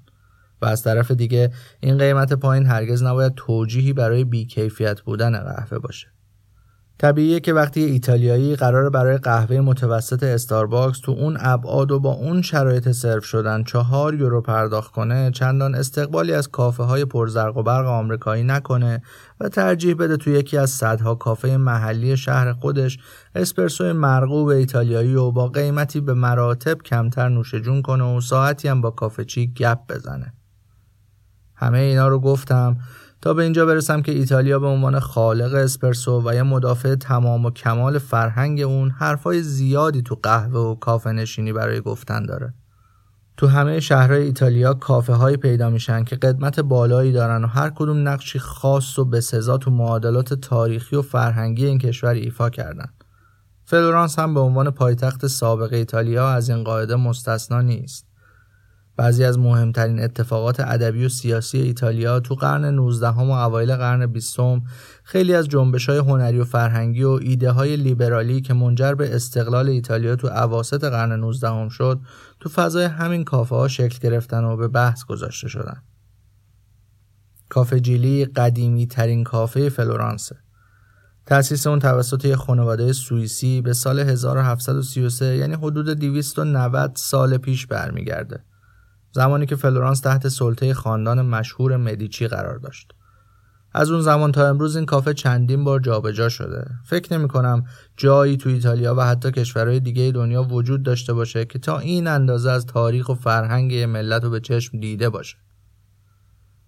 و 0.63 0.67
از 0.67 0.83
طرف 0.83 1.11
دیگه 1.11 1.53
این 1.81 1.99
قیمت 1.99 2.33
پایین 2.33 2.67
هرگز 2.67 3.03
نباید 3.03 3.35
توجیهی 3.37 3.93
برای 3.93 4.25
بیکیفیت 4.25 5.01
بودن 5.01 5.39
قهوه 5.39 5.79
باشه. 5.79 6.07
طبیعیه 7.03 7.41
که 7.41 7.53
وقتی 7.53 7.85
ایتالیایی 7.85 8.57
قرار 8.57 8.91
برای 8.91 9.19
قهوه 9.19 9.61
متوسط 9.61 10.23
استارباکس 10.23 11.01
تو 11.01 11.13
اون 11.13 11.37
ابعاد 11.41 11.93
و 11.93 12.01
با 12.01 12.13
اون 12.13 12.43
شرایط 12.43 12.91
سرو 12.91 13.21
شدن 13.21 13.65
چهار 13.65 14.15
یورو 14.15 14.41
پرداخت 14.41 14.93
کنه 14.93 15.31
چندان 15.31 15.75
استقبالی 15.75 16.33
از 16.33 16.51
کافه 16.51 16.83
های 16.83 17.05
پرزرق 17.05 17.57
و 17.57 17.63
برق 17.63 17.87
آمریکایی 17.87 18.45
نکنه 18.45 19.03
و 19.41 19.49
ترجیح 19.49 19.95
بده 19.95 20.17
تو 20.17 20.31
یکی 20.31 20.59
از 20.59 20.71
صدها 20.71 21.15
کافه 21.15 21.57
محلی 21.57 22.17
شهر 22.17 22.53
خودش 22.53 22.99
اسپرسوی 23.35 23.93
مرغوب 23.93 24.49
ایتالیایی 24.49 25.15
و 25.15 25.31
با 25.31 25.49
قیمتی 25.49 26.01
به 26.01 26.15
مراتب 26.15 26.79
کمتر 26.83 27.29
نوش 27.29 27.55
جون 27.55 27.83
کنه 27.83 28.17
و 28.17 28.21
ساعتی 28.21 28.69
هم 28.69 28.81
با 28.81 28.91
کافه 28.91 29.25
چی 29.25 29.53
گپ 29.53 29.79
بزنه. 29.89 30.33
همه 31.55 31.79
اینا 31.79 32.09
رو 32.09 32.21
گفتم 32.21 32.77
تا 33.23 33.35
به 33.35 33.43
اینجا 33.43 33.67
برسم 33.67 34.03
که 34.03 34.13
ایتالیا 34.13 34.59
به 34.59 34.67
عنوان 34.67 35.01
خالق 35.01 35.55
اسپرسو 35.55 36.23
و 36.29 36.35
یا 36.35 36.45
مدافع 36.45 36.95
تمام 36.95 37.45
و 37.45 37.51
کمال 37.51 37.99
فرهنگ 37.99 38.61
اون 38.61 38.91
حرفای 38.91 39.43
زیادی 39.43 40.03
تو 40.03 40.19
قهوه 40.23 40.61
و 40.61 40.75
کافه 40.75 41.13
نشینی 41.13 41.53
برای 41.53 41.81
گفتن 41.81 42.27
داره. 42.27 42.55
تو 43.37 43.47
همه 43.47 43.81
شهرهای 43.81 44.23
ایتالیا 44.23 44.75
کافه 44.75 45.13
هایی 45.13 45.37
پیدا 45.37 45.71
میشن 45.71 46.05
که 46.05 46.17
قدمت 46.17 46.61
بالایی 46.61 47.13
دارن 47.13 47.45
و 47.45 47.47
هر 47.47 47.71
کدوم 47.71 48.09
نقشی 48.09 48.39
خاص 48.39 48.99
و 48.99 49.05
به 49.05 49.21
سزا 49.21 49.59
تو 49.59 49.71
معادلات 49.71 50.35
تاریخی 50.35 50.97
و 50.97 51.03
فرهنگی 51.03 51.67
این 51.67 51.79
کشور 51.79 52.15
ایفا 52.15 52.51
کردن. 52.51 52.87
فلورانس 53.65 54.19
هم 54.19 54.35
به 54.35 54.41
عنوان 54.41 54.71
پایتخت 54.71 55.27
سابق 55.27 55.73
ایتالیا 55.73 56.29
از 56.29 56.49
این 56.49 56.65
قاعده 56.65 56.97
مستثنا 56.97 57.61
نیست. 57.61 58.12
بعضی 58.97 59.25
از 59.25 59.39
مهمترین 59.39 60.01
اتفاقات 60.01 60.61
ادبی 60.61 61.05
و 61.05 61.09
سیاسی 61.09 61.59
ایتالیا 61.59 62.21
تو 62.21 62.35
قرن 62.35 62.65
19 62.65 63.09
و 63.09 63.31
اوایل 63.31 63.77
قرن 63.77 64.07
20 64.07 64.37
خیلی 65.05 65.35
از 65.35 65.49
جنبش 65.49 65.89
های 65.89 65.99
هنری 65.99 66.39
و 66.39 66.45
فرهنگی 66.45 67.03
و 67.03 67.19
ایده 67.23 67.51
های 67.51 67.77
لیبرالی 67.77 68.41
که 68.41 68.55
منجر 68.55 68.95
به 68.95 69.15
استقلال 69.15 69.69
ایتالیا 69.69 70.17
تو 70.17 70.27
اواسط 70.27 70.85
قرن 70.85 71.13
19 71.13 71.69
شد 71.69 72.01
تو 72.41 72.49
فضای 72.49 72.85
همین 72.85 73.25
کافه 73.25 73.55
ها 73.55 73.69
شکل 73.69 73.99
گرفتن 73.99 74.45
و 74.45 74.57
به 74.57 74.69
بحث 74.69 75.05
گذاشته 75.05 75.49
شدن. 75.49 75.83
کافه 77.49 77.81
جیلی 77.81 78.25
قدیمی 78.25 78.87
ترین 78.87 79.25
کافه 79.25 79.69
فلورانسه. 79.69 80.37
تأسیس 81.27 81.67
اون 81.67 81.79
توسط 81.79 82.25
یک 82.25 82.35
خانواده 82.35 82.93
سوئیسی 82.93 83.61
به 83.61 83.73
سال 83.73 83.99
1733 83.99 85.37
یعنی 85.37 85.55
حدود 85.55 85.89
290 85.89 86.93
سال 86.97 87.39
پیش 87.39 87.67
برمیگرده. 87.67 88.45
زمانی 89.13 89.47
که 89.47 89.57
فلورانس 89.57 90.01
تحت 90.01 90.29
سلطه 90.29 90.75
خاندان 90.75 91.23
مشهور 91.23 91.77
مدیچی 91.77 92.29
قرار 92.29 92.59
داشت. 92.59 92.93
از 93.75 93.91
اون 93.91 94.01
زمان 94.01 94.33
تا 94.33 94.49
امروز 94.49 94.77
این 94.77 94.87
کافه 94.87 95.15
چندین 95.15 95.65
بار 95.65 95.81
جابجا 95.81 96.13
جا 96.13 96.29
شده. 96.29 96.67
فکر 96.85 97.19
نمی 97.19 97.29
کنم 97.29 97.65
جایی 97.97 98.37
تو 98.37 98.49
ایتالیا 98.49 98.95
و 98.95 99.01
حتی 99.01 99.31
کشورهای 99.31 99.81
دیگه 99.81 100.13
دنیا 100.15 100.43
وجود 100.43 100.83
داشته 100.83 101.13
باشه 101.13 101.45
که 101.45 101.59
تا 101.59 101.79
این 101.79 102.07
اندازه 102.07 102.51
از 102.51 102.67
تاریخ 102.67 103.09
و 103.09 103.15
فرهنگ 103.15 103.75
ملت 103.75 104.25
رو 104.25 104.31
به 104.31 104.41
چشم 104.41 104.81
دیده 104.81 105.09
باشه. 105.09 105.37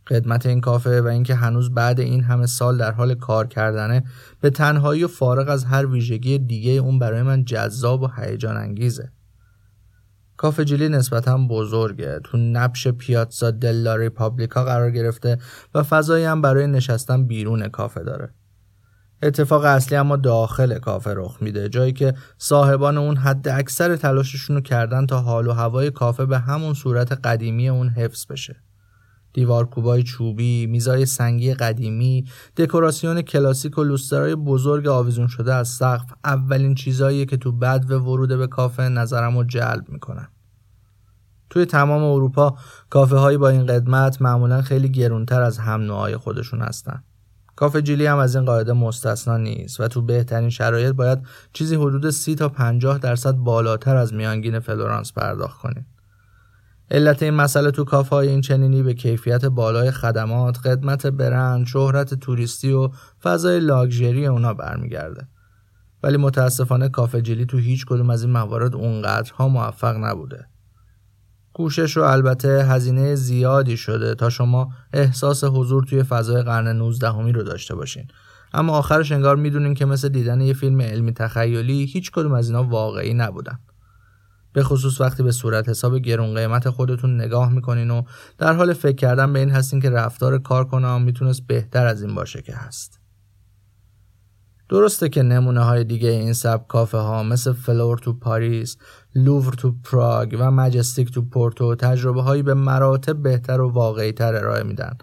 خدمت 0.09 0.47
این 0.47 0.61
کافه 0.61 1.01
و 1.01 1.07
اینکه 1.07 1.34
هنوز 1.34 1.74
بعد 1.74 2.01
این 2.01 2.24
همه 2.24 2.47
سال 2.47 2.78
در 2.78 2.92
حال 2.92 3.14
کار 3.14 3.47
کردنه 3.47 4.05
به 4.40 4.51
تنهایی 4.51 5.05
و 5.05 5.09
فارغ 5.09 5.49
از 5.49 5.64
هر 5.64 5.86
ویژگی 5.86 6.38
دیگه 6.38 6.70
اون 6.70 6.99
برای 6.99 7.22
من 7.22 7.45
جذاب 7.45 8.03
و 8.03 8.09
هیجان 8.16 8.57
انگیزه. 8.57 9.12
کافه 10.37 10.64
جیلی 10.64 10.89
نسبتا 10.89 11.39
بزرگه. 11.51 12.20
تو 12.24 12.39
نبش 12.39 12.89
پیاتزا 12.89 13.51
دلا 13.51 13.97
ریپابلیکا 13.97 14.64
قرار 14.64 14.91
گرفته 14.91 15.39
و 15.74 15.82
فضایی 15.82 16.24
هم 16.24 16.43
برای 16.43 16.66
نشستن 16.66 17.26
بیرون 17.26 17.68
کافه 17.68 18.03
داره. 18.03 18.35
اتفاق 19.22 19.64
اصلی 19.64 19.97
اما 19.97 20.16
داخل 20.16 20.78
کافه 20.78 21.14
رخ 21.16 21.39
میده 21.41 21.68
جایی 21.68 21.93
که 21.93 22.14
صاحبان 22.39 22.99
اون 22.99 23.16
حد 23.16 23.49
اکثر 23.49 23.97
تلاششون 23.97 24.57
رو 24.57 24.62
کردن 24.62 25.07
تا 25.07 25.20
حال 25.20 25.47
و 25.47 25.53
هوای 25.53 25.91
کافه 25.91 26.26
به 26.26 26.39
همون 26.39 26.74
صورت 26.74 27.12
قدیمی 27.12 27.68
اون 27.68 27.89
حفظ 27.89 28.26
بشه. 28.26 28.57
دیوار 29.35 29.66
کوبای 29.66 30.03
چوبی، 30.03 30.66
میزای 30.66 31.07
سنگی 31.07 31.55
قدیمی، 31.55 32.24
دکوراسیون 32.57 33.22
کلاسیک 33.22 33.78
و 33.78 33.85
لوسترهای 33.85 34.35
بزرگ 34.35 34.87
آویزون 34.87 35.26
شده 35.26 35.55
از 35.55 35.68
سقف 35.68 36.12
اولین 36.24 36.74
چیزهایی 36.74 37.26
که 37.26 37.37
تو 37.37 37.53
بدو 37.52 37.98
ورود 37.99 38.28
به 38.28 38.47
کافه 38.47 38.82
نظرم 38.82 39.37
رو 39.39 39.45
جلب 39.45 39.89
می‌کنن. 39.89 40.28
توی 41.51 41.64
تمام 41.64 42.03
اروپا 42.03 42.59
کافه 42.91 43.16
هایی 43.16 43.37
با 43.37 43.49
این 43.49 43.66
قدمت 43.66 44.22
معمولا 44.22 44.62
خیلی 44.62 44.89
گرونتر 44.89 45.43
از 45.43 45.59
هم 45.59 45.80
نوعای 45.80 46.16
خودشون 46.16 46.62
هستن. 46.62 47.05
کافه 47.57 47.82
جیلی 47.82 48.07
هم 48.07 48.18
از 48.18 48.37
این 48.37 48.45
قاعده 48.45 48.72
مستثنا 48.72 49.37
نیست 49.37 49.80
و 49.80 49.89
تو 49.89 50.03
بهترین 50.03 50.51
شرایط 50.51 50.93
باید 50.93 51.18
چیزی 51.53 51.74
حدود 51.74 52.11
سی 52.11 52.35
تا 52.35 52.49
50 52.49 52.99
درصد 52.99 53.32
بالاتر 53.32 53.97
از 53.97 54.14
میانگین 54.14 54.59
فلورانس 54.59 55.12
پرداخت 55.12 55.61
کنید. 55.61 55.93
علت 56.91 57.22
این 57.22 57.35
مسئله 57.35 57.70
تو 57.70 57.85
کافه 57.85 58.16
های 58.16 58.28
این 58.28 58.41
چنینی 58.41 58.82
به 58.82 58.95
کیفیت 58.95 59.45
بالای 59.45 59.91
خدمات، 59.91 60.59
قدمت 60.66 61.07
برند، 61.07 61.66
شهرت 61.66 62.14
توریستی 62.14 62.72
و 62.72 62.91
فضای 63.22 63.61
لاکژری 63.61 64.26
اونا 64.26 64.55
برمیگرده. 64.55 65.28
ولی 66.03 66.16
متاسفانه 66.16 66.89
کافه 66.89 67.22
جیلی 67.22 67.47
تو 67.47 67.59
هیچ 67.59 67.87
کدوم 67.87 68.11
از 68.11 68.22
این 68.22 68.32
موارد 68.32 68.74
اونقدرها 68.74 69.49
موفق 69.49 69.97
نبوده. 69.97 70.47
کوشش 71.53 71.97
و 71.97 72.01
البته 72.01 72.64
هزینه 72.64 73.14
زیادی 73.14 73.76
شده 73.76 74.14
تا 74.14 74.30
شما 74.30 74.72
احساس 74.93 75.45
حضور 75.45 75.85
توی 75.85 76.03
فضای 76.03 76.43
قرن 76.43 76.68
19 76.68 77.09
همی 77.09 77.32
رو 77.32 77.43
داشته 77.43 77.74
باشین. 77.74 78.07
اما 78.53 78.78
آخرش 78.78 79.12
انگار 79.12 79.37
می‌دونین 79.37 79.74
که 79.74 79.85
مثل 79.85 80.09
دیدن 80.09 80.41
یه 80.41 80.53
فیلم 80.53 80.80
علمی 80.80 81.12
تخیلی 81.12 81.85
هیچ 81.85 82.11
کدوم 82.11 82.32
از 82.32 82.49
اینا 82.49 82.64
واقعی 82.64 83.14
نبودن. 83.14 83.59
به 84.55 84.62
خصوص 84.62 85.00
وقتی 85.00 85.22
به 85.22 85.32
صورت 85.32 85.68
حساب 85.68 85.98
گرون 85.98 86.34
قیمت 86.34 86.70
خودتون 86.70 87.20
نگاه 87.20 87.52
می‌کنین 87.52 87.90
و 87.90 88.02
در 88.38 88.52
حال 88.52 88.72
فکر 88.72 88.96
کردن 88.96 89.32
به 89.32 89.38
این 89.38 89.50
هستین 89.50 89.80
که 89.80 89.90
رفتار 89.90 90.38
کارکنان 90.38 91.02
می‌تونست 91.02 91.46
بهتر 91.46 91.86
از 91.86 92.02
این 92.02 92.14
باشه 92.14 92.42
که 92.42 92.55
هست. 92.55 93.00
درسته 94.68 95.09
که 95.09 95.22
نمونه 95.22 95.61
های 95.61 95.84
دیگه 95.84 96.09
این 96.09 96.32
سبک 96.32 96.66
کافه 96.68 96.98
ها 96.98 97.22
مثل 97.22 97.52
فلور 97.52 97.98
تو 97.98 98.12
پاریس، 98.12 98.76
لوور 99.14 99.52
تو 99.52 99.74
پراگ 99.84 100.36
و 100.38 100.50
مجستیک 100.50 101.12
تو 101.12 101.22
پورتو 101.22 101.74
تجربه 101.74 102.22
هایی 102.22 102.42
به 102.42 102.55
مراتب 102.55 103.22
بهتر 103.22 103.61
و 103.61 103.70
واقعی 103.70 104.12
تر 104.12 104.34
ارائه 104.34 104.62
میدن. 104.62 104.96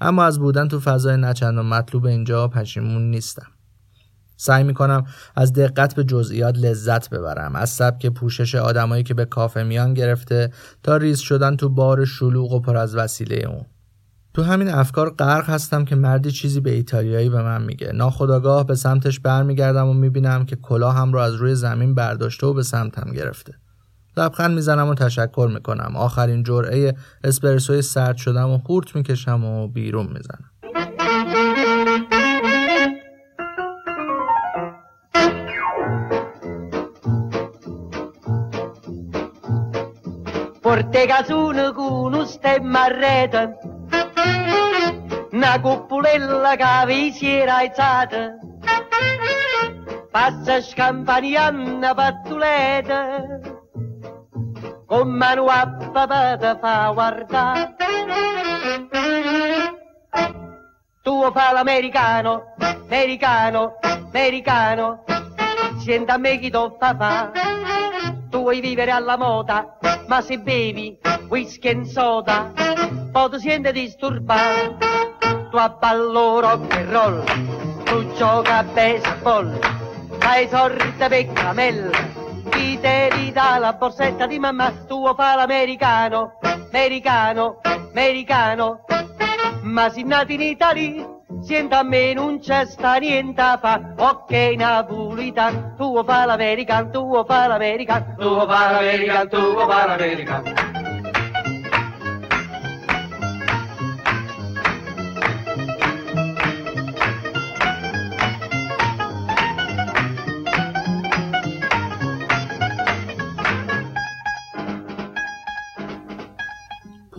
اما 0.00 0.24
از 0.24 0.38
بودن 0.38 0.68
تو 0.68 0.80
فضای 0.80 1.16
نه 1.16 1.58
چندان 1.58 1.62
مطلوب 1.62 2.06
اینجا 2.06 2.48
پشیمون 2.48 3.10
نیستم. 3.10 3.46
سعی 4.36 4.64
می‌کنم 4.64 5.04
از 5.36 5.52
دقت 5.52 5.94
به 5.94 6.04
جزئیات 6.04 6.58
لذت 6.58 7.10
ببرم. 7.10 7.56
از 7.56 7.70
سبک 7.70 8.06
پوشش 8.06 8.54
آدمایی 8.54 9.02
که 9.02 9.14
به 9.14 9.24
کافه 9.24 9.62
میان 9.62 9.94
گرفته 9.94 10.50
تا 10.82 10.96
ریز 10.96 11.18
شدن 11.18 11.56
تو 11.56 11.68
بار 11.68 12.04
شلوغ 12.04 12.52
و 12.52 12.60
پر 12.60 12.76
از 12.76 12.96
وسیله 12.96 13.36
اون. 13.36 13.64
تو 14.34 14.42
همین 14.42 14.68
افکار 14.68 15.10
غرق 15.10 15.50
هستم 15.50 15.84
که 15.84 15.96
مردی 15.96 16.30
چیزی 16.30 16.60
به 16.60 16.70
ایتالیایی 16.70 17.28
به 17.28 17.42
من 17.42 17.62
میگه. 17.62 17.92
ناخداگاه 17.92 18.66
به 18.66 18.74
سمتش 18.74 19.20
برمیگردم 19.20 19.88
و 19.88 19.92
می‌بینم 19.92 20.44
که 20.46 20.56
کلاهم 20.56 21.12
رو 21.12 21.18
از 21.18 21.34
روی 21.34 21.54
زمین 21.54 21.94
برداشته 21.94 22.46
و 22.46 22.52
به 22.54 22.62
سمتم 22.62 23.12
گرفته. 23.12 23.54
لبخند 24.16 24.54
می‌زنم 24.54 24.88
و 24.88 24.94
تشکر 24.94 25.50
می‌کنم. 25.54 25.96
آخرین 25.96 26.42
جرعه 26.42 26.94
اسپرسوی 27.24 27.82
سرد 27.82 28.16
شدم 28.16 28.50
و 28.50 28.58
هورت 28.58 28.96
می‌کشم 28.96 29.44
و 29.44 29.68
بیرون 29.68 30.06
می‌زنم. 30.06 30.50
Porte 40.74 41.06
casune 41.06 41.72
con 41.72 42.14
un 42.14 42.26
stemma 42.26 42.86
a 42.86 43.54
una 45.30 45.60
cuppolella 45.60 46.56
che 46.56 46.86
vi 46.86 47.12
si 47.12 47.30
era 47.30 47.58
alzata, 47.58 48.36
passa 50.10 50.60
scampanianna 50.60 51.94
pattuleta, 51.94 53.40
con 54.84 55.10
mano 55.10 55.46
a 55.46 55.64
papà 55.92 56.36
te 56.38 56.58
fa 56.60 56.90
guardare. 56.92 57.74
Tu 61.02 61.30
fa 61.32 61.52
l'americano, 61.52 62.54
americano, 62.88 63.78
americano, 64.10 65.04
senta 65.78 66.18
me 66.18 66.36
chi 66.40 66.50
t'ho 66.50 66.76
fa 66.80 66.96
fa, 66.96 67.30
tu 68.34 68.40
vuoi 68.40 68.60
vivere 68.60 68.90
alla 68.90 69.16
moda, 69.16 69.78
ma 70.08 70.20
se 70.20 70.40
bevi 70.40 70.98
whisky 71.28 71.68
e 71.68 71.84
soda, 71.84 72.52
poi 73.12 73.30
ti 73.30 73.38
senti 73.38 73.70
disturbato. 73.70 74.76
Tu 75.50 75.56
abballo 75.56 76.40
rock 76.40 76.74
and 76.74 76.90
roll, 76.90 77.24
tu 77.84 78.12
gioca 78.14 78.56
a 78.56 78.64
baseball, 78.64 79.56
hai 80.18 80.48
sorte 80.48 81.06
per 81.06 81.32
camella, 81.32 81.96
chi 82.50 82.76
te 82.80 83.08
li 83.12 83.30
dà 83.30 83.58
la 83.58 83.72
borsetta 83.74 84.26
di 84.26 84.40
mamma, 84.40 84.72
tu 84.88 85.14
fa 85.14 85.36
l'americano, 85.36 86.40
americano, 86.42 87.60
americano, 87.62 88.84
ma 89.64 89.90
si 89.90 90.04
nati 90.04 90.34
in 90.34 90.42
Italia, 90.42 91.14
Sienta 91.40 91.80
a 91.80 91.82
me 91.82 92.14
non 92.14 92.38
c'è 92.38 92.64
sta 92.64 92.96
niente 92.96 93.40
a 93.40 93.58
fa, 93.58 93.94
ok 93.98 94.30
napolitan, 94.56 95.74
tuo 95.76 96.02
fa 96.04 96.24
l'american, 96.24 96.90
tuo 96.90 97.24
fa 97.24 97.46
l'american, 97.46 98.14
tuo 98.16 98.46
fa 98.46 98.70
l'american, 98.70 99.28
tuo 99.28 99.66
fa 99.68 99.86
l'american. 99.86 100.63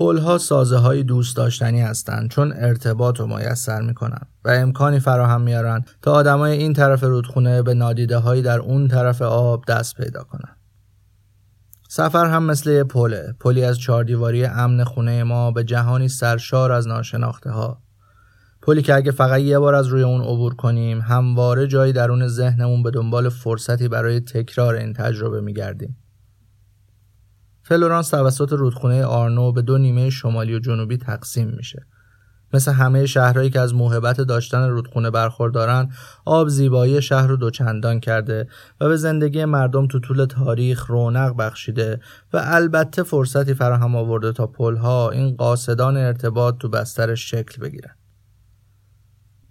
پلها 0.05 0.37
سازه 0.37 0.77
های 0.77 1.03
دوست 1.03 1.35
داشتنی 1.35 1.81
هستند 1.81 2.29
چون 2.29 2.53
ارتباط 2.55 3.19
رو 3.19 3.27
میسر 3.27 3.81
می‌کنن 3.81 4.21
و 4.45 4.49
امکانی 4.49 4.99
فراهم 4.99 5.41
میارن 5.41 5.85
تا 6.01 6.11
آدمای 6.11 6.57
این 6.57 6.73
طرف 6.73 7.03
رودخونه 7.03 7.61
به 7.61 7.73
نادیده 7.73 8.17
هایی 8.17 8.41
در 8.41 8.59
اون 8.59 8.87
طرف 8.87 9.21
آب 9.21 9.65
دست 9.67 9.95
پیدا 9.95 10.23
کنن. 10.23 10.55
سفر 11.89 12.25
هم 12.25 12.43
مثل 12.43 12.83
پله 12.83 13.35
پلی 13.39 13.63
از 13.63 13.79
چهاردیواری 13.79 14.45
امن 14.45 14.83
خونه 14.83 15.23
ما 15.23 15.51
به 15.51 15.63
جهانی 15.63 16.07
سرشار 16.07 16.71
از 16.71 16.87
ناشناخته 16.87 17.51
ها 17.51 17.81
پلی 18.61 18.81
که 18.81 18.95
اگه 18.95 19.11
فقط 19.11 19.39
یه 19.41 19.59
بار 19.59 19.75
از 19.75 19.87
روی 19.87 20.03
اون 20.03 20.21
عبور 20.21 20.55
کنیم 20.55 21.01
همواره 21.01 21.67
جایی 21.67 21.93
درون 21.93 22.27
ذهنمون 22.27 22.83
به 22.83 22.91
دنبال 22.91 23.29
فرصتی 23.29 23.87
برای 23.87 24.19
تکرار 24.19 24.75
این 24.75 24.93
تجربه 24.93 25.41
میگردیم 25.41 25.97
فلورانس 27.67 28.09
توسط 28.09 28.53
رودخونه 28.53 29.05
آرنو 29.05 29.51
به 29.51 29.61
دو 29.61 29.77
نیمه 29.77 30.09
شمالی 30.09 30.55
و 30.55 30.59
جنوبی 30.59 30.97
تقسیم 30.97 31.53
میشه. 31.57 31.85
مثل 32.53 32.71
همه 32.71 33.05
شهرهایی 33.05 33.49
که 33.49 33.59
از 33.59 33.73
موهبت 33.73 34.21
داشتن 34.21 34.69
رودخونه 34.69 35.11
برخوردارن 35.11 35.89
آب 36.25 36.49
زیبایی 36.49 37.01
شهر 37.01 37.27
رو 37.27 37.37
دوچندان 37.37 37.99
کرده 37.99 38.47
و 38.81 38.87
به 38.87 38.97
زندگی 38.97 39.45
مردم 39.45 39.87
تو 39.87 39.99
طول 39.99 40.25
تاریخ 40.25 40.89
رونق 40.89 41.35
بخشیده 41.35 41.99
و 42.33 42.41
البته 42.43 43.03
فرصتی 43.03 43.53
فراهم 43.53 43.95
آورده 43.95 44.31
تا 44.31 44.47
پلها 44.47 45.09
این 45.09 45.35
قاصدان 45.35 45.97
ارتباط 45.97 46.57
تو 46.57 46.69
بسترش 46.69 47.31
شکل 47.31 47.61
بگیرن. 47.61 47.95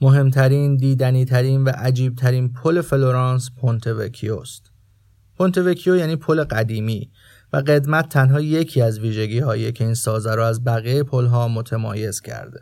مهمترین 0.01 0.77
دیدنیترین 0.77 1.65
و 1.65 1.69
عجیبترین 1.69 2.53
پل 2.53 2.81
فلورانس 2.81 3.51
پونتوکیوست. 3.61 4.71
پونتوکیو 5.39 5.97
یعنی 5.97 6.17
پل 6.17 6.45
قدیمی. 6.45 7.11
و 7.55 7.57
قدمت 7.57 8.09
تنها 8.09 8.41
یکی 8.41 8.83
از 8.83 8.99
ویژگی 8.99 9.39
هایی 9.39 9.73
که 9.73 9.85
این 9.85 9.95
سازه 9.95 10.35
را 10.35 10.49
از 10.49 10.65
بقیه 10.65 11.03
پل 11.03 11.27
ها 11.27 11.49
متمایز 11.49 12.21
کرده. 12.21 12.61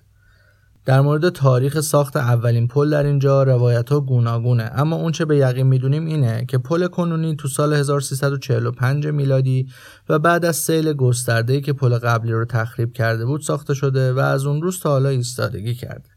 در 0.84 1.00
مورد 1.00 1.28
تاریخ 1.28 1.80
ساخت 1.80 2.16
اولین 2.16 2.68
پل 2.68 2.90
در 2.90 3.02
اینجا 3.02 3.42
روایت 3.42 3.88
ها 3.88 4.00
گوناگونه 4.00 4.70
اما 4.74 4.96
اونچه 4.96 5.24
به 5.24 5.36
یقین 5.36 5.66
می‌دونیم 5.66 6.06
اینه 6.06 6.44
که 6.48 6.58
پل 6.58 6.86
کنونی 6.86 7.36
تو 7.36 7.48
سال 7.48 7.74
1345 7.74 9.06
میلادی 9.06 9.68
و 10.08 10.18
بعد 10.18 10.44
از 10.44 10.56
سیل 10.56 10.92
گسترده‌ای 10.92 11.60
که 11.60 11.72
پل 11.72 11.98
قبلی 11.98 12.32
رو 12.32 12.44
تخریب 12.44 12.92
کرده 12.92 13.24
بود 13.24 13.40
ساخته 13.40 13.74
شده 13.74 14.12
و 14.12 14.18
از 14.18 14.46
اون 14.46 14.62
روز 14.62 14.80
تا 14.80 14.90
حالا 14.90 15.08
ایستادگی 15.08 15.74
کرده. 15.74 16.08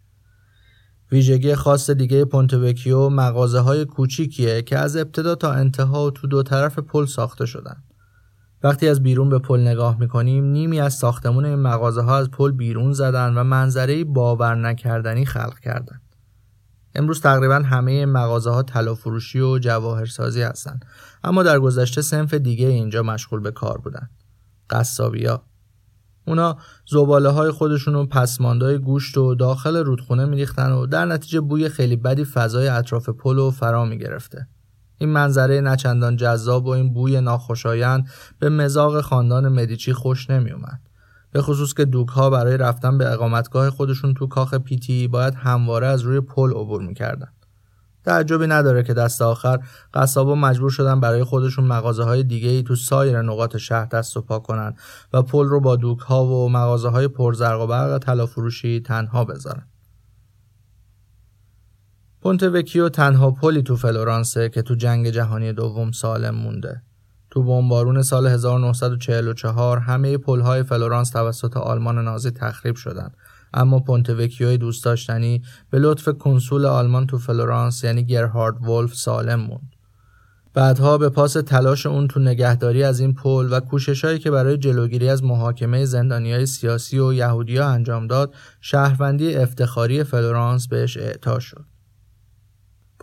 ویژگی 1.12 1.56
خاص 1.56 1.90
دیگه 1.90 2.26
پونتوکیو 2.26 3.10
مغازه 3.10 3.60
های 3.60 3.86
کوچیکیه 3.86 4.62
که 4.62 4.78
از 4.78 4.96
ابتدا 4.96 5.36
تا 5.36 5.52
انتها 5.52 6.10
تو 6.10 6.28
دو 6.28 6.44
طرف 6.44 6.80
پل 6.80 7.06
ساخته 7.06 7.46
شدن. 7.46 7.76
وقتی 8.66 8.88
از 8.88 9.04
بیرون 9.04 9.30
به 9.30 9.40
پل 9.40 9.60
نگاه 9.60 10.00
می‌کنیم 10.00 10.46
نیمی 10.46 10.82
از 10.82 10.94
ساختمون 10.94 11.46
این 11.46 11.56
مغازه 11.56 12.02
ها 12.02 12.18
از 12.18 12.32
پل 12.32 12.52
بیرون 12.52 12.94
زدن 12.94 13.38
و 13.38 13.44
منظره 13.44 14.04
باور 14.04 14.56
نکردنی 14.56 15.26
خلق 15.26 15.60
کردن. 15.60 16.02
امروز 16.96 17.22
تقریبا 17.22 17.56
همه 17.56 18.06
مغازه 18.06 18.50
ها 18.50 18.64
طلا 18.64 18.96
فروشی 18.96 19.40
و 19.40 19.60
جواهرسازی 19.60 20.42
هستند 20.42 20.86
اما 21.24 21.44
در 21.44 21.60
گذشته 21.60 22.02
سنف 22.02 22.34
دیگه 22.34 22.68
اینجا 22.68 23.04
مشغول 23.04 23.40
به 23.40 23.52
کار 23.52 23.78
بودن. 23.78 24.10
قصابیا 24.70 25.44
اونا 26.28 26.58
زباله 26.92 27.30
های 27.30 27.52
خودشون 27.52 27.96
و 27.96 28.06
پسماندهای 28.06 28.78
گوشت 28.78 29.18
و 29.18 29.36
داخل 29.36 29.78
رودخونه 29.78 30.26
میریختن 30.26 30.72
و 30.72 30.86
در 30.86 31.06
نتیجه 31.06 31.42
بوی 31.42 31.70
خیلی 31.70 31.96
بدی 31.96 32.26
فضای 32.26 32.68
اطراف 32.68 33.10
پل 33.10 33.40
و 33.40 33.52
فرا 33.52 33.86
می‌گرفته. 33.86 34.48
این 34.98 35.10
منظره 35.10 35.62
نچندان 35.62 36.16
جذاب 36.16 36.66
و 36.66 36.70
این 36.70 36.94
بوی 36.94 37.22
ناخوشایند 37.22 38.08
به 38.40 38.50
مزاق 38.50 39.02
خاندان 39.02 39.48
مدیچی 39.48 39.94
خوش 39.94 40.30
نمی 40.30 40.52
اومد. 40.52 40.80
به 41.32 41.42
خصوص 41.42 41.74
که 41.74 41.86
دوک 41.86 42.10
ها 42.10 42.30
برای 42.30 42.58
رفتن 42.58 42.98
به 42.98 43.12
اقامتگاه 43.14 43.70
خودشون 43.70 44.14
تو 44.14 44.28
کاخ 44.28 44.54
پیتی 44.54 45.08
باید 45.08 45.34
همواره 45.36 45.88
از 45.88 46.02
روی 46.02 46.22
پل 46.22 46.52
عبور 46.52 46.82
می‌کردن. 46.82 47.28
تعجبی 48.06 48.48
نداره 48.48 48.84
که 48.84 48.94
دست 48.94 49.22
آخر 49.22 49.60
قصابا 49.94 50.36
مجبور 50.36 50.70
شدن 50.70 51.00
برای 51.00 51.24
خودشون 51.24 51.66
مغازه 51.66 52.04
های 52.04 52.24
دیگه 52.24 52.50
ای 52.50 52.64
تو 52.64 52.76
سایر 52.76 53.22
نقاط 53.22 53.58
شهر 53.58 53.86
دست 53.86 54.18
و 54.18 54.22
پا 54.22 54.40
کنن 54.40 54.74
و 55.14 55.22
پل 55.22 55.46
رو 55.46 55.60
با 55.60 55.76
دوک 55.76 56.00
ها 56.00 56.26
و 56.26 56.50
مغازه 56.50 56.90
های 56.90 57.08
پرزرق 57.08 57.62
و 57.62 57.68
برق 57.68 57.98
طلافروشی 57.98 58.80
تنها 58.80 59.26
بذارن. 59.26 59.68
وکیو 62.26 62.90
تنها 62.90 63.32
پلی 63.32 63.62
تو 63.62 63.76
فلورانسه 63.76 64.50
که 64.50 64.62
تو 64.62 64.76
جنگ 64.76 65.10
جهانی 65.10 65.54
دوم 65.54 65.92
سالم 65.92 66.36
مونده. 66.36 66.82
تو 67.30 67.44
بمبارون 67.44 68.02
سال 68.02 68.28
1944 68.28 69.80
همه 69.80 70.18
پل‌های 70.18 70.64
فلورانس 70.64 71.10
توسط 71.10 71.58
آلمان 71.58 72.04
نازی 72.04 72.32
تخریب 72.32 72.76
شدند. 72.76 73.18
اما 73.54 73.84
وکیوی 74.20 74.58
دوست 74.58 74.84
داشتنی 74.84 75.42
به 75.70 75.80
لطف 75.80 76.10
کنسول 76.10 76.66
آلمان 76.66 77.08
تو 77.08 77.18
فلورانس 77.18 77.84
یعنی 77.84 78.06
گرهارد 78.06 78.68
ولف 78.68 78.96
سالم 78.96 79.40
موند. 79.40 79.72
بعدها 80.54 80.98
به 80.98 81.10
پاس 81.10 81.34
تلاش 81.34 81.86
اون 81.86 82.08
تو 82.08 82.20
نگهداری 82.20 82.84
از 82.84 83.00
این 83.00 83.14
پل 83.14 83.48
و 83.52 83.60
کوششهایی 83.60 84.20
که 84.20 84.32
برای 84.32 84.58
جلوگیری 84.58 85.10
از 85.10 85.24
محاکمه 85.24 85.86
زندانیای 85.86 86.46
سیاسی 86.46 87.00
و 87.00 87.14
یهودیا 87.14 87.68
انجام 87.68 88.08
داد، 88.08 88.34
شهروندی 88.62 89.36
افتخاری 89.36 90.04
فلورانس 90.04 90.68
بهش 90.68 90.98
اعطا 90.98 91.40
شد. 91.40 91.75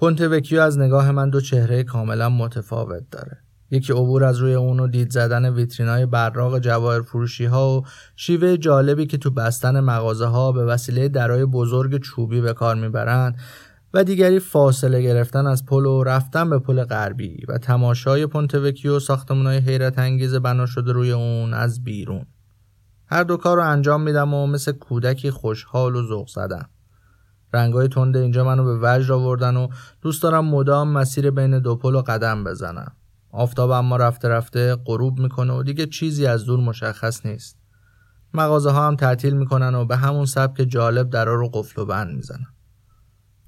وکیو 0.02 0.60
از 0.60 0.78
نگاه 0.78 1.10
من 1.10 1.30
دو 1.30 1.40
چهره 1.40 1.84
کاملا 1.84 2.28
متفاوت 2.28 3.02
داره. 3.10 3.38
یکی 3.70 3.92
عبور 3.92 4.24
از 4.24 4.38
روی 4.38 4.54
اون 4.54 4.80
و 4.80 4.88
دید 4.88 5.10
زدن 5.10 5.54
ویترینای 5.54 6.06
براق 6.06 6.58
جواهر 6.58 7.02
فروشی 7.02 7.44
ها 7.44 7.78
و 7.78 7.84
شیوه 8.16 8.56
جالبی 8.56 9.06
که 9.06 9.18
تو 9.18 9.30
بستن 9.30 9.80
مغازه 9.80 10.26
ها 10.26 10.52
به 10.52 10.64
وسیله 10.64 11.08
درای 11.08 11.44
بزرگ 11.44 12.00
چوبی 12.00 12.40
به 12.40 12.52
کار 12.52 12.76
می‌برند 12.76 13.36
و 13.94 14.04
دیگری 14.04 14.38
فاصله 14.38 15.02
گرفتن 15.02 15.46
از 15.46 15.66
پل 15.66 15.86
و 15.86 16.04
رفتن 16.04 16.50
به 16.50 16.58
پل 16.58 16.84
غربی 16.84 17.44
و 17.48 17.58
تماشای 17.58 18.26
پونتوکیو 18.26 18.98
های 19.28 19.58
حیرت 19.58 19.98
انگیز 19.98 20.34
بنا 20.34 20.66
شده 20.66 20.92
روی 20.92 21.12
اون 21.12 21.54
از 21.54 21.84
بیرون 21.84 22.26
هر 23.06 23.24
دو 23.24 23.36
کار 23.36 23.56
رو 23.56 23.62
انجام 23.62 24.02
میدم 24.02 24.34
و 24.34 24.46
مثل 24.46 24.72
کودکی 24.72 25.30
خوشحال 25.30 25.96
و 25.96 26.08
ذوق 26.08 26.28
زدم 26.28 26.68
رنگای 27.54 27.88
تنده 27.88 28.18
اینجا 28.18 28.44
منو 28.44 28.64
به 28.64 28.78
وجد 28.82 29.10
آوردن 29.10 29.56
و 29.56 29.68
دوست 30.02 30.22
دارم 30.22 30.44
مدام 30.44 30.88
مسیر 30.88 31.30
بین 31.30 31.58
دو 31.58 31.76
پل 31.76 31.94
و 31.94 32.02
قدم 32.02 32.44
بزنم. 32.44 32.92
آفتاب 33.30 33.70
اما 33.70 33.96
رفته 33.96 34.28
رفته 34.28 34.76
غروب 34.76 35.18
می‌کنه 35.18 35.52
و 35.52 35.62
دیگه 35.62 35.86
چیزی 35.86 36.26
از 36.26 36.44
دور 36.44 36.60
مشخص 36.60 37.26
نیست. 37.26 37.58
مغازه 38.34 38.70
ها 38.70 38.86
هم 38.86 38.96
تعطیل 38.96 39.34
می‌کنن 39.34 39.74
و 39.74 39.84
به 39.84 39.96
همون 39.96 40.26
سبک 40.26 40.62
جالب 40.68 41.10
درا 41.10 41.34
رو 41.34 41.48
قفل 41.48 41.82
و 41.82 41.84
بند 41.86 42.16
می‌زنن. 42.16 42.46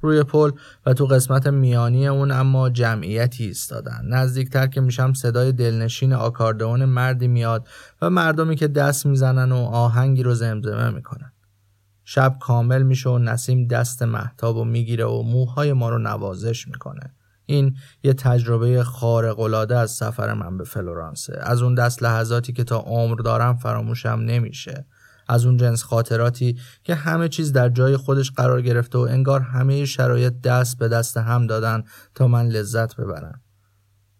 روی 0.00 0.22
پل 0.22 0.50
و 0.86 0.94
تو 0.94 1.06
قسمت 1.06 1.46
میانی 1.46 2.08
اون 2.08 2.30
اما 2.30 2.70
جمعیتی 2.70 3.44
ایستادن. 3.44 4.00
نزدیکتر 4.08 4.66
که 4.66 4.80
میشم 4.80 5.12
صدای 5.12 5.52
دلنشین 5.52 6.12
آکاردئون 6.12 6.84
مردی 6.84 7.28
میاد 7.28 7.68
و 8.02 8.10
مردمی 8.10 8.56
که 8.56 8.68
دست 8.68 9.06
می‌زنن 9.06 9.52
و 9.52 9.56
آهنگی 9.56 10.22
رو 10.22 10.34
زمزمه 10.34 10.90
می‌کنن. 10.90 11.32
شب 12.04 12.36
کامل 12.40 12.82
میشه 12.82 13.10
و 13.10 13.18
نسیم 13.18 13.66
دست 13.66 14.02
محتاب 14.02 14.56
و 14.56 14.64
می‌گیره 14.64 15.04
و 15.04 15.22
موهای 15.22 15.72
ما 15.72 15.88
رو 15.88 15.98
نوازش 15.98 16.68
می‌کنه. 16.68 17.14
این 17.46 17.76
یه 18.02 18.12
تجربه 18.12 18.84
خارق 18.84 19.40
العاده 19.40 19.78
از 19.78 19.90
سفر 19.90 20.34
من 20.34 20.58
به 20.58 20.64
فلورانسه. 20.64 21.38
از 21.42 21.62
اون 21.62 21.74
دست 21.74 22.02
لحظاتی 22.02 22.52
که 22.52 22.64
تا 22.64 22.78
عمر 22.78 23.16
دارم 23.16 23.56
فراموشم 23.56 24.08
نمیشه. 24.08 24.86
از 25.28 25.46
اون 25.46 25.56
جنس 25.56 25.82
خاطراتی 25.82 26.58
که 26.84 26.94
همه 26.94 27.28
چیز 27.28 27.52
در 27.52 27.68
جای 27.68 27.96
خودش 27.96 28.30
قرار 28.30 28.62
گرفته 28.62 28.98
و 28.98 29.00
انگار 29.00 29.40
همه 29.40 29.84
شرایط 29.84 30.32
دست 30.44 30.78
به 30.78 30.88
دست 30.88 31.16
هم 31.16 31.46
دادن 31.46 31.84
تا 32.14 32.28
من 32.28 32.46
لذت 32.46 32.96
ببرم. 32.96 33.40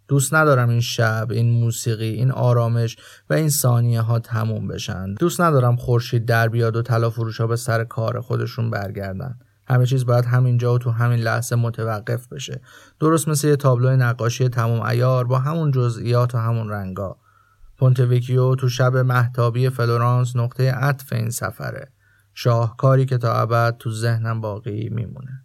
دوست 0.09 0.34
ندارم 0.34 0.68
این 0.68 0.80
شب 0.80 1.26
این 1.30 1.50
موسیقی 1.50 2.09
این 2.09 2.30
آرامش 2.30 2.96
و 3.30 3.34
این 3.34 3.48
ثانیه 3.48 4.00
ها 4.00 4.18
تموم 4.18 4.68
بشن. 4.68 5.14
دوست 5.14 5.40
ندارم 5.40 5.76
خورشید 5.76 6.26
در 6.26 6.48
بیاد 6.48 6.76
و 6.76 6.82
طلا 6.82 7.11
فروش 7.11 7.40
ها 7.40 7.46
به 7.46 7.57
سر 7.57 7.84
کار 7.84 8.20
خودشون 8.20 8.70
برگردن. 8.70 9.38
همه 9.66 9.86
چیز 9.86 10.07
باید 10.07 10.24
همینجا 10.24 10.74
و 10.74 10.78
تو 10.78 10.90
همین 10.90 11.20
لحظه 11.20 11.57
متوقف 11.57 12.28
بشه. 12.28 12.61
درست 13.00 13.28
مثل 13.28 13.48
یه 13.48 13.57
تابلو 13.57 13.96
نقاشی 13.96 14.48
تمام 14.48 14.80
عیار 14.80 15.24
با 15.24 15.38
همون 15.38 15.70
جزئیات 15.70 16.34
و 16.34 16.38
همون 16.38 16.68
رنگا. 16.68 17.16
پونتوکیو 17.78 18.55
تو 18.55 18.68
شب 18.68 18.96
مهتابی 18.97 19.68
فلورانس 19.68 20.36
نقطه 20.36 20.72
عطف 20.72 21.12
این 21.12 21.30
سفره. 21.30 21.90
شاهکاری 22.34 23.07
که 23.07 23.18
تا 23.18 23.32
ابد 23.32 23.76
تو 23.78 23.90
ذهنم 23.90 24.40
باقی 24.40 24.88
میمونه. 24.88 25.44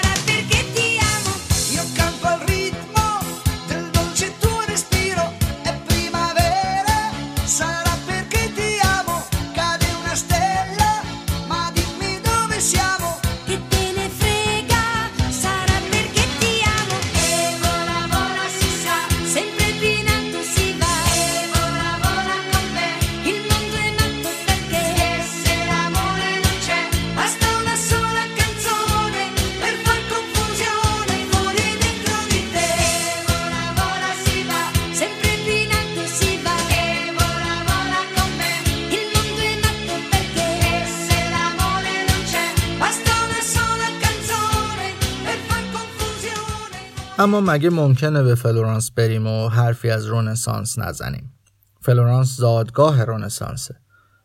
اما 47.21 47.41
مگه 47.41 47.69
ممکنه 47.69 48.23
به 48.23 48.35
فلورانس 48.35 48.91
بریم 48.91 49.27
و 49.27 49.49
حرفی 49.49 49.89
از 49.89 50.05
رنسانس 50.05 50.79
نزنیم 50.79 51.33
فلورانس 51.81 52.37
زادگاه 52.37 53.03
رنسانسه 53.03 53.75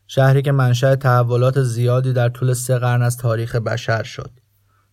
شهری 0.07 0.43
که 0.43 0.53
منشأ 0.53 0.95
تحولات 0.95 1.63
زیادی 1.63 2.13
در 2.13 2.29
طول 2.29 2.53
سه 2.53 2.79
قرن 2.79 3.03
از 3.03 3.17
تاریخ 3.17 3.57
بشر 3.57 4.03
شد 4.03 4.31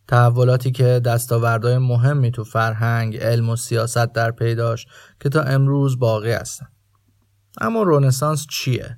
تحولاتی 0.07 0.71
که 0.71 1.01
دستاوردهای 1.05 1.77
مهمی 1.77 2.31
تو 2.31 2.43
فرهنگ، 2.43 3.17
علم 3.17 3.49
و 3.49 3.55
سیاست 3.55 4.13
در 4.13 4.31
پی 4.31 4.50
داشت 4.50 4.87
که 5.19 5.29
تا 5.29 5.41
امروز 5.41 5.99
باقی 5.99 6.31
هستن. 6.31 6.67
اما 7.61 7.83
رنسانس 7.83 8.47
چیه؟ 8.49 8.97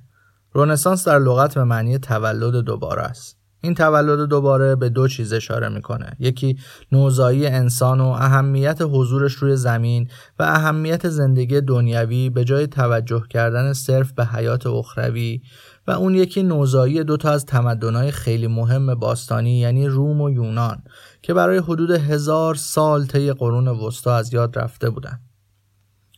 رنسانس 0.52 1.08
در 1.08 1.18
لغت 1.18 1.54
به 1.54 1.64
معنی 1.64 1.98
تولد 1.98 2.64
دوباره 2.64 3.02
است. 3.02 3.35
این 3.66 3.74
تولد 3.74 4.28
دوباره 4.28 4.76
به 4.76 4.88
دو 4.88 5.08
چیز 5.08 5.32
اشاره 5.32 5.68
می‌کنه. 5.68 6.16
یکی 6.18 6.58
نوزایی 6.92 7.46
انسان 7.46 8.00
و 8.00 8.06
اهمیت 8.06 8.78
حضورش 8.80 9.32
روی 9.32 9.56
زمین 9.56 10.08
و 10.38 10.42
اهمیت 10.42 11.08
زندگی 11.08 11.60
دنیوی 11.60 12.30
به 12.30 12.44
جای 12.44 12.66
توجه 12.66 13.22
کردن 13.30 13.72
صرف 13.72 14.12
به 14.12 14.24
حیات 14.24 14.66
اخروی. 14.66 15.40
و 15.86 15.90
اون 15.90 16.14
یکی 16.14 16.42
نوزایی 16.42 17.04
دوتا 17.04 17.30
از 17.30 17.46
تمدنهای 17.46 18.10
خیلی 18.10 18.46
مهم 18.46 18.94
باستانی 18.94 19.58
یعنی 19.58 19.86
روم 19.86 20.20
و 20.20 20.30
یونان 20.30 20.82
که 21.22 21.34
برای 21.34 21.58
حدود 21.58 21.90
هزار 21.90 22.54
سال 22.54 23.06
طی 23.06 23.32
قرون 23.32 23.68
وسطا 23.68 24.14
از 24.14 24.34
یاد 24.34 24.58
رفته 24.58 24.90
بودن. 24.90 25.20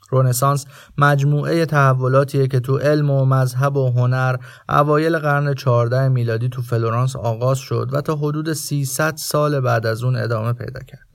رونسانس 0.09 0.67
مجموعه 0.99 1.67
تحولاتیه 1.67 2.49
که 2.49 2.61
تو 2.61 2.79
علم 2.79 3.11
و 3.11 3.25
مذهب 3.25 3.77
و 3.77 3.91
هنر 3.91 4.37
اوایل 4.69 5.19
قرن 5.19 5.55
14 5.55 6.09
میلادی 6.09 6.49
تو 6.49 6.63
فلورانس 6.63 7.17
آغاز 7.17 7.59
شد 7.59 7.89
و 7.93 8.01
تا 8.01 8.17
حدود 8.17 8.53
300 8.53 9.17
سال 9.17 9.61
بعد 9.61 9.87
از 9.87 10.03
اون 10.03 10.17
ادامه 10.17 10.53
پیدا 10.53 10.81
کرد. 10.81 11.09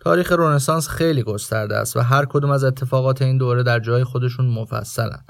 تاریخ 0.00 0.32
رونسانس 0.32 0.88
خیلی 0.88 1.22
گسترده 1.22 1.76
است 1.76 1.96
و 1.96 2.00
هر 2.00 2.24
کدوم 2.24 2.50
از 2.50 2.64
اتفاقات 2.64 3.22
این 3.22 3.38
دوره 3.38 3.62
در 3.62 3.80
جای 3.80 4.04
خودشون 4.04 4.46
مفصلن. 4.46 5.24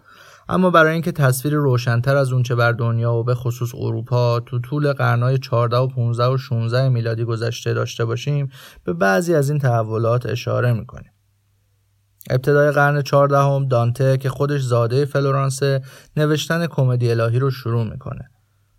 اما 0.48 0.70
برای 0.70 0.92
اینکه 0.92 1.12
تصویر 1.12 1.54
روشنتر 1.54 2.16
از 2.16 2.32
اونچه 2.32 2.54
بر 2.54 2.72
دنیا 2.72 3.14
و 3.14 3.24
به 3.24 3.34
خصوص 3.34 3.74
اروپا 3.74 4.40
تو 4.40 4.58
طول 4.58 4.92
قرنهای 4.92 5.38
14 5.38 5.76
و 5.76 5.86
15 5.86 6.26
و 6.26 6.36
16 6.36 6.88
میلادی 6.88 7.24
گذشته 7.24 7.74
داشته 7.74 8.04
باشیم 8.04 8.50
به 8.84 8.92
بعضی 8.92 9.34
از 9.34 9.50
این 9.50 9.58
تحولات 9.58 10.26
اشاره 10.26 10.72
می‌کنیم. 10.72 11.12
ابتدای 12.30 12.70
قرن 12.70 13.02
چهاردهم 13.02 13.68
دانته 13.68 14.16
که 14.16 14.28
خودش 14.30 14.60
زاده 14.60 15.04
فلورانسه 15.04 15.82
نوشتن 16.16 16.66
کمدی 16.66 17.10
الهی 17.10 17.38
رو 17.38 17.50
شروع 17.50 17.84
می‌کنه. 17.84 18.30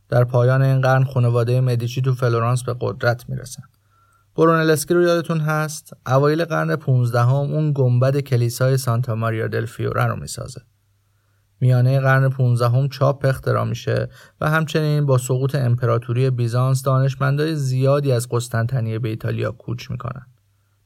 در 0.09 0.23
پایان 0.23 0.61
این 0.61 0.81
قرن 0.81 1.03
خانواده 1.03 1.61
مدیچی 1.61 2.01
تو 2.01 2.13
فلورانس 2.13 2.63
به 2.63 2.75
قدرت 2.79 3.29
می‌رسن. 3.29 3.63
برونلسکی 4.35 4.93
رو 4.93 5.01
یادتون 5.01 5.39
هست 5.39 5.93
اوایل 6.07 6.45
قرن 6.45 6.75
15 6.75 7.21
هم 7.21 7.29
اون 7.29 7.73
گنبد 7.75 8.17
کلیسای 8.17 8.77
سانتا 8.77 9.15
ماریا 9.15 9.47
دل 9.47 9.65
فیوره 9.65 10.05
رو 10.05 10.15
می‌سازه. 10.15 10.61
میانه 11.61 11.99
قرن 11.99 12.29
15 12.29 12.69
هم 12.69 12.89
چاپ 12.89 13.25
اختراع 13.25 13.65
میشه 13.65 14.09
و 14.41 14.49
همچنین 14.49 15.05
با 15.05 15.17
سقوط 15.17 15.55
امپراتوری 15.55 16.29
بیزانس 16.29 16.83
دانشمندای 16.83 17.55
زیادی 17.55 18.11
از 18.11 18.27
قسطنطنیه 18.31 18.99
به 18.99 19.09
ایتالیا 19.09 19.51
کوچ 19.51 19.91
می‌کنن. 19.91 20.25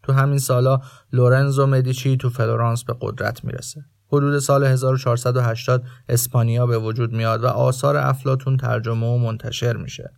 تو 0.03 0.13
همین 0.13 0.37
سالا 0.37 0.79
لورنزو 1.13 1.65
مدیچی 1.65 2.17
تو 2.17 2.29
فلورانس 2.29 2.83
به 2.83 2.95
قدرت 3.01 3.45
می‌رسه. 3.45 3.85
حدود 4.07 4.39
سال 4.39 4.63
1480 4.63 5.83
اسپانیا 6.09 6.67
به 6.67 6.77
وجود 6.77 7.13
میاد 7.13 7.43
و 7.43 7.47
آثار 7.47 7.97
افلاطون 7.97 8.57
ترجمه 8.57 9.07
و 9.07 9.17
منتشر 9.17 9.77
میشه. 9.77 10.11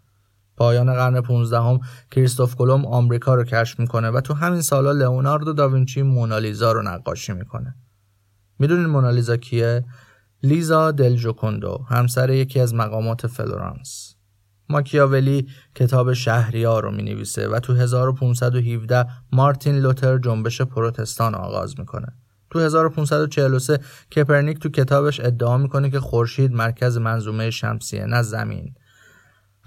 پایان 0.57 0.93
قرن 0.93 1.21
15 1.21 1.59
هم 1.59 1.79
کریستف 2.11 2.55
کلمب 2.55 2.85
آمریکا 2.85 3.35
رو 3.35 3.43
کشف 3.43 3.79
می‌کنه 3.79 4.09
و 4.09 4.21
تو 4.21 4.33
همین 4.33 4.61
سالا 4.61 4.91
لئوناردو 4.91 5.53
داوینچی 5.53 6.01
مونالیزا 6.01 6.71
رو 6.71 6.81
نقاشی 6.81 7.33
می‌کنه. 7.33 7.75
می‌دونین 8.59 8.85
مونالیزا 8.85 9.37
کیه؟ 9.37 9.85
لیزا 10.43 10.91
دل 10.91 11.15
جوکوندو 11.15 11.85
همسر 11.89 12.29
یکی 12.29 12.59
از 12.59 12.73
مقامات 12.73 13.27
فلورانس. 13.27 14.04
ماکیاولی 14.69 15.47
کتاب 15.75 16.13
شهریار 16.13 16.83
رو 16.83 16.91
می 16.91 17.03
نویسه 17.03 17.47
و 17.47 17.59
تو 17.59 17.73
1517 17.75 19.05
مارتین 19.31 19.75
لوتر 19.79 20.17
جنبش 20.17 20.61
پروتستان 20.61 21.35
آغاز 21.35 21.79
می‌کنه. 21.79 22.07
تو 22.49 22.59
1543 22.59 23.79
کپرنیک 24.15 24.59
تو 24.59 24.69
کتابش 24.69 25.19
ادعا 25.19 25.57
می‌کنه 25.57 25.89
که 25.89 25.99
خورشید 25.99 26.51
مرکز 26.51 26.97
منظومه 26.97 27.49
شمسیه 27.49 28.05
نه 28.05 28.21
زمین. 28.21 28.75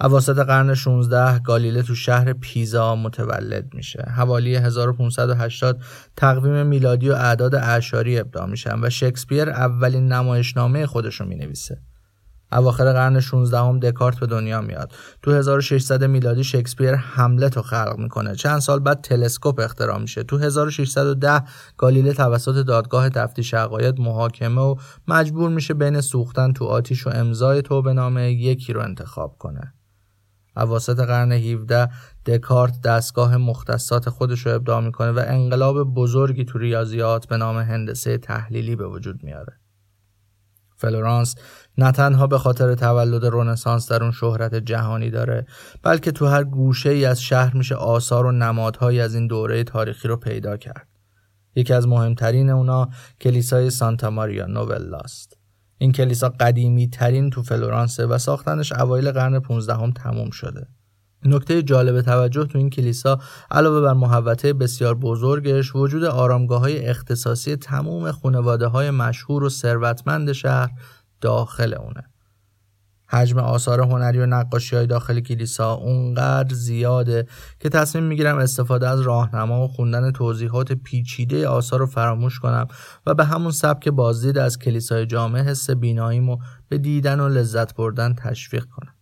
اواسط 0.01 0.37
قرن 0.39 0.73
16 0.73 1.39
گالیله 1.39 1.81
تو 1.81 1.95
شهر 1.95 2.33
پیزا 2.33 2.95
متولد 2.95 3.73
میشه. 3.73 4.01
حوالی 4.15 4.55
1580 4.55 5.81
تقویم 6.15 6.67
میلادی 6.67 7.09
و 7.09 7.13
اعداد 7.13 7.55
اعشاری 7.55 8.19
ابداع 8.19 8.45
میشن 8.45 8.79
و 8.83 8.89
شکسپیر 8.89 9.49
اولین 9.49 10.07
نمایشنامه 10.07 10.85
خودش 10.85 11.21
رو 11.21 11.27
می 11.27 11.35
نویسه. 11.35 11.81
اواخر 12.51 12.93
قرن 12.93 13.19
16 13.19 13.57
هم 13.59 13.79
دکارت 13.79 14.19
به 14.19 14.27
دنیا 14.27 14.61
میاد. 14.61 14.93
تو 15.21 15.31
1600 15.31 16.03
میلادی 16.03 16.43
شکسپیر 16.43 16.95
حملت 16.95 17.57
رو 17.57 17.61
خلق 17.63 17.95
می‌کنه. 17.97 18.35
چند 18.35 18.59
سال 18.59 18.79
بعد 18.79 19.01
تلسکوپ 19.01 19.59
اختراع 19.59 19.97
میشه. 19.97 20.23
تو 20.23 20.37
1610 20.37 21.43
گالیله 21.77 22.13
توسط 22.13 22.65
دادگاه 22.65 23.09
تفتیش 23.09 23.53
عقاید 23.53 23.99
محاکمه 23.99 24.61
و 24.61 24.75
مجبور 25.07 25.49
میشه 25.49 25.73
بین 25.73 26.01
سوختن 26.01 26.53
تو 26.53 26.65
آتیش 26.65 27.07
و 27.07 27.09
امضای 27.09 27.61
توبه 27.61 27.93
نامه 27.93 28.31
یکی 28.31 28.73
رو 28.73 28.81
انتخاب 28.81 29.35
کنه. 29.39 29.73
اواسط 30.57 30.99
قرن 30.99 31.31
17 31.31 31.89
دکارت 32.25 32.81
دستگاه 32.81 33.37
مختصات 33.37 34.09
خودش 34.09 34.45
رو 34.45 34.55
ابداع 34.55 34.81
می‌کنه 34.81 35.11
و 35.11 35.23
انقلاب 35.27 35.83
بزرگی 35.83 36.45
تو 36.45 36.59
ریاضیات 36.59 37.27
به 37.27 37.37
نام 37.37 37.57
هندسه 37.57 38.17
تحلیلی 38.17 38.75
به 38.75 38.87
وجود 38.87 39.23
میاره. 39.23 39.59
فلورانس 40.79 41.35
نه 41.77 41.91
تنها 41.91 42.27
به 42.27 42.37
خاطر 42.37 42.75
تولد 42.75 43.25
رونسانس 43.25 43.91
در 43.91 44.03
اون 44.03 44.11
شهرت 44.11 44.55
جهانی 44.55 45.09
داره 45.09 45.45
بلکه 45.83 46.11
تو 46.11 46.25
هر 46.25 46.43
گوشه 46.43 46.89
ای 46.89 47.05
از 47.05 47.21
شهر 47.21 47.57
میشه 47.57 47.75
آثار 47.75 48.25
و 48.25 48.31
نمادهایی 48.31 48.99
از 48.99 49.15
این 49.15 49.27
دوره 49.27 49.63
تاریخی 49.63 50.07
رو 50.07 50.17
پیدا 50.17 50.57
کرد. 50.57 50.87
یکی 51.55 51.73
از 51.73 51.87
مهمترین 51.87 52.49
اونا 52.49 52.89
کلیسای 53.21 53.69
سانتا 53.69 54.09
ماریا 54.09 54.45
نوولاست 54.45 55.37
این 55.77 55.91
کلیسا 55.91 56.29
قدیمی 56.29 56.87
ترین 56.87 57.29
تو 57.29 57.43
فلورانسه 57.43 58.05
و 58.05 58.17
ساختنش 58.17 58.71
اوایل 58.71 59.11
قرن 59.11 59.39
15 59.39 59.73
هم 59.73 59.91
تموم 59.91 60.29
شده. 60.29 60.67
نکته 61.25 61.63
جالب 61.63 62.01
توجه 62.01 62.45
تو 62.45 62.57
این 62.57 62.69
کلیسا 62.69 63.19
علاوه 63.51 63.81
بر 63.81 63.93
محوطه 63.93 64.53
بسیار 64.53 64.95
بزرگش 64.95 65.75
وجود 65.75 66.03
آرامگاه 66.03 66.59
های 66.59 66.85
اختصاصی 66.85 67.55
تموم 67.55 68.11
خانواده 68.11 68.67
های 68.67 68.91
مشهور 68.91 69.43
و 69.43 69.49
ثروتمند 69.49 70.31
شهر 70.31 70.69
داخل 71.21 71.73
اونه. 71.73 72.03
حجم 73.11 73.39
آثار 73.39 73.81
هنری 73.81 74.19
و 74.19 74.25
نقاشی 74.25 74.75
های 74.75 74.87
داخل 74.87 75.19
کلیسا 75.19 75.73
اونقدر 75.73 76.55
زیاده 76.55 77.27
که 77.59 77.69
تصمیم 77.69 78.03
می‌گیرم 78.03 78.37
استفاده 78.37 78.89
از 78.89 79.01
راهنما 79.01 79.63
و 79.63 79.67
خوندن 79.67 80.11
توضیحات 80.11 80.73
پیچیده 80.73 81.47
آثار 81.47 81.79
رو 81.79 81.85
فراموش 81.85 82.39
کنم 82.39 82.67
و 83.05 83.13
به 83.13 83.25
همون 83.25 83.51
سبک 83.51 83.89
بازدید 83.89 84.37
از 84.37 84.59
کلیسای 84.59 85.05
جامع 85.05 85.41
حس 85.41 85.69
بیناییمو 85.69 86.37
به 86.69 86.77
دیدن 86.77 87.19
و 87.19 87.29
لذت 87.29 87.75
بردن 87.75 88.13
تشویق 88.13 88.65
کنم. 88.65 88.98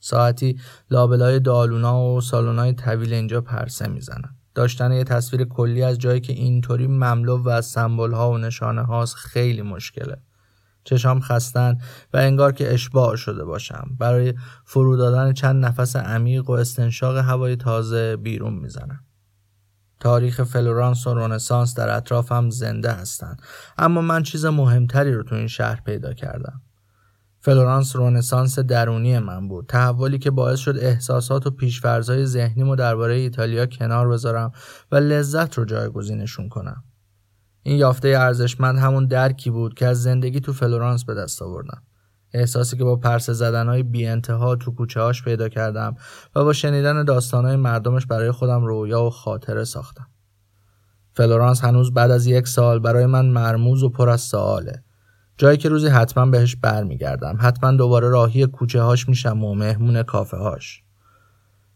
ساعتی 0.00 0.58
لابلای 0.90 1.40
دالونا 1.40 2.04
و 2.04 2.20
سالونای 2.20 2.72
طویل 2.72 3.12
اینجا 3.12 3.40
پرسه 3.40 3.88
می‌زنن. 3.88 4.36
داشتن 4.54 4.92
یه 4.92 5.04
تصویر 5.04 5.44
کلی 5.44 5.82
از 5.82 5.98
جایی 5.98 6.20
که 6.20 6.32
اینطوری 6.32 6.86
مملو 6.86 7.38
و 7.38 7.48
از 7.48 7.66
سمبل 7.66 8.12
ها 8.12 8.30
و 8.30 8.38
نشانه 8.38 8.82
هاست 8.82 9.14
خیلی 9.14 9.62
مشکله. 9.62 10.16
چشام 10.84 11.20
خستن 11.20 11.78
و 12.12 12.16
انگار 12.16 12.52
که 12.52 12.74
اشباع 12.74 13.16
شده 13.16 13.44
باشم. 13.44 13.96
برای 13.98 14.34
فرو 14.64 14.96
دادن 14.96 15.32
چند 15.32 15.64
نفس 15.64 15.96
عمیق 15.96 16.50
و 16.50 16.52
استنشاق 16.52 17.16
هوای 17.16 17.56
تازه 17.56 18.16
بیرون 18.16 18.54
می‌زنم 18.54 19.04
تاریخ 20.00 20.42
فلورانس 20.42 21.06
و 21.06 21.14
رونسانس 21.14 21.74
در 21.74 21.96
اطرافم 21.96 22.50
زنده 22.50 22.92
هستند 22.92 23.42
اما 23.78 24.00
من 24.00 24.22
چیز 24.22 24.44
مهمتری 24.44 25.14
رو 25.14 25.22
تو 25.22 25.34
این 25.34 25.46
شهر 25.46 25.80
پیدا 25.80 26.12
کردم. 26.12 26.62
فلورانس 27.40 27.96
رونسانس 27.96 28.58
درونی 28.58 29.18
من 29.18 29.48
بود 29.48 29.66
تحولی 29.66 30.18
که 30.18 30.30
باعث 30.30 30.58
شد 30.58 30.76
احساسات 30.80 31.46
و 31.46 31.50
پیشفرضهای 31.50 32.26
ذهنیمو 32.26 32.76
درباره 32.76 33.14
ایتالیا 33.14 33.66
کنار 33.66 34.08
بذارم 34.08 34.52
و 34.92 34.96
لذت 34.96 35.58
رو 35.58 35.64
جایگزینشون 35.64 36.48
کنم 36.48 36.84
این 37.62 37.76
یافته 37.76 38.08
ارزشمند 38.08 38.78
همون 38.78 39.06
درکی 39.06 39.50
بود 39.50 39.74
که 39.74 39.86
از 39.86 40.02
زندگی 40.02 40.40
تو 40.40 40.52
فلورانس 40.52 41.04
به 41.04 41.14
دست 41.14 41.42
آوردم 41.42 41.82
احساسی 42.34 42.76
که 42.76 42.84
با 42.84 42.96
پرسه 42.96 43.30
زدنهای 43.30 43.82
بی 43.82 44.06
انتها 44.06 44.56
تو 44.56 44.70
کوچه 44.70 45.00
هاش 45.00 45.24
پیدا 45.24 45.48
کردم 45.48 45.96
و 46.36 46.44
با 46.44 46.52
شنیدن 46.52 47.04
داستانهای 47.04 47.56
مردمش 47.56 48.06
برای 48.06 48.30
خودم 48.30 48.64
رویا 48.64 49.04
و 49.04 49.10
خاطره 49.10 49.64
ساختم. 49.64 50.06
فلورانس 51.12 51.64
هنوز 51.64 51.94
بعد 51.94 52.10
از 52.10 52.26
یک 52.26 52.48
سال 52.48 52.78
برای 52.78 53.06
من 53.06 53.26
مرموز 53.26 53.82
و 53.82 53.88
پر 53.88 54.08
از 54.08 54.20
سواله. 54.20 54.84
جایی 55.40 55.58
که 55.58 55.68
روزی 55.68 55.88
حتما 55.88 56.26
بهش 56.26 56.56
برمیگردم. 56.56 57.38
حتما 57.40 57.72
دوباره 57.72 58.08
راهی 58.08 58.46
کوچه 58.46 58.82
هاش 58.82 59.08
میشم 59.08 59.44
و 59.44 59.54
مهمون 59.54 60.02
کافه 60.02 60.36
هاش. 60.36 60.82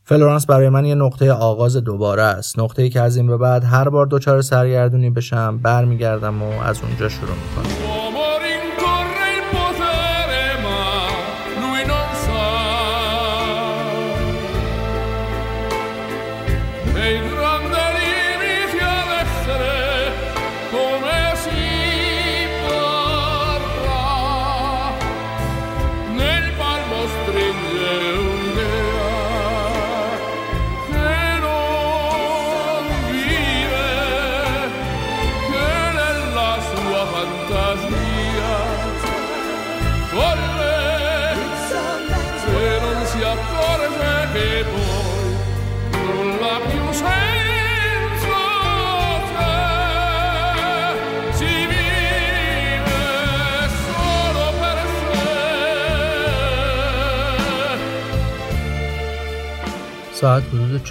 فلورانس 0.04 0.46
برای 0.46 0.68
من 0.68 0.84
یه 0.84 0.94
نقطه 0.94 1.32
آغاز 1.32 1.76
دوباره 1.76 2.22
است. 2.22 2.58
نقطه 2.58 2.82
ای 2.82 2.90
که 2.90 3.00
از 3.00 3.16
این 3.16 3.26
به 3.26 3.36
بعد 3.36 3.64
هر 3.64 3.88
بار 3.88 4.06
دچار 4.06 4.42
سرگردونی 4.42 5.10
بشم 5.10 5.58
برمیگردم 5.58 6.42
و 6.42 6.60
از 6.62 6.80
اونجا 6.82 7.08
شروع 7.08 7.30
می‌کنم. 7.30 8.03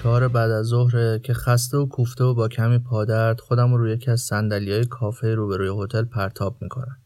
چهار 0.03 0.27
بعد 0.27 0.51
از 0.51 0.65
ظهره 0.65 1.19
که 1.19 1.33
خسته 1.33 1.77
و 1.77 1.85
کوفته 1.85 2.23
و 2.23 2.33
با 2.33 2.47
کمی 2.47 2.79
پادرد 2.79 3.39
خودم 3.39 3.71
رو 3.71 3.77
روی 3.77 3.91
یکی 3.91 4.11
از 4.11 4.21
سندلی 4.21 4.71
های 4.71 4.85
کافه 4.85 5.35
روبروی 5.35 5.83
هتل 5.83 6.03
پرتاب 6.03 6.57
می‌کنم. 6.61 6.97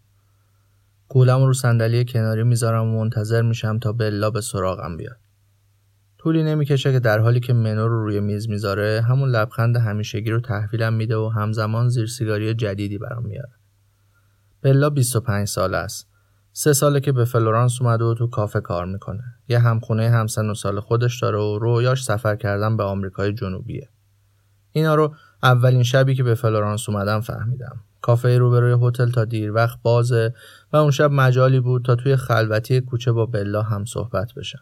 گولم 1.08 1.44
رو 1.44 1.54
صندلی 1.54 2.06
کناری 2.06 2.44
می‌ذارم 2.44 2.86
و 2.86 3.00
منتظر 3.00 3.42
میشم 3.42 3.80
تا 3.80 3.92
بلا 3.92 4.30
به 4.30 4.42
سراغم 4.42 4.98
بیاد. 4.98 5.18
طولی 6.18 6.44
نمی‌کشه 6.44 6.92
که 6.92 7.00
در 7.00 7.20
حالی 7.20 7.40
که 7.40 7.54
منو 7.54 7.88
رو 7.88 8.04
روی 8.04 8.20
میز 8.20 8.50
می‌ذاره 8.50 9.02
همون 9.08 9.30
لبخند 9.30 9.78
همیشگی 9.78 10.32
رو 10.32 10.40
تحویلم 10.40 10.94
میده 10.94 11.18
و 11.18 11.28
همزمان 11.30 11.90
زیر 11.90 12.08
سیگاری 12.08 12.54
جدیدی 12.54 12.98
برام 12.98 13.26
میاره. 13.26 13.54
بلا 14.62 14.90
25 14.90 15.48
ساله 15.48 15.78
است. 15.78 16.08
سه 16.60 16.74
ساله 16.74 17.00
که 17.00 17.12
به 17.12 17.26
فلورانس 17.26 17.82
اومده 17.82 18.04
و 18.04 18.14
تو 18.14 18.28
کافه 18.28 18.62
کار 18.62 18.86
می‌کنه. 18.86 19.24
یه 19.48 19.60
همخونه 19.60 20.10
همسن 20.10 20.50
و 20.50 20.54
سال 20.54 20.80
خودش 20.80 21.22
داره 21.22 21.38
و 21.38 21.60
رویاش 21.60 22.04
سفر 22.04 22.36
کردن 22.36 22.78
به 22.78 22.84
آمریکای 22.84 23.34
جنوبیه. 23.34 23.90
اینا 24.72 24.96
رو 24.96 25.16
اولین 25.44 25.84
شبی 25.84 26.16
که 26.16 26.24
به 26.24 26.36
فلورانس 26.36 26.90
اومدم 26.90 27.20
فهمیدم. 27.20 27.80
کافه 28.02 28.38
روبروی 28.38 28.88
هتل 28.88 29.12
تا 29.12 29.26
دیر 29.26 29.52
وقت 29.52 29.80
بازه 29.82 30.34
و 30.74 30.78
اون 30.78 30.92
شب 30.92 31.12
مجالی 31.12 31.60
بود 31.60 31.86
تا 31.86 31.96
توی 31.96 32.16
خلوتی 32.16 32.82
کوچه 32.82 33.12
با 33.12 33.26
بلا 33.26 33.62
هم 33.62 33.86
صحبت 33.86 34.34
بشم. 34.34 34.62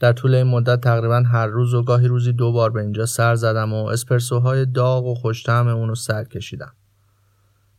در 0.00 0.12
طول 0.12 0.34
این 0.34 0.46
مدت 0.46 0.80
تقریبا 0.80 1.22
هر 1.32 1.46
روز 1.46 1.74
و 1.74 1.82
گاهی 1.82 2.08
روزی 2.08 2.32
دو 2.32 2.52
بار 2.52 2.70
به 2.70 2.80
اینجا 2.80 3.06
سر 3.06 3.34
زدم 3.34 3.72
و 3.72 3.86
اسپرسوهای 3.86 4.66
داغ 4.66 5.06
و 5.06 5.14
خوشتم 5.14 5.68
اونو 5.68 5.94
سر 5.94 6.24
کشیدم. 6.24 6.72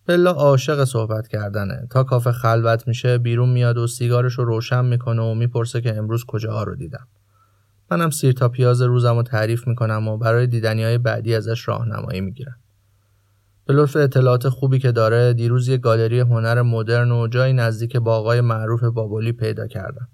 بلا 0.09 0.31
عاشق 0.31 0.83
صحبت 0.83 1.27
کردنه. 1.27 1.87
تا 1.89 2.03
کافه 2.03 2.31
خلوت 2.31 2.87
میشه 2.87 3.17
بیرون 3.17 3.49
میاد 3.49 3.77
و 3.77 3.87
سیگارش 3.87 4.33
رو 4.33 4.45
روشن 4.45 4.85
می‌کنه 4.85 5.21
و 5.21 5.33
می‌پرسه 5.33 5.81
که 5.81 5.97
امروز 5.97 6.25
کجاها 6.25 6.63
رو 6.63 6.75
دیدم. 6.75 7.07
منم 7.91 8.09
سیر 8.09 8.31
تا 8.31 8.49
پیاز 8.49 8.81
روزم 8.81 9.15
رو 9.15 9.23
تعریف 9.23 9.67
می‌کنم 9.67 10.07
و 10.07 10.17
برای 10.17 10.47
دیدنی 10.47 10.83
های 10.83 10.97
بعدی 10.97 11.35
ازش 11.35 11.67
راهنمایی 11.67 12.21
می‌گیرم. 12.21 12.55
به 13.65 13.73
لطف 13.73 13.95
اطلاعات 13.95 14.49
خوبی 14.49 14.79
که 14.79 14.91
داره 14.91 15.33
دیروز 15.33 15.67
یه 15.67 15.77
گالری 15.77 16.19
هنر 16.19 16.61
مدرن 16.61 17.11
و 17.11 17.27
جایی 17.27 17.53
نزدیک 17.53 17.97
باغای 17.97 18.41
معروف 18.41 18.83
بوبولی 18.83 19.31
پیدا 19.31 19.67
کردم. 19.67 20.07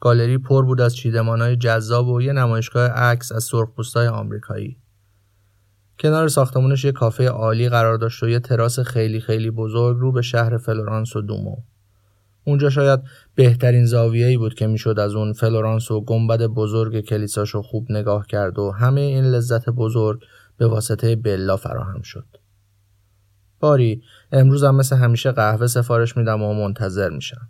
گالری 0.00 0.38
پر 0.38 0.64
بود 0.64 0.80
از 0.80 0.96
چیدمانهای 0.96 1.56
جذاب 1.56 2.08
و 2.08 2.22
یه 2.22 2.32
نمایشگاه 2.32 2.88
عکس 2.88 3.32
از 3.32 3.44
سرخپوستای 3.44 4.06
آمریکایی. 4.06 4.78
کنار 5.98 6.28
ساختمونش 6.28 6.84
یه 6.84 6.92
کافه 6.92 7.28
عالی 7.28 7.68
قرار 7.68 7.96
داشت 7.96 8.22
و 8.22 8.28
یه 8.28 8.38
تراس 8.38 8.80
خیلی 8.80 9.20
خیلی 9.20 9.50
بزرگ 9.50 9.96
رو 9.98 10.12
به 10.12 10.22
شهر 10.22 10.56
فلورانس 10.56 11.16
و 11.16 11.20
دومو. 11.20 11.56
اونجا 12.44 12.70
شاید 12.70 13.00
بهترین 13.34 13.84
زاویه‌ای 13.84 14.36
بود 14.36 14.54
که 14.54 14.66
می‌شد 14.66 14.98
از 14.98 15.14
اون 15.14 15.32
فلورانس 15.32 15.90
و 15.90 16.00
گنبد 16.00 16.42
بزرگ 16.42 17.00
کلیساشو 17.00 17.62
خوب 17.62 17.86
نگاه 17.90 18.26
کرد 18.26 18.58
و 18.58 18.70
همه 18.70 19.00
این 19.00 19.24
لذت 19.24 19.70
بزرگ 19.70 20.22
به 20.56 20.66
واسطه 20.66 21.16
بلا 21.16 21.56
فراهم 21.56 22.02
شد. 22.02 22.26
باری 23.60 24.02
امروز 24.32 24.64
هم 24.64 24.76
مثل 24.76 24.96
همیشه 24.96 25.32
قهوه 25.32 25.66
سفارش 25.66 26.16
میدم 26.16 26.42
و 26.42 26.54
منتظر 26.54 27.10
میشم. 27.10 27.48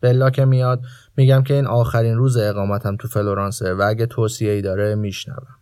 بلا 0.00 0.30
که 0.30 0.44
میاد 0.44 0.80
میگم 1.16 1.42
که 1.42 1.54
این 1.54 1.66
آخرین 1.66 2.16
روز 2.16 2.36
اقامتم 2.36 2.96
تو 2.96 3.08
فلورانسه 3.08 3.74
و 3.74 3.82
اگه 3.86 4.06
توصیه 4.06 4.52
ای 4.52 4.62
داره 4.62 4.94
میشنوم. 4.94 5.56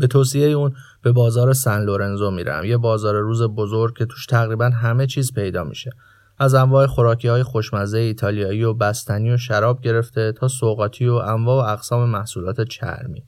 به 0.00 0.06
توصیه 0.06 0.46
اون 0.46 0.72
به 1.02 1.12
بازار 1.12 1.52
سن 1.52 1.84
لورنزو 1.84 2.30
میرم. 2.30 2.64
یه 2.64 2.76
بازار 2.76 3.14
روز 3.14 3.42
بزرگ 3.42 3.98
که 3.98 4.06
توش 4.06 4.26
تقریبا 4.26 4.64
همه 4.64 5.06
چیز 5.06 5.32
پیدا 5.32 5.64
میشه. 5.64 5.90
از 6.38 6.54
انواع 6.54 6.86
خوراکی 6.86 7.28
های 7.28 7.42
خوشمزه 7.42 7.98
ایتالیایی 7.98 8.64
و 8.64 8.74
بستنی 8.74 9.30
و 9.30 9.36
شراب 9.36 9.80
گرفته 9.80 10.32
تا 10.32 10.48
سوقاتی 10.48 11.08
و 11.08 11.14
انواع 11.14 11.66
و 11.66 11.72
اقسام 11.72 12.08
محصولات 12.08 12.60
چرمی. 12.60 13.22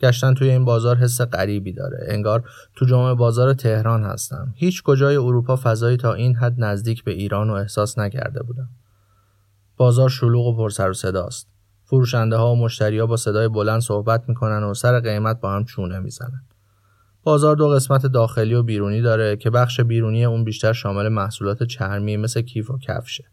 گشتن 0.00 0.34
توی 0.34 0.50
این 0.50 0.64
بازار 0.64 0.96
حس 0.96 1.20
غریبی 1.20 1.72
داره. 1.72 2.06
انگار 2.08 2.44
تو 2.76 2.86
جمعه 2.86 3.14
بازار 3.14 3.54
تهران 3.54 4.04
هستم. 4.04 4.54
هیچ 4.56 4.82
کجای 4.82 5.16
اروپا 5.16 5.56
فضایی 5.62 5.96
تا 5.96 6.14
این 6.14 6.36
حد 6.36 6.54
نزدیک 6.58 7.04
به 7.04 7.12
ایران 7.12 7.50
و 7.50 7.52
احساس 7.52 7.98
نکرده 7.98 8.42
بودم. 8.42 8.68
بازار 9.76 10.08
شلوغ 10.08 10.46
و 10.46 10.56
پرسر 10.56 10.90
و 10.90 10.94
صداست 10.94 11.51
فروشنده 11.92 12.36
ها 12.36 12.52
و 12.52 12.56
مشتری 12.56 12.98
ها 12.98 13.06
با 13.06 13.16
صدای 13.16 13.48
بلند 13.48 13.80
صحبت 13.80 14.28
می‌کنن 14.28 14.62
و 14.62 14.74
سر 14.74 15.00
قیمت 15.00 15.40
با 15.40 15.52
هم 15.52 15.64
چونه 15.64 15.98
می‌زنن. 15.98 16.44
بازار 17.22 17.56
دو 17.56 17.68
قسمت 17.68 18.06
داخلی 18.06 18.54
و 18.54 18.62
بیرونی 18.62 19.02
داره 19.02 19.36
که 19.36 19.50
بخش 19.50 19.80
بیرونی 19.80 20.24
اون 20.24 20.44
بیشتر 20.44 20.72
شامل 20.72 21.08
محصولات 21.08 21.62
چرمی 21.62 22.16
مثل 22.16 22.40
کیف 22.42 22.70
و 22.70 22.78
کفشه. 22.78 23.24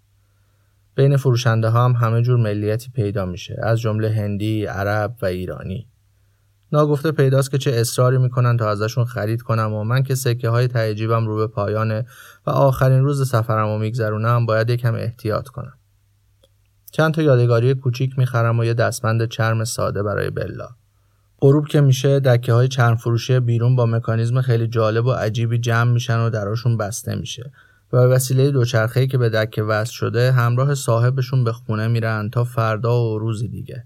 بین 0.96 1.18
فروشنده 1.18 1.70
ها 1.70 1.86
هم 1.86 1.92
همه 1.92 2.22
جور 2.22 2.38
ملیتی 2.38 2.92
پیدا 2.92 3.26
میشه 3.26 3.56
از 3.64 3.80
جمله 3.80 4.10
هندی، 4.10 4.66
عرب 4.66 5.16
و 5.22 5.26
ایرانی. 5.26 5.88
ناگفته 6.72 7.12
پیداست 7.12 7.52
که 7.52 7.58
چه 7.58 7.72
اصراری 7.72 8.18
می‌کنن 8.18 8.58
تا 8.58 8.70
ازشون 8.70 9.06
خرید 9.06 9.42
کنم 9.42 9.74
و 9.74 9.84
من 9.84 10.04
که 10.04 10.16
سکه 10.16 10.50
های 10.50 10.68
تهجیبم 10.68 11.28
رو 11.28 11.36
به 11.36 11.48
پایانه 11.48 12.06
و 12.48 12.50
آخرین 12.50 13.04
روز 13.04 13.30
سفرم 13.30 13.68
رو 13.68 13.78
میگذرونم 13.78 14.46
باید 14.46 14.70
یکم 14.70 14.96
احتیاط 14.96 15.48
کنم. 15.48 15.79
چند 16.92 17.14
تا 17.14 17.22
یادگاری 17.22 17.74
کوچیک 17.74 18.20
می‌خرم 18.20 18.60
و 18.60 18.66
یه 18.66 18.74
دستبند 18.74 19.26
چرم 19.26 19.64
ساده 19.64 20.04
برای 20.04 20.30
بلا. 20.30 20.70
غروب 21.42 21.68
که 21.68 21.82
میشه 21.82 22.20
دکه 22.20 22.54
های 22.54 22.68
چرم 22.68 22.96
فروشی 22.96 23.40
بیرون 23.40 23.76
با 23.76 23.86
مکانیزم 23.86 24.42
خیلی 24.42 24.68
جالب 24.68 25.06
و 25.06 25.12
عجیبی 25.12 25.58
جمع 25.58 25.92
میشن 25.92 26.20
و 26.20 26.30
دراشون 26.30 26.78
بسته 26.78 27.16
میشه 27.16 27.52
و 27.94 27.98
به 27.98 28.08
وسیله 28.08 28.52
دوچرخه‌ای 28.52 29.08
که 29.08 29.18
به 29.18 29.30
دکه 29.30 29.64
وصل 29.64 29.92
شده 29.92 30.32
همراه 30.32 30.76
صاحبشون 30.76 31.44
به 31.44 31.52
خونه 31.52 31.88
میرن 31.88 32.30
تا 32.30 32.44
فردا 32.44 33.04
و 33.04 33.20
روزی 33.20 33.48
دیگه. 33.48 33.86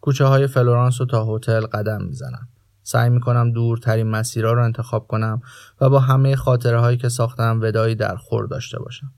کوچه 0.00 0.24
های 0.24 0.46
فلورانس 0.46 1.00
رو 1.00 1.06
تا 1.06 1.36
هتل 1.36 1.66
قدم 1.66 2.02
می‌زنم. 2.02 2.48
سعی 2.82 3.10
می‌کنم 3.10 3.52
دورترین 3.52 4.06
مسیرها 4.06 4.52
رو 4.52 4.64
انتخاب 4.64 5.06
کنم 5.06 5.42
و 5.80 5.90
با 5.90 6.00
همه 6.00 6.36
خاطره 6.36 6.80
هایی 6.80 6.96
که 6.96 7.08
ساختم 7.08 7.60
ودایی 7.62 7.94
در 7.94 8.16
خور 8.16 8.46
داشته 8.46 8.78
باشم. 8.78 9.12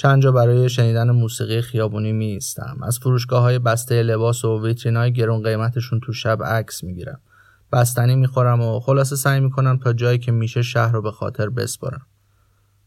چند 0.00 0.22
جا 0.22 0.32
برای 0.32 0.68
شنیدن 0.68 1.10
موسیقی 1.10 1.60
خیابونی 1.60 2.12
می 2.12 2.38
از 2.82 2.98
فروشگاه 2.98 3.42
های 3.42 3.58
بسته 3.58 4.02
لباس 4.02 4.44
و 4.44 4.66
ویترین 4.66 4.96
های 4.96 5.12
گرون 5.12 5.42
قیمتشون 5.42 6.00
تو 6.00 6.12
شب 6.12 6.42
عکس 6.44 6.84
می‌گیرم. 6.84 7.20
بستنی 7.72 8.16
می‌خورم 8.16 8.60
و 8.60 8.80
خلاصه 8.80 9.16
سعی 9.16 9.40
می‌کنم 9.40 9.78
تا 9.78 9.92
جایی 9.92 10.18
که 10.18 10.32
میشه 10.32 10.62
شهر 10.62 10.92
رو 10.92 11.02
به 11.02 11.10
خاطر 11.10 11.48
بسپارم. 11.48 12.06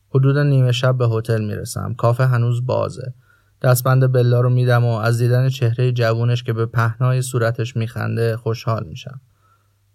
حدود 0.09 0.37
نیمه 0.37 0.71
شب 0.71 0.97
به 0.97 1.07
هتل 1.07 1.41
می‌رسم. 1.41 1.93
کافه 1.93 2.25
هنوز 2.25 2.65
بازه. 2.65 3.13
دستبند 3.61 4.11
بلا 4.11 4.41
رو 4.41 4.49
میدم 4.49 4.85
و 4.85 4.97
از 4.97 5.17
دیدن 5.17 5.49
چهره 5.49 5.91
جوونش 5.91 6.43
که 6.43 6.53
به 6.53 6.65
پهنای 6.65 7.21
صورتش 7.21 7.75
میخنده 7.75 8.37
خوشحال 8.37 8.85
میشم. 8.87 9.21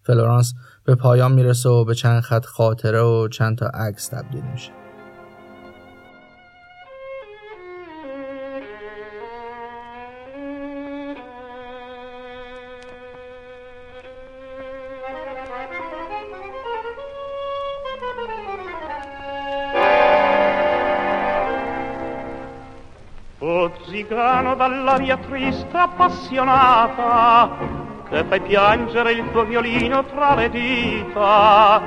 فلورانس 0.02 0.54
به 0.84 0.94
پایان 0.94 1.32
می‌رسه 1.32 1.68
و 1.68 1.84
به 1.84 1.94
چند 1.94 2.22
خط 2.22 2.44
خاطره 2.44 3.00
و 3.00 3.28
چند 3.28 3.58
تا 3.58 3.66
عکس 3.66 4.08
تبدیل 4.08 4.42
میشه. 4.52 4.85
Zigano 24.06 24.54
dall'aria 24.54 25.16
triste 25.16 25.76
appassionata 25.76 27.50
che 28.08 28.24
fai 28.24 28.40
piangere 28.40 29.12
il 29.12 29.30
tuo 29.32 29.44
violino 29.44 30.04
tra 30.04 30.34
le 30.36 30.48
dita. 30.48 31.82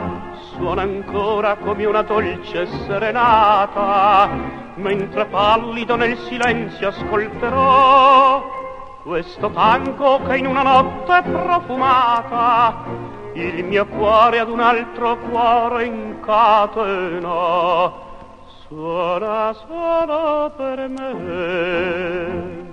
Suona 0.51 0.81
ancora 0.81 1.55
come 1.55 1.85
una 1.85 2.01
dolce 2.01 2.67
serenata 2.85 4.29
mentre 4.75 5.25
pallido 5.25 5.95
nel 5.95 6.17
silenzio 6.17 6.89
ascolterò 6.89 8.57
questo 9.03 9.49
tango 9.51 10.21
che 10.23 10.37
in 10.37 10.45
una 10.45 10.61
notte 10.61 11.21
profumata 11.23 12.83
il 13.33 13.63
mio 13.63 13.85
cuore 13.87 14.39
ad 14.39 14.49
un 14.49 14.59
altro 14.59 15.17
cuore 15.17 15.85
incatena 15.85 16.97
suona 18.69 19.53
solo 19.67 20.51
per 20.55 20.87
me. 20.87 22.67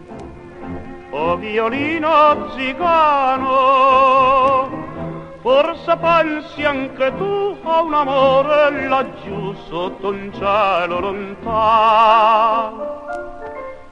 O 1.10 1.36
violino 1.36 2.50
zigano, 2.54 3.48
forse 5.40 5.96
pensi 5.96 6.64
anche 6.64 7.16
tu 7.16 7.56
a 7.62 7.80
un 7.80 7.94
amore 7.94 8.86
laggiù 8.86 9.54
sotto 9.68 10.08
un 10.08 10.30
cielo 10.34 11.00
lontano. 11.00 12.94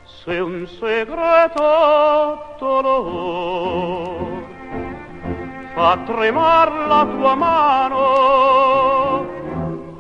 Se 0.05 0.39
un 0.39 0.67
segreto 0.67 2.55
dolore 2.59 4.43
fa 5.75 5.97
tremar 6.05 6.73
la 6.87 7.07
tua 7.07 7.35
mano, 7.35 8.84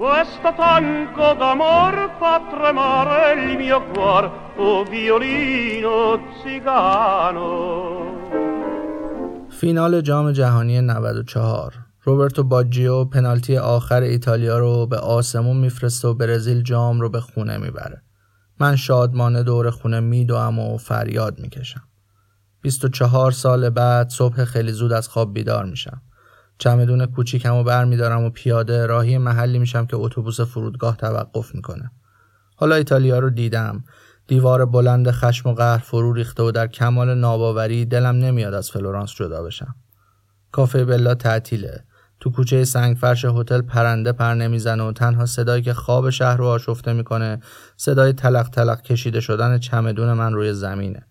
Questo 0.04 0.52
tango 0.54 1.32
d'amor 1.40 1.94
fa 2.18 2.34
tremare 2.52 3.40
il 3.40 3.56
mio 3.56 3.80
cuor, 3.90 4.24
o 4.58 4.84
violino 4.84 5.96
zigano. 6.42 7.48
فینال 9.48 10.00
جام 10.00 10.30
جهانی 10.32 10.80
94 10.80 11.72
روبرتو 12.02 12.42
باجیو 12.42 13.04
پنالتی 13.04 13.56
آخر 13.56 14.00
ایتالیا 14.00 14.58
رو 14.58 14.86
به 14.86 14.96
آسمون 14.96 15.56
میفرسته 15.56 16.08
و 16.08 16.14
برزیل 16.14 16.62
جام 16.62 17.00
رو 17.00 17.08
به 17.08 17.20
خونه 17.20 17.56
می‌بره. 17.56 18.02
من 18.60 18.76
شادمانه 18.76 19.42
دور 19.42 19.70
خونه 19.70 20.00
میدوم 20.00 20.58
و 20.58 20.76
فریاد 20.76 21.40
می‌کشم. 21.40 21.82
24 22.60 23.30
سال 23.30 23.70
بعد 23.70 24.08
صبح 24.08 24.44
خیلی 24.44 24.72
زود 24.72 24.92
از 24.92 25.08
خواب 25.08 25.34
بیدار 25.34 25.64
میشم. 25.64 26.02
چمدون 26.58 27.06
کوچیکمو 27.06 27.64
برمیدارم 27.64 28.24
و 28.24 28.30
پیاده 28.30 28.86
راهی 28.86 29.18
محلی 29.18 29.58
میشم 29.58 29.86
که 29.86 29.96
اتوبوس 29.96 30.40
فرودگاه 30.40 30.96
توقف 30.96 31.54
می‌کنه. 31.54 31.90
حالا 32.56 32.74
ایتالیا 32.74 33.18
رو 33.18 33.30
دیدم. 33.30 33.84
دیوار 34.26 34.66
بلند 34.66 35.10
خشم 35.10 35.48
و 35.48 35.54
قهر 35.54 35.78
فرو 35.78 36.12
ریخته 36.12 36.42
و 36.42 36.50
در 36.50 36.66
کمال 36.66 37.14
ناباوری 37.14 37.84
دلم 37.84 38.16
نمیاد 38.16 38.54
از 38.54 38.70
فلورانس 38.70 39.14
جدا 39.14 39.42
بشم. 39.42 39.74
کافه 40.52 40.84
بلا 40.84 41.14
تعطیله. 41.14 41.84
تو 42.20 42.30
کوچه 42.30 42.64
سنگ 42.64 42.96
فرش 42.96 43.24
هتل 43.24 43.62
پرنده 43.62 44.12
پر 44.12 44.34
نمی‌زنه 44.34 44.82
و 44.82 44.92
تنها 44.92 45.26
صدایی 45.26 45.62
که 45.62 45.74
خواب 45.74 46.10
شهر 46.10 46.36
رو 46.36 46.46
آشفته 46.46 46.92
می‌کنه 46.92 47.40
صدای 47.76 48.12
تلق 48.12 48.48
تلق 48.48 48.82
کشیده 48.82 49.20
شدن 49.20 49.58
چمدون 49.58 50.12
من 50.12 50.32
روی 50.32 50.52
زمینه. 50.52 51.06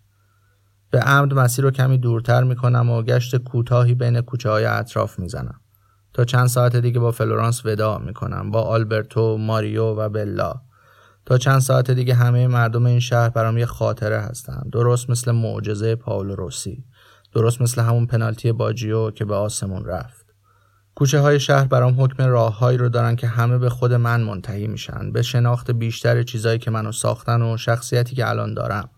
به 0.94 1.00
عمد 1.00 1.34
مسیر 1.34 1.64
رو 1.64 1.70
کمی 1.70 1.98
دورتر 1.98 2.42
می‌کنم 2.42 2.90
و 2.90 3.02
گشت 3.02 3.36
کوتاهی 3.36 3.94
بین 3.94 4.20
کوچه 4.20 4.50
های 4.50 4.64
اطراف 4.64 5.18
می‌زنم. 5.18 5.60
تا 6.12 6.24
چند 6.24 6.46
ساعت 6.46 6.76
دیگه 6.76 7.00
با 7.00 7.10
فلورانس 7.10 7.66
وداع 7.66 7.98
می‌کنم 7.98 8.50
با 8.50 8.62
آلبرتو، 8.62 9.38
ماریو 9.38 9.84
و 9.84 10.08
بلا. 10.08 10.54
تا 11.26 11.38
چند 11.38 11.58
ساعت 11.58 11.90
دیگه 11.90 12.14
همه 12.14 12.46
مردم 12.46 12.86
این 12.86 13.00
شهر 13.00 13.28
برام 13.28 13.58
یه 13.58 13.66
خاطره 13.66 14.20
هستن 14.20 14.62
درست 14.72 15.10
مثل 15.10 15.32
معجزه 15.32 15.94
پاولو 15.94 16.34
روسی. 16.34 16.84
درست 17.32 17.60
مثل 17.60 17.82
همون 17.82 18.06
پنالتی 18.06 18.52
باجیو 18.52 19.10
که 19.10 19.24
به 19.24 19.34
آسمون 19.34 19.84
رفت. 19.84 20.26
کوچه 20.94 21.20
های 21.20 21.40
شهر 21.40 21.64
برام 21.64 22.02
حکم 22.02 22.22
راههایی 22.22 22.78
رو 22.78 22.88
دارن 22.88 23.16
که 23.16 23.26
همه 23.26 23.58
به 23.58 23.70
خود 23.70 23.92
من 23.92 24.22
منتهی 24.22 24.66
میشن. 24.66 25.12
به 25.12 25.22
شناخت 25.22 25.70
بیشتر 25.70 26.22
چیزایی 26.22 26.58
که 26.58 26.70
منو 26.70 26.92
ساختن 26.92 27.42
و 27.42 27.56
شخصیتی 27.56 28.16
که 28.16 28.28
الان 28.28 28.54
دارم. 28.54 28.90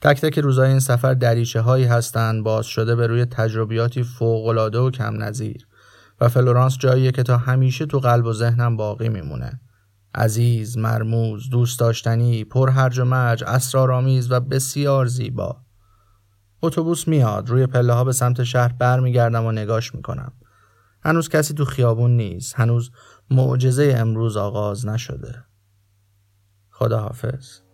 تک 0.00 0.20
تک 0.20 0.38
روزای 0.38 0.70
این 0.70 0.80
سفر 0.80 1.14
دریچه 1.14 1.60
هایی 1.60 1.84
هستند 1.84 2.44
باز 2.44 2.66
شده 2.66 2.96
به 2.96 3.06
روی 3.06 3.24
تجربیاتی 3.24 4.02
فوقالعاده 4.02 4.78
و 4.78 4.90
کم 4.90 5.22
نظیر 5.22 5.66
و 6.20 6.28
فلورانس 6.28 6.78
جاییه 6.78 7.12
که 7.12 7.22
تا 7.22 7.36
همیشه 7.36 7.86
تو 7.86 7.98
قلب 7.98 8.26
و 8.26 8.32
ذهنم 8.32 8.76
باقی 8.76 9.08
میمونه. 9.08 9.60
عزیز، 10.14 10.78
مرموز، 10.78 11.50
دوست 11.50 11.80
داشتنی، 11.80 12.44
پر 12.44 12.70
هرج 12.70 12.98
و 12.98 13.04
مرج، 13.04 13.44
اسرارآمیز 13.44 14.32
و 14.32 14.40
بسیار 14.40 15.06
زیبا. 15.06 15.56
اتوبوس 16.62 17.08
میاد 17.08 17.50
روی 17.50 17.66
پله 17.66 17.92
ها 17.92 18.04
به 18.04 18.12
سمت 18.12 18.44
شهر 18.44 18.72
برمیگردم 18.72 19.44
و 19.44 19.52
نگاش 19.52 19.94
می‌کنم. 19.94 20.32
هنوز 21.04 21.28
کسی 21.28 21.54
تو 21.54 21.64
خیابون 21.64 22.16
نیست 22.16 22.54
هنوز 22.54 22.90
معجزه 23.30 23.94
امروز 23.96 24.36
آغاز 24.36 24.86
نشده. 24.86 25.44
خداحافظ. 26.70 27.67